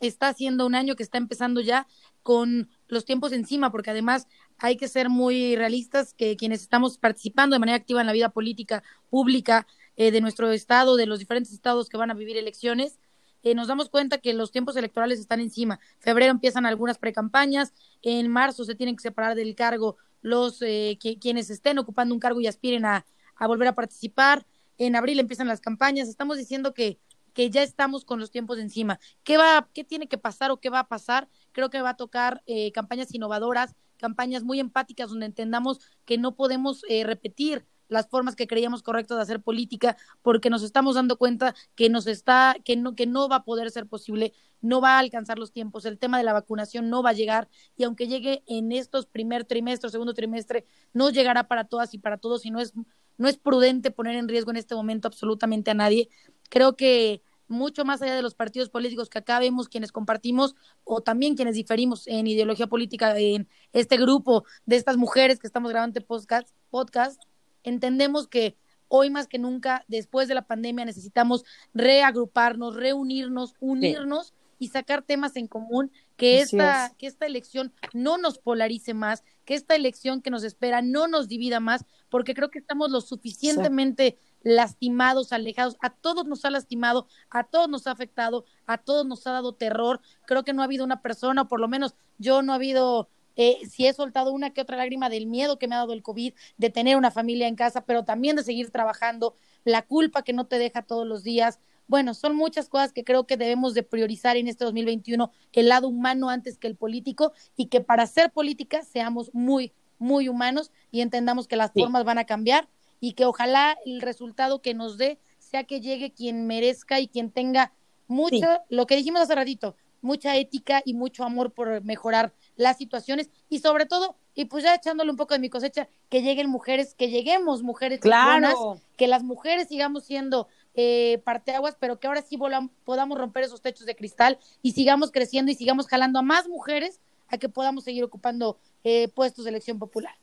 está 0.00 0.32
siendo 0.32 0.64
un 0.66 0.74
año 0.74 0.96
que 0.96 1.02
está 1.02 1.18
empezando 1.18 1.60
ya 1.60 1.86
con 2.26 2.68
los 2.88 3.04
tiempos 3.04 3.30
encima, 3.30 3.70
porque 3.70 3.90
además 3.90 4.26
hay 4.58 4.76
que 4.76 4.88
ser 4.88 5.08
muy 5.08 5.54
realistas 5.54 6.12
que 6.12 6.36
quienes 6.36 6.60
estamos 6.60 6.98
participando 6.98 7.54
de 7.54 7.60
manera 7.60 7.76
activa 7.76 8.00
en 8.00 8.08
la 8.08 8.12
vida 8.12 8.30
política 8.30 8.82
pública 9.10 9.64
eh, 9.96 10.10
de 10.10 10.20
nuestro 10.20 10.50
estado, 10.50 10.96
de 10.96 11.06
los 11.06 11.20
diferentes 11.20 11.52
estados 11.52 11.88
que 11.88 11.96
van 11.96 12.10
a 12.10 12.14
vivir 12.14 12.36
elecciones, 12.36 12.98
eh, 13.44 13.54
nos 13.54 13.68
damos 13.68 13.90
cuenta 13.90 14.18
que 14.18 14.34
los 14.34 14.50
tiempos 14.50 14.74
electorales 14.74 15.20
están 15.20 15.38
encima. 15.38 15.78
Febrero 16.00 16.32
empiezan 16.32 16.66
algunas 16.66 16.98
precampañas, 16.98 17.72
en 18.02 18.26
marzo 18.26 18.64
se 18.64 18.74
tienen 18.74 18.96
que 18.96 19.02
separar 19.02 19.36
del 19.36 19.54
cargo 19.54 19.96
los 20.20 20.60
eh, 20.62 20.98
quienes 21.20 21.48
estén 21.48 21.78
ocupando 21.78 22.12
un 22.12 22.18
cargo 22.18 22.40
y 22.40 22.48
aspiren 22.48 22.84
a, 22.86 23.06
a, 23.36 23.46
volver 23.46 23.68
a 23.68 23.76
participar. 23.76 24.44
En 24.78 24.96
abril 24.96 25.20
empiezan 25.20 25.46
las 25.46 25.60
campañas. 25.60 26.08
Estamos 26.08 26.38
diciendo 26.38 26.74
que, 26.74 26.98
que 27.34 27.50
ya 27.50 27.62
estamos 27.62 28.06
con 28.06 28.18
los 28.18 28.30
tiempos 28.30 28.58
encima. 28.58 28.98
¿Qué, 29.22 29.36
va, 29.36 29.68
¿Qué 29.74 29.84
tiene 29.84 30.08
que 30.08 30.16
pasar 30.16 30.50
o 30.50 30.56
qué 30.56 30.70
va 30.70 30.80
a 30.80 30.88
pasar? 30.88 31.28
Creo 31.56 31.70
que 31.70 31.80
va 31.80 31.90
a 31.90 31.96
tocar 31.96 32.42
campañas 32.74 33.14
innovadoras, 33.14 33.74
campañas 33.96 34.42
muy 34.42 34.60
empáticas 34.60 35.08
donde 35.08 35.24
entendamos 35.24 35.80
que 36.04 36.18
no 36.18 36.36
podemos 36.36 36.82
repetir 37.04 37.64
las 37.88 38.08
formas 38.08 38.36
que 38.36 38.46
creíamos 38.46 38.82
correctas 38.82 39.16
de 39.16 39.22
hacer 39.22 39.40
política, 39.40 39.96
porque 40.20 40.50
nos 40.50 40.62
estamos 40.62 40.96
dando 40.96 41.16
cuenta 41.16 41.54
que 41.74 41.88
nos 41.88 42.06
está, 42.06 42.56
que 42.62 42.76
no, 42.76 42.94
que 42.94 43.06
no 43.06 43.26
va 43.30 43.36
a 43.36 43.44
poder 43.44 43.70
ser 43.70 43.86
posible, 43.86 44.34
no 44.60 44.82
va 44.82 44.96
a 44.96 44.98
alcanzar 44.98 45.38
los 45.38 45.50
tiempos, 45.50 45.86
el 45.86 45.98
tema 45.98 46.18
de 46.18 46.24
la 46.24 46.34
vacunación 46.34 46.90
no 46.90 47.02
va 47.02 47.10
a 47.10 47.14
llegar, 47.14 47.48
y 47.74 47.84
aunque 47.84 48.06
llegue 48.06 48.42
en 48.46 48.70
estos 48.72 49.06
primer 49.06 49.46
trimestre, 49.46 49.88
segundo 49.88 50.12
trimestre, 50.12 50.66
no 50.92 51.08
llegará 51.08 51.48
para 51.48 51.64
todas 51.64 51.94
y 51.94 51.98
para 51.98 52.18
todos, 52.18 52.44
y 52.44 52.50
no 52.50 52.60
es, 52.60 52.74
no 53.16 53.28
es 53.28 53.38
prudente 53.38 53.90
poner 53.90 54.16
en 54.16 54.28
riesgo 54.28 54.50
en 54.50 54.58
este 54.58 54.74
momento 54.74 55.08
absolutamente 55.08 55.70
a 55.70 55.74
nadie. 55.74 56.10
Creo 56.50 56.76
que 56.76 57.22
mucho 57.48 57.84
más 57.84 58.02
allá 58.02 58.14
de 58.14 58.22
los 58.22 58.34
partidos 58.34 58.70
políticos 58.70 59.08
que 59.08 59.18
acá 59.18 59.38
vemos 59.38 59.68
quienes 59.68 59.92
compartimos 59.92 60.54
o 60.84 61.00
también 61.00 61.36
quienes 61.36 61.54
diferimos 61.54 62.06
en 62.06 62.26
ideología 62.26 62.66
política 62.66 63.18
en 63.18 63.48
este 63.72 63.96
grupo 63.96 64.44
de 64.64 64.76
estas 64.76 64.96
mujeres 64.96 65.38
que 65.38 65.46
estamos 65.46 65.70
grabando 65.70 65.98
este 65.98 66.06
podcast, 66.06 66.50
podcast 66.70 67.22
entendemos 67.62 68.28
que 68.28 68.56
hoy 68.88 69.10
más 69.10 69.26
que 69.26 69.38
nunca, 69.38 69.84
después 69.88 70.28
de 70.28 70.34
la 70.34 70.46
pandemia, 70.46 70.84
necesitamos 70.84 71.44
reagruparnos, 71.74 72.76
reunirnos, 72.76 73.54
unirnos 73.60 74.32
y 74.58 74.68
sacar 74.68 75.02
temas 75.02 75.36
en 75.36 75.48
común, 75.48 75.90
que 76.16 76.40
esta, 76.40 76.94
que 76.96 77.06
esta 77.06 77.26
elección 77.26 77.72
no 77.92 78.16
nos 78.16 78.38
polarice 78.38 78.94
más, 78.94 79.22
que 79.44 79.54
esta 79.54 79.74
elección 79.74 80.22
que 80.22 80.30
nos 80.30 80.44
espera 80.44 80.80
no 80.80 81.08
nos 81.08 81.28
divida 81.28 81.60
más, 81.60 81.84
porque 82.08 82.34
creo 82.34 82.50
que 82.50 82.58
estamos 82.58 82.90
lo 82.90 83.00
suficientemente 83.00 84.18
lastimados, 84.46 85.32
alejados, 85.32 85.76
a 85.80 85.90
todos 85.90 86.24
nos 86.24 86.44
ha 86.44 86.50
lastimado, 86.50 87.08
a 87.30 87.42
todos 87.42 87.68
nos 87.68 87.88
ha 87.88 87.90
afectado, 87.90 88.44
a 88.64 88.78
todos 88.78 89.04
nos 89.04 89.26
ha 89.26 89.32
dado 89.32 89.54
terror, 89.54 90.00
creo 90.24 90.44
que 90.44 90.52
no 90.52 90.62
ha 90.62 90.66
habido 90.66 90.84
una 90.84 91.02
persona, 91.02 91.42
o 91.42 91.48
por 91.48 91.58
lo 91.58 91.66
menos 91.66 91.96
yo 92.18 92.42
no 92.42 92.52
ha 92.52 92.54
habido 92.54 93.08
eh, 93.34 93.58
si 93.68 93.88
he 93.88 93.92
soltado 93.92 94.32
una 94.32 94.50
que 94.50 94.60
otra 94.60 94.76
lágrima 94.76 95.10
del 95.10 95.26
miedo 95.26 95.58
que 95.58 95.66
me 95.66 95.74
ha 95.74 95.78
dado 95.78 95.92
el 95.92 96.04
COVID, 96.04 96.32
de 96.58 96.70
tener 96.70 96.96
una 96.96 97.10
familia 97.10 97.48
en 97.48 97.56
casa, 97.56 97.84
pero 97.86 98.04
también 98.04 98.36
de 98.36 98.44
seguir 98.44 98.70
trabajando, 98.70 99.34
la 99.64 99.82
culpa 99.82 100.22
que 100.22 100.32
no 100.32 100.46
te 100.46 100.60
deja 100.60 100.82
todos 100.82 101.04
los 101.08 101.24
días. 101.24 101.58
Bueno, 101.88 102.14
son 102.14 102.36
muchas 102.36 102.68
cosas 102.68 102.92
que 102.92 103.02
creo 103.02 103.26
que 103.26 103.36
debemos 103.36 103.74
de 103.74 103.82
priorizar 103.82 104.36
en 104.36 104.46
este 104.46 104.64
2021, 104.64 105.32
el 105.54 105.68
lado 105.68 105.88
humano 105.88 106.30
antes 106.30 106.56
que 106.56 106.68
el 106.68 106.76
político, 106.76 107.32
y 107.56 107.66
que 107.66 107.80
para 107.80 108.04
hacer 108.04 108.30
política 108.30 108.84
seamos 108.84 109.34
muy, 109.34 109.72
muy 109.98 110.28
humanos 110.28 110.70
y 110.92 111.00
entendamos 111.00 111.48
que 111.48 111.56
las 111.56 111.72
formas 111.72 112.04
van 112.04 112.18
a 112.18 112.26
cambiar 112.26 112.68
y 113.06 113.12
que 113.12 113.24
ojalá 113.24 113.78
el 113.86 114.00
resultado 114.00 114.60
que 114.60 114.74
nos 114.74 114.98
dé 114.98 115.20
sea 115.38 115.62
que 115.62 115.80
llegue 115.80 116.10
quien 116.10 116.48
merezca 116.48 116.98
y 116.98 117.06
quien 117.06 117.30
tenga 117.30 117.72
mucho, 118.08 118.48
lo 118.68 118.88
que 118.88 118.96
dijimos 118.96 119.20
hace 119.20 119.36
ratito, 119.36 119.76
mucha 120.00 120.34
ética 120.34 120.82
y 120.84 120.94
mucho 120.94 121.22
amor 121.22 121.52
por 121.52 121.84
mejorar 121.84 122.32
las 122.56 122.78
situaciones 122.78 123.30
y 123.48 123.60
sobre 123.60 123.86
todo, 123.86 124.16
y 124.34 124.46
pues 124.46 124.64
ya 124.64 124.74
echándole 124.74 125.12
un 125.12 125.16
poco 125.16 125.34
de 125.34 125.38
mi 125.38 125.48
cosecha, 125.48 125.88
que 126.08 126.20
lleguen 126.20 126.50
mujeres, 126.50 126.96
que 126.96 127.08
lleguemos 127.08 127.62
mujeres 127.62 128.00
claro. 128.00 128.80
que 128.96 129.06
las 129.06 129.22
mujeres 129.22 129.68
sigamos 129.68 130.04
siendo 130.04 130.48
eh, 130.74 131.22
parteaguas, 131.24 131.76
pero 131.78 132.00
que 132.00 132.08
ahora 132.08 132.22
sí 132.22 132.36
podamos 132.84 133.18
romper 133.18 133.44
esos 133.44 133.62
techos 133.62 133.86
de 133.86 133.94
cristal 133.94 134.36
y 134.62 134.72
sigamos 134.72 135.12
creciendo 135.12 135.52
y 135.52 135.54
sigamos 135.54 135.86
jalando 135.86 136.18
a 136.18 136.22
más 136.22 136.48
mujeres 136.48 137.00
a 137.28 137.38
que 137.38 137.48
podamos 137.48 137.84
seguir 137.84 138.02
ocupando 138.02 138.58
eh, 138.82 139.06
puestos 139.14 139.44
de 139.44 139.50
elección 139.50 139.78
popular. 139.78 140.16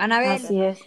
Anabel. 0.00 0.30
Así 0.30 0.62
es. 0.62 0.78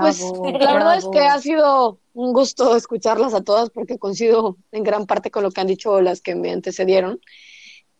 pues 0.00 0.20
la 0.42 0.72
verdad 0.72 0.98
es 0.98 1.06
que 1.12 1.20
ha 1.20 1.38
sido 1.38 2.00
un 2.12 2.32
gusto 2.32 2.76
escucharlas 2.76 3.32
a 3.32 3.42
todas 3.42 3.70
porque 3.70 3.98
coincido 3.98 4.56
en 4.72 4.82
gran 4.82 5.06
parte 5.06 5.30
con 5.30 5.44
lo 5.44 5.52
que 5.52 5.60
han 5.60 5.68
dicho 5.68 6.00
las 6.00 6.20
que 6.20 6.34
me 6.34 6.50
antecedieron. 6.50 7.20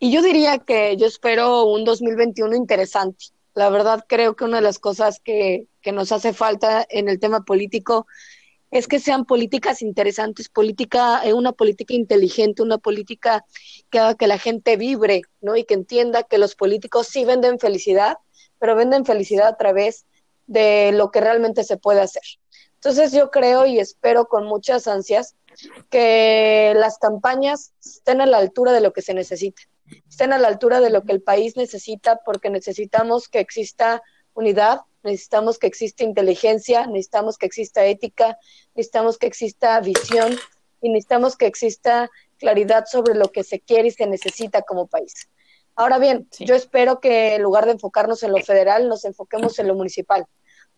Y 0.00 0.10
yo 0.10 0.20
diría 0.20 0.58
que 0.58 0.96
yo 0.96 1.06
espero 1.06 1.64
un 1.64 1.84
2021 1.84 2.56
interesante. 2.56 3.26
La 3.54 3.70
verdad 3.70 4.04
creo 4.08 4.34
que 4.34 4.44
una 4.44 4.56
de 4.56 4.62
las 4.62 4.80
cosas 4.80 5.20
que, 5.20 5.66
que 5.80 5.92
nos 5.92 6.10
hace 6.10 6.32
falta 6.32 6.84
en 6.90 7.08
el 7.08 7.20
tema 7.20 7.44
político 7.44 8.08
es 8.72 8.88
que 8.88 8.98
sean 8.98 9.26
políticas 9.26 9.80
interesantes, 9.80 10.48
política, 10.48 11.22
eh, 11.24 11.34
una 11.34 11.52
política 11.52 11.94
inteligente, 11.94 12.62
una 12.62 12.78
política 12.78 13.44
que 13.90 14.00
haga 14.00 14.14
que 14.16 14.26
la 14.26 14.38
gente 14.38 14.76
vibre, 14.76 15.22
¿no? 15.40 15.56
Y 15.56 15.64
que 15.64 15.74
entienda 15.74 16.24
que 16.24 16.38
los 16.38 16.56
políticos 16.56 17.06
sí 17.06 17.24
venden 17.24 17.60
felicidad, 17.60 18.18
pero 18.58 18.74
venden 18.74 19.04
felicidad 19.04 19.46
a 19.46 19.56
través 19.56 20.04
de 20.48 20.90
lo 20.92 21.12
que 21.12 21.20
realmente 21.20 21.62
se 21.62 21.76
puede 21.76 22.00
hacer. 22.00 22.22
Entonces 22.74 23.12
yo 23.12 23.30
creo 23.30 23.66
y 23.66 23.78
espero 23.78 24.26
con 24.26 24.44
muchas 24.44 24.88
ansias 24.88 25.36
que 25.90 26.72
las 26.76 26.98
campañas 26.98 27.72
estén 27.84 28.20
a 28.20 28.26
la 28.26 28.38
altura 28.38 28.72
de 28.72 28.80
lo 28.80 28.92
que 28.92 29.02
se 29.02 29.14
necesita 29.14 29.62
estén 30.08 30.32
a 30.32 30.38
la 30.38 30.48
altura 30.48 30.80
de 30.80 30.90
lo 30.90 31.04
que 31.04 31.12
el 31.12 31.22
país 31.22 31.56
necesita, 31.56 32.20
porque 32.24 32.50
necesitamos 32.50 33.28
que 33.28 33.40
exista 33.40 34.02
unidad, 34.34 34.80
necesitamos 35.02 35.58
que 35.58 35.66
exista 35.66 36.04
inteligencia, 36.04 36.86
necesitamos 36.86 37.38
que 37.38 37.46
exista 37.46 37.84
ética, 37.84 38.38
necesitamos 38.74 39.18
que 39.18 39.26
exista 39.26 39.80
visión 39.80 40.36
y 40.80 40.90
necesitamos 40.90 41.36
que 41.36 41.46
exista 41.46 42.10
claridad 42.38 42.84
sobre 42.86 43.14
lo 43.14 43.30
que 43.32 43.42
se 43.42 43.60
quiere 43.60 43.88
y 43.88 43.92
se 43.92 44.06
necesita 44.06 44.62
como 44.62 44.86
país. 44.86 45.28
Ahora 45.78 45.98
bien, 45.98 46.28
yo 46.40 46.56
espero 46.56 46.98
que 46.98 47.36
en 47.36 47.42
lugar 47.42 47.64
de 47.64 47.70
enfocarnos 47.70 48.24
en 48.24 48.32
lo 48.32 48.38
federal, 48.38 48.88
nos 48.88 49.04
enfoquemos 49.04 49.60
en 49.60 49.68
lo 49.68 49.76
municipal, 49.76 50.26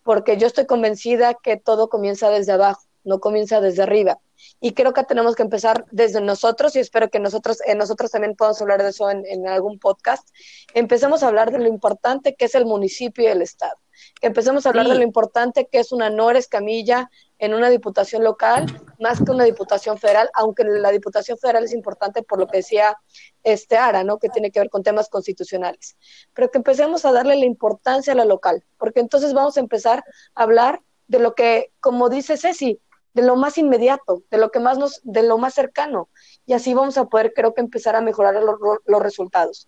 porque 0.03 0.37
yo 0.37 0.45
estoy 0.45 0.67
convencida 0.67 1.33
que 1.33 1.57
todo 1.57 1.89
comienza 1.89 2.29
desde 2.29 2.51
abajo 2.51 2.83
no 3.03 3.19
comienza 3.19 3.61
desde 3.61 3.83
arriba. 3.83 4.19
Y 4.59 4.73
creo 4.73 4.93
que 4.93 5.03
tenemos 5.03 5.35
que 5.35 5.43
empezar 5.43 5.85
desde 5.91 6.21
nosotros 6.21 6.75
y 6.75 6.79
espero 6.79 7.09
que 7.09 7.19
nosotros, 7.19 7.59
eh, 7.65 7.75
nosotros 7.75 8.11
también 8.11 8.35
podamos 8.35 8.61
hablar 8.61 8.81
de 8.81 8.89
eso 8.89 9.09
en, 9.09 9.23
en, 9.25 9.47
algún 9.47 9.79
podcast. 9.79 10.27
Empecemos 10.73 11.23
a 11.23 11.27
hablar 11.27 11.51
de 11.51 11.59
lo 11.59 11.67
importante 11.67 12.35
que 12.35 12.45
es 12.45 12.55
el 12.55 12.65
municipio 12.65 13.23
y 13.23 13.27
el 13.27 13.41
Estado. 13.41 13.75
Que 14.19 14.27
empecemos 14.27 14.65
a 14.65 14.69
hablar 14.69 14.87
de 14.87 14.95
lo 14.95 15.03
importante 15.03 15.67
que 15.71 15.79
es 15.79 15.91
una 15.91 16.09
Nores 16.09 16.47
Camilla 16.47 17.09
en 17.41 17.55
una 17.55 17.69
diputación 17.69 18.23
local 18.23 18.67
más 18.99 19.19
que 19.19 19.31
una 19.31 19.45
diputación 19.45 19.97
federal, 19.97 20.29
aunque 20.35 20.63
la 20.63 20.91
diputación 20.91 21.39
federal 21.39 21.63
es 21.63 21.73
importante 21.73 22.21
por 22.21 22.37
lo 22.39 22.45
que 22.45 22.57
decía 22.57 22.95
este 23.43 23.77
Ara, 23.77 24.03
¿no? 24.03 24.19
Que 24.19 24.29
tiene 24.29 24.51
que 24.51 24.59
ver 24.59 24.69
con 24.69 24.83
temas 24.83 25.09
constitucionales. 25.09 25.97
Pero 26.35 26.51
que 26.51 26.59
empecemos 26.59 27.03
a 27.03 27.11
darle 27.11 27.35
la 27.35 27.45
importancia 27.45 28.13
a 28.13 28.15
la 28.15 28.25
local, 28.25 28.63
porque 28.77 28.99
entonces 28.99 29.33
vamos 29.33 29.57
a 29.57 29.59
empezar 29.59 30.03
a 30.35 30.43
hablar 30.43 30.81
de 31.07 31.17
lo 31.17 31.33
que, 31.33 31.71
como 31.79 32.09
dice 32.09 32.37
Ceci, 32.37 32.79
de 33.15 33.23
lo 33.23 33.35
más 33.35 33.57
inmediato, 33.57 34.21
de 34.29 34.37
lo 34.37 34.51
que 34.51 34.59
más 34.59 34.77
nos, 34.77 35.01
de 35.03 35.23
lo 35.23 35.39
más 35.39 35.55
cercano. 35.55 36.09
Y 36.45 36.53
así 36.53 36.75
vamos 36.75 36.99
a 36.99 37.05
poder, 37.05 37.33
creo 37.33 37.55
que, 37.55 37.61
empezar 37.61 37.95
a 37.95 38.01
mejorar 38.01 38.35
los, 38.35 38.59
los 38.85 39.01
resultados. 39.01 39.67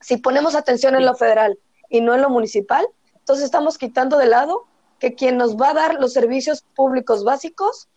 Si 0.00 0.16
ponemos 0.16 0.54
atención 0.54 0.94
en 0.94 1.04
lo 1.04 1.14
federal 1.14 1.58
y 1.90 2.00
no 2.00 2.14
en 2.14 2.22
lo 2.22 2.30
municipal, 2.30 2.86
entonces 3.14 3.44
estamos 3.44 3.76
quitando 3.76 4.16
de 4.16 4.26
lado 4.26 4.64
que 4.98 5.14
quien 5.14 5.36
nos 5.36 5.56
va 5.56 5.70
a 5.70 5.74
dar 5.74 5.94
los 5.94 6.12
servicios 6.12 6.64
públicos 6.74 7.24
básicos 7.24 7.88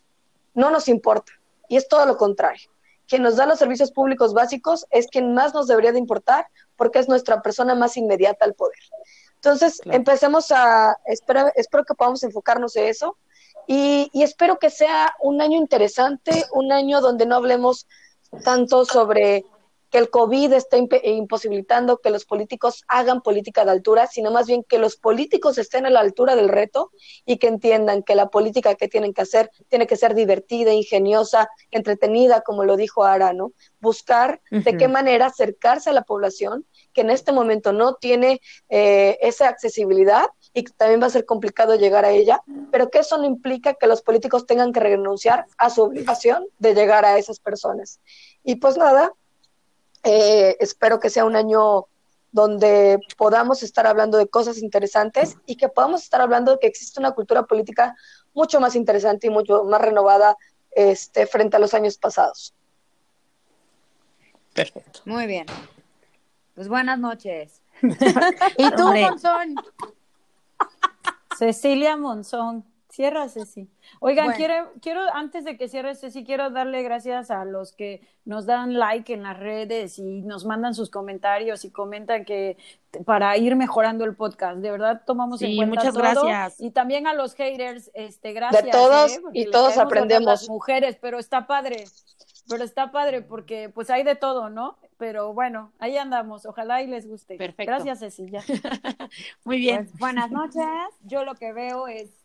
no 0.54 0.70
nos 0.70 0.88
importa. 0.88 1.32
Y 1.68 1.76
es 1.76 1.88
todo 1.88 2.06
lo 2.06 2.16
contrario. 2.16 2.70
Quien 3.06 3.22
nos 3.22 3.36
da 3.36 3.46
los 3.46 3.58
servicios 3.58 3.90
públicos 3.90 4.34
básicos 4.34 4.86
es 4.90 5.06
quien 5.06 5.32
más 5.34 5.54
nos 5.54 5.66
debería 5.66 5.92
de 5.92 5.98
importar 5.98 6.46
porque 6.76 6.98
es 6.98 7.08
nuestra 7.08 7.40
persona 7.42 7.74
más 7.74 7.96
inmediata 7.96 8.44
al 8.44 8.54
poder. 8.54 8.78
Entonces, 9.36 9.80
empecemos 9.84 10.50
a, 10.50 10.96
espero, 11.06 11.50
espero 11.54 11.84
que 11.84 11.94
podamos 11.94 12.22
enfocarnos 12.22 12.74
en 12.76 12.86
eso 12.86 13.16
y, 13.66 14.10
y 14.12 14.22
espero 14.22 14.58
que 14.58 14.68
sea 14.68 15.14
un 15.20 15.40
año 15.40 15.56
interesante, 15.56 16.44
un 16.52 16.72
año 16.72 17.00
donde 17.00 17.24
no 17.24 17.36
hablemos 17.36 17.86
tanto 18.44 18.84
sobre 18.84 19.44
que 19.90 19.98
el 19.98 20.10
COVID 20.10 20.52
está 20.52 20.76
imposibilitando 20.76 21.98
que 21.98 22.10
los 22.10 22.24
políticos 22.24 22.84
hagan 22.88 23.22
política 23.22 23.64
de 23.64 23.70
altura, 23.70 24.06
sino 24.06 24.30
más 24.30 24.46
bien 24.46 24.64
que 24.64 24.78
los 24.78 24.96
políticos 24.96 25.58
estén 25.58 25.86
a 25.86 25.90
la 25.90 26.00
altura 26.00 26.36
del 26.36 26.48
reto 26.48 26.90
y 27.24 27.38
que 27.38 27.48
entiendan 27.48 28.02
que 28.02 28.14
la 28.14 28.28
política 28.28 28.74
que 28.74 28.88
tienen 28.88 29.14
que 29.14 29.22
hacer 29.22 29.50
tiene 29.68 29.86
que 29.86 29.96
ser 29.96 30.14
divertida, 30.14 30.72
ingeniosa, 30.72 31.48
entretenida, 31.70 32.42
como 32.42 32.64
lo 32.64 32.76
dijo 32.76 33.04
Ara, 33.04 33.32
¿no? 33.32 33.52
Buscar 33.80 34.40
de 34.50 34.76
qué 34.76 34.88
manera 34.88 35.26
acercarse 35.26 35.90
a 35.90 35.92
la 35.92 36.02
población 36.02 36.66
que 36.92 37.02
en 37.02 37.10
este 37.10 37.32
momento 37.32 37.72
no 37.72 37.94
tiene 37.94 38.40
eh, 38.68 39.18
esa 39.20 39.48
accesibilidad 39.48 40.26
y 40.52 40.64
que 40.64 40.72
también 40.72 41.00
va 41.00 41.06
a 41.06 41.10
ser 41.10 41.24
complicado 41.24 41.76
llegar 41.76 42.04
a 42.04 42.10
ella, 42.10 42.42
pero 42.70 42.90
que 42.90 42.98
eso 42.98 43.18
no 43.18 43.24
implica 43.24 43.74
que 43.74 43.86
los 43.86 44.02
políticos 44.02 44.46
tengan 44.46 44.72
que 44.72 44.80
renunciar 44.80 45.46
a 45.56 45.70
su 45.70 45.82
obligación 45.82 46.46
de 46.58 46.74
llegar 46.74 47.04
a 47.04 47.18
esas 47.18 47.38
personas. 47.38 48.00
Y 48.42 48.56
pues 48.56 48.76
nada, 48.76 49.12
eh, 50.04 50.56
espero 50.60 51.00
que 51.00 51.10
sea 51.10 51.24
un 51.24 51.36
año 51.36 51.86
donde 52.30 53.00
podamos 53.16 53.62
estar 53.62 53.86
hablando 53.86 54.18
de 54.18 54.28
cosas 54.28 54.58
interesantes 54.58 55.36
y 55.46 55.56
que 55.56 55.68
podamos 55.68 56.02
estar 56.02 56.20
hablando 56.20 56.52
de 56.52 56.58
que 56.58 56.66
existe 56.66 57.00
una 57.00 57.12
cultura 57.12 57.44
política 57.44 57.96
mucho 58.34 58.60
más 58.60 58.76
interesante 58.76 59.26
y 59.26 59.30
mucho 59.30 59.64
más 59.64 59.80
renovada 59.80 60.36
este, 60.72 61.26
frente 61.26 61.56
a 61.56 61.60
los 61.60 61.74
años 61.74 61.96
pasados. 61.96 62.54
Perfecto. 64.52 65.00
Muy 65.04 65.26
bien. 65.26 65.46
Pues 66.54 66.68
buenas 66.68 66.98
noches. 66.98 67.60
¿Y 67.82 68.70
tú, 68.72 68.92
Monzón? 68.92 69.54
Cecilia 71.38 71.96
Monzón. 71.96 72.64
Cierra, 72.98 73.28
Ceci. 73.28 73.68
Oigan, 74.00 74.32
quiero, 74.32 74.72
quiero, 74.82 75.02
antes 75.14 75.44
de 75.44 75.56
que 75.56 75.68
cierre, 75.68 75.94
Ceci, 75.94 76.24
quiero 76.24 76.50
darle 76.50 76.82
gracias 76.82 77.30
a 77.30 77.44
los 77.44 77.70
que 77.70 78.00
nos 78.24 78.44
dan 78.44 78.76
like 78.76 79.14
en 79.14 79.22
las 79.22 79.38
redes 79.38 80.00
y 80.00 80.22
nos 80.22 80.44
mandan 80.44 80.74
sus 80.74 80.90
comentarios 80.90 81.64
y 81.64 81.70
comentan 81.70 82.24
que 82.24 82.56
para 83.06 83.36
ir 83.36 83.54
mejorando 83.54 84.04
el 84.04 84.16
podcast. 84.16 84.58
De 84.58 84.72
verdad, 84.72 85.02
tomamos 85.06 85.40
en 85.42 85.54
cuenta 85.54 85.76
muchas 85.76 85.96
gracias. 85.96 86.60
Y 86.60 86.72
también 86.72 87.06
a 87.06 87.14
los 87.14 87.36
haters, 87.36 87.92
este, 87.94 88.32
gracias. 88.32 88.64
De 88.64 88.70
todos 88.72 89.12
¿eh? 89.12 89.20
y 89.32 89.48
todos 89.48 89.78
aprendemos. 89.78 90.26
Las 90.26 90.48
mujeres, 90.48 90.98
pero 91.00 91.20
está 91.20 91.46
padre. 91.46 91.84
Pero 92.48 92.64
está 92.64 92.90
padre 92.90 93.22
porque 93.22 93.68
pues 93.68 93.90
hay 93.90 94.02
de 94.02 94.16
todo, 94.16 94.50
¿no? 94.50 94.76
Pero 94.96 95.34
bueno, 95.34 95.70
ahí 95.78 95.96
andamos. 95.96 96.46
Ojalá 96.46 96.82
y 96.82 96.88
les 96.88 97.06
guste. 97.06 97.36
Perfecto. 97.36 97.70
Gracias, 97.70 98.00
Cecilia. 98.00 98.42
Muy 99.44 99.58
bien. 99.58 99.86
Pues, 99.86 100.00
buenas 100.00 100.32
noches. 100.32 100.64
Yo 101.04 101.24
lo 101.24 101.36
que 101.36 101.52
veo 101.52 101.86
es 101.86 102.17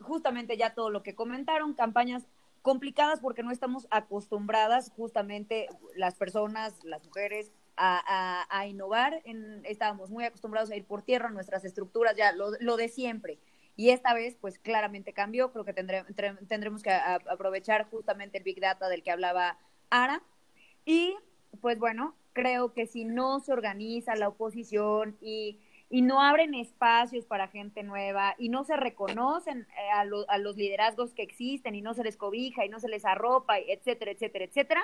justamente 0.00 0.56
ya 0.56 0.74
todo 0.74 0.90
lo 0.90 1.02
que 1.02 1.14
comentaron, 1.14 1.74
campañas 1.74 2.26
complicadas 2.62 3.20
porque 3.20 3.42
no 3.42 3.50
estamos 3.50 3.86
acostumbradas 3.90 4.90
justamente 4.90 5.68
las 5.96 6.14
personas, 6.16 6.84
las 6.84 7.04
mujeres, 7.04 7.52
a, 7.76 8.66
innovar. 8.66 9.22
En, 9.24 9.62
estábamos 9.64 10.10
muy 10.10 10.24
acostumbrados 10.24 10.70
a 10.70 10.76
ir 10.76 10.84
por 10.84 11.02
tierra, 11.02 11.30
nuestras 11.30 11.64
estructuras, 11.64 12.14
ya 12.16 12.32
lo, 12.32 12.50
lo 12.60 12.76
de 12.76 12.88
siempre. 12.88 13.38
Y 13.76 13.90
esta 13.90 14.12
vez, 14.12 14.36
pues 14.38 14.58
claramente 14.58 15.14
cambió. 15.14 15.52
Creo 15.52 15.64
que 15.64 15.72
tendremos 15.72 16.82
que 16.82 16.90
aprovechar 16.90 17.88
justamente 17.88 18.36
el 18.36 18.44
Big 18.44 18.60
Data 18.60 18.88
del 18.88 19.02
que 19.02 19.10
hablaba 19.10 19.56
Ara. 19.88 20.22
Y 20.84 21.16
pues 21.62 21.78
bueno, 21.78 22.14
creo 22.34 22.74
que 22.74 22.86
si 22.86 23.04
no 23.04 23.40
se 23.40 23.52
organiza 23.52 24.16
la 24.16 24.28
oposición 24.28 25.16
y 25.20 25.58
y 25.90 26.02
no 26.02 26.22
abren 26.22 26.54
espacios 26.54 27.26
para 27.26 27.48
gente 27.48 27.82
nueva 27.82 28.36
y 28.38 28.48
no 28.48 28.62
se 28.64 28.76
reconocen 28.76 29.66
eh, 29.76 29.90
a, 29.92 30.02
a, 30.32 30.38
los 30.38 30.56
liderazgos 30.56 31.12
que 31.12 31.22
existen 31.22 31.74
y 31.74 31.82
no 31.82 31.94
se 31.94 32.04
les 32.04 32.16
cobija 32.16 32.64
y 32.64 32.68
no 32.68 32.78
se 32.78 32.88
les 32.88 33.04
arropa, 33.04 33.58
etcétera, 33.58 34.12
etcétera, 34.12 34.44
etcétera, 34.44 34.82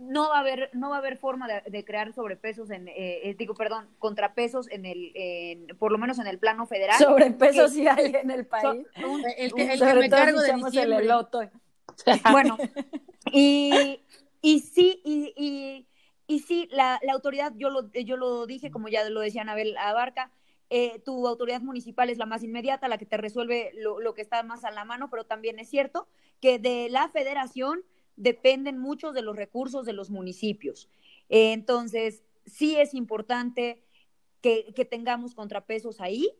no 0.00 0.30
va 0.30 0.38
a 0.38 0.40
haber, 0.40 0.70
no 0.72 0.90
va 0.90 0.96
a 0.96 0.98
haber 0.98 1.16
forma 1.16 1.46
de, 1.46 1.84
crear 1.84 2.12
sobrepesos 2.12 2.70
en, 2.70 2.88
eh, 2.88 3.20
eh, 3.28 3.34
digo, 3.38 3.54
perdón, 3.54 3.86
contrapesos 3.98 4.68
en 4.70 4.86
el, 4.86 5.12
en, 5.14 5.66
por 5.78 5.92
lo 5.92 5.98
menos 5.98 6.18
en 6.18 6.26
el 6.26 6.38
plano 6.38 6.66
federal. 6.66 6.96
Sobrepesos 6.98 7.72
sí 7.72 7.86
hay 7.86 8.14
en 8.16 8.30
el 8.30 8.46
país. 8.46 8.86
el, 9.36 9.52
que, 9.52 9.64
me 9.64 10.08
cargo 10.08 10.40
de 10.40 10.50
el 10.50 10.92
Bueno, 12.32 12.56
y, 13.30 14.00
y 14.40 14.60
sí, 14.60 15.00
y, 15.04 15.34
y 15.36 15.86
y 16.30 16.38
sí, 16.38 16.68
la, 16.70 17.00
la 17.02 17.12
autoridad, 17.12 17.52
yo 17.56 17.70
lo, 17.70 17.90
yo 17.90 18.16
lo 18.16 18.46
dije, 18.46 18.70
como 18.70 18.86
ya 18.86 19.08
lo 19.10 19.18
decía 19.18 19.42
Anabel 19.42 19.76
Abarca, 19.76 20.30
eh, 20.68 21.00
tu 21.04 21.26
autoridad 21.26 21.60
municipal 21.60 22.08
es 22.08 22.18
la 22.18 22.26
más 22.26 22.44
inmediata, 22.44 22.86
la 22.86 22.98
que 22.98 23.04
te 23.04 23.16
resuelve 23.16 23.72
lo, 23.74 23.98
lo, 23.98 24.14
que 24.14 24.22
está 24.22 24.44
más 24.44 24.62
a 24.62 24.70
la 24.70 24.84
mano, 24.84 25.10
pero 25.10 25.24
también 25.24 25.58
es 25.58 25.68
cierto 25.68 26.06
que 26.40 26.60
de 26.60 26.88
la 26.88 27.08
federación 27.08 27.82
dependen 28.14 28.78
muchos 28.78 29.12
de 29.12 29.22
los 29.22 29.34
recursos 29.34 29.84
de 29.84 29.92
los 29.92 30.08
municipios. 30.08 30.88
Eh, 31.30 31.52
entonces, 31.52 32.22
sí 32.46 32.76
es 32.76 32.94
importante 32.94 33.82
que, 34.40 34.72
que 34.76 34.84
tengamos 34.84 35.34
contrapesos 35.34 36.00
ahí 36.00 36.30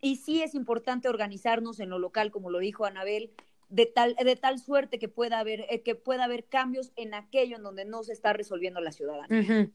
y 0.00 0.16
sí 0.16 0.42
es 0.42 0.52
importante 0.56 1.08
organizarnos 1.08 1.78
en 1.78 1.90
lo 1.90 2.00
local, 2.00 2.32
como 2.32 2.50
lo 2.50 2.58
dijo 2.58 2.86
Anabel, 2.86 3.30
de 3.72 3.86
tal, 3.86 4.14
de 4.14 4.36
tal 4.36 4.58
suerte 4.58 4.98
que 4.98 5.08
pueda 5.08 5.38
haber, 5.38 5.66
eh, 5.70 5.82
que 5.82 5.94
pueda 5.94 6.24
haber 6.24 6.44
cambios 6.44 6.92
en 6.94 7.14
aquello 7.14 7.56
en 7.56 7.62
donde 7.62 7.86
no 7.86 8.02
se 8.04 8.12
está 8.12 8.34
resolviendo 8.34 8.80
la 8.80 8.92
ciudadanía. 8.92 9.70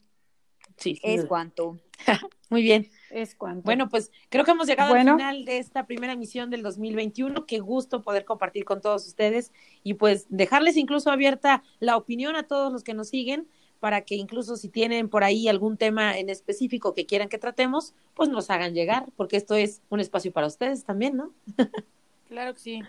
Sí, 0.76 1.00
es 1.02 1.26
cuanto. 1.26 1.80
Muy 2.50 2.62
bien. 2.62 2.90
Es 3.10 3.34
cuanto. 3.34 3.64
Bueno, 3.64 3.90
pues 3.90 4.12
creo 4.30 4.46
que 4.46 4.52
hemos 4.52 4.68
llegado 4.68 4.94
al 4.94 5.02
final 5.02 5.46
de 5.46 5.58
esta 5.58 5.88
primera 5.88 6.14
emisión 6.14 6.52
del 6.52 6.62
2021. 6.62 7.48
Qué 7.48 7.60
gusto 7.60 8.04
poder 8.04 8.24
compartir 8.24 8.66
con 8.66 8.82
todos 8.82 9.08
ustedes 9.08 9.52
y 9.84 9.96
pues 9.96 10.28
dejarles 10.30 10.78
incluso 10.78 11.10
abierta 11.10 11.64
la 11.80 11.98
opinión 11.98 12.36
a 12.36 12.44
todos 12.44 12.72
los 12.72 12.84
que 12.84 12.94
nos 12.94 13.10
siguen 13.10 13.48
para 13.80 14.02
que 14.02 14.16
incluso 14.16 14.58
si 14.58 14.70
tienen 14.70 15.10
por 15.10 15.24
ahí 15.24 15.48
algún 15.48 15.78
tema 15.78 16.18
en 16.18 16.30
específico 16.30 16.94
que 16.94 17.06
quieran 17.06 17.30
que 17.30 17.38
tratemos, 17.38 17.94
pues 18.14 18.30
nos 18.30 18.50
hagan 18.50 18.74
llegar, 18.74 19.06
porque 19.16 19.38
esto 19.38 19.56
es 19.56 19.82
un 19.90 20.00
espacio 20.00 20.32
para 20.32 20.48
ustedes 20.48 20.84
también, 20.84 21.16
¿no? 21.18 21.32
claro 22.28 22.54
que 22.54 22.60
sí. 22.60 22.82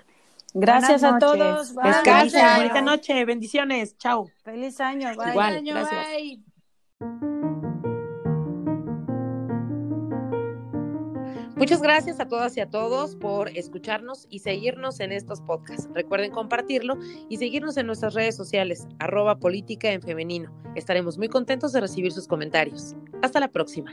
Gracias 0.55 1.05
a 1.05 1.19
todos. 1.19 1.75
Descansen. 1.75 2.47
Bonita 2.57 2.81
noche. 2.81 3.25
Bendiciones. 3.25 3.97
Chao. 3.99 4.31
Feliz 4.45 4.81
año. 4.81 5.09
Bye. 5.17 5.31
Igual. 5.31 5.57
Año, 5.57 5.75
gracias. 5.75 6.07
Bye. 6.09 6.43
Muchas 11.59 11.83
gracias 11.83 12.21
a 12.21 12.29
todas 12.29 12.57
y 12.57 12.61
a 12.61 12.71
todos 12.71 13.17
por 13.17 13.49
escucharnos 13.49 14.29
y 14.31 14.39
seguirnos 14.39 15.01
en 15.01 15.11
estos 15.11 15.41
podcasts. 15.41 15.89
Recuerden 15.93 16.31
compartirlo 16.31 16.97
y 17.29 17.39
seguirnos 17.39 17.77
en 17.77 17.87
nuestras 17.89 18.15
redes 18.15 18.37
sociales, 18.37 18.87
arroba 19.01 19.41
política 19.41 19.91
en 19.91 20.01
femenino. 20.01 20.53
Estaremos 20.77 21.19
muy 21.19 21.29
contentos 21.29 21.73
de 21.73 21.81
recibir 21.81 22.13
sus 22.13 22.29
comentarios. 22.29 22.95
Hasta 23.23 23.41
la 23.41 23.49
próxima. 23.49 23.93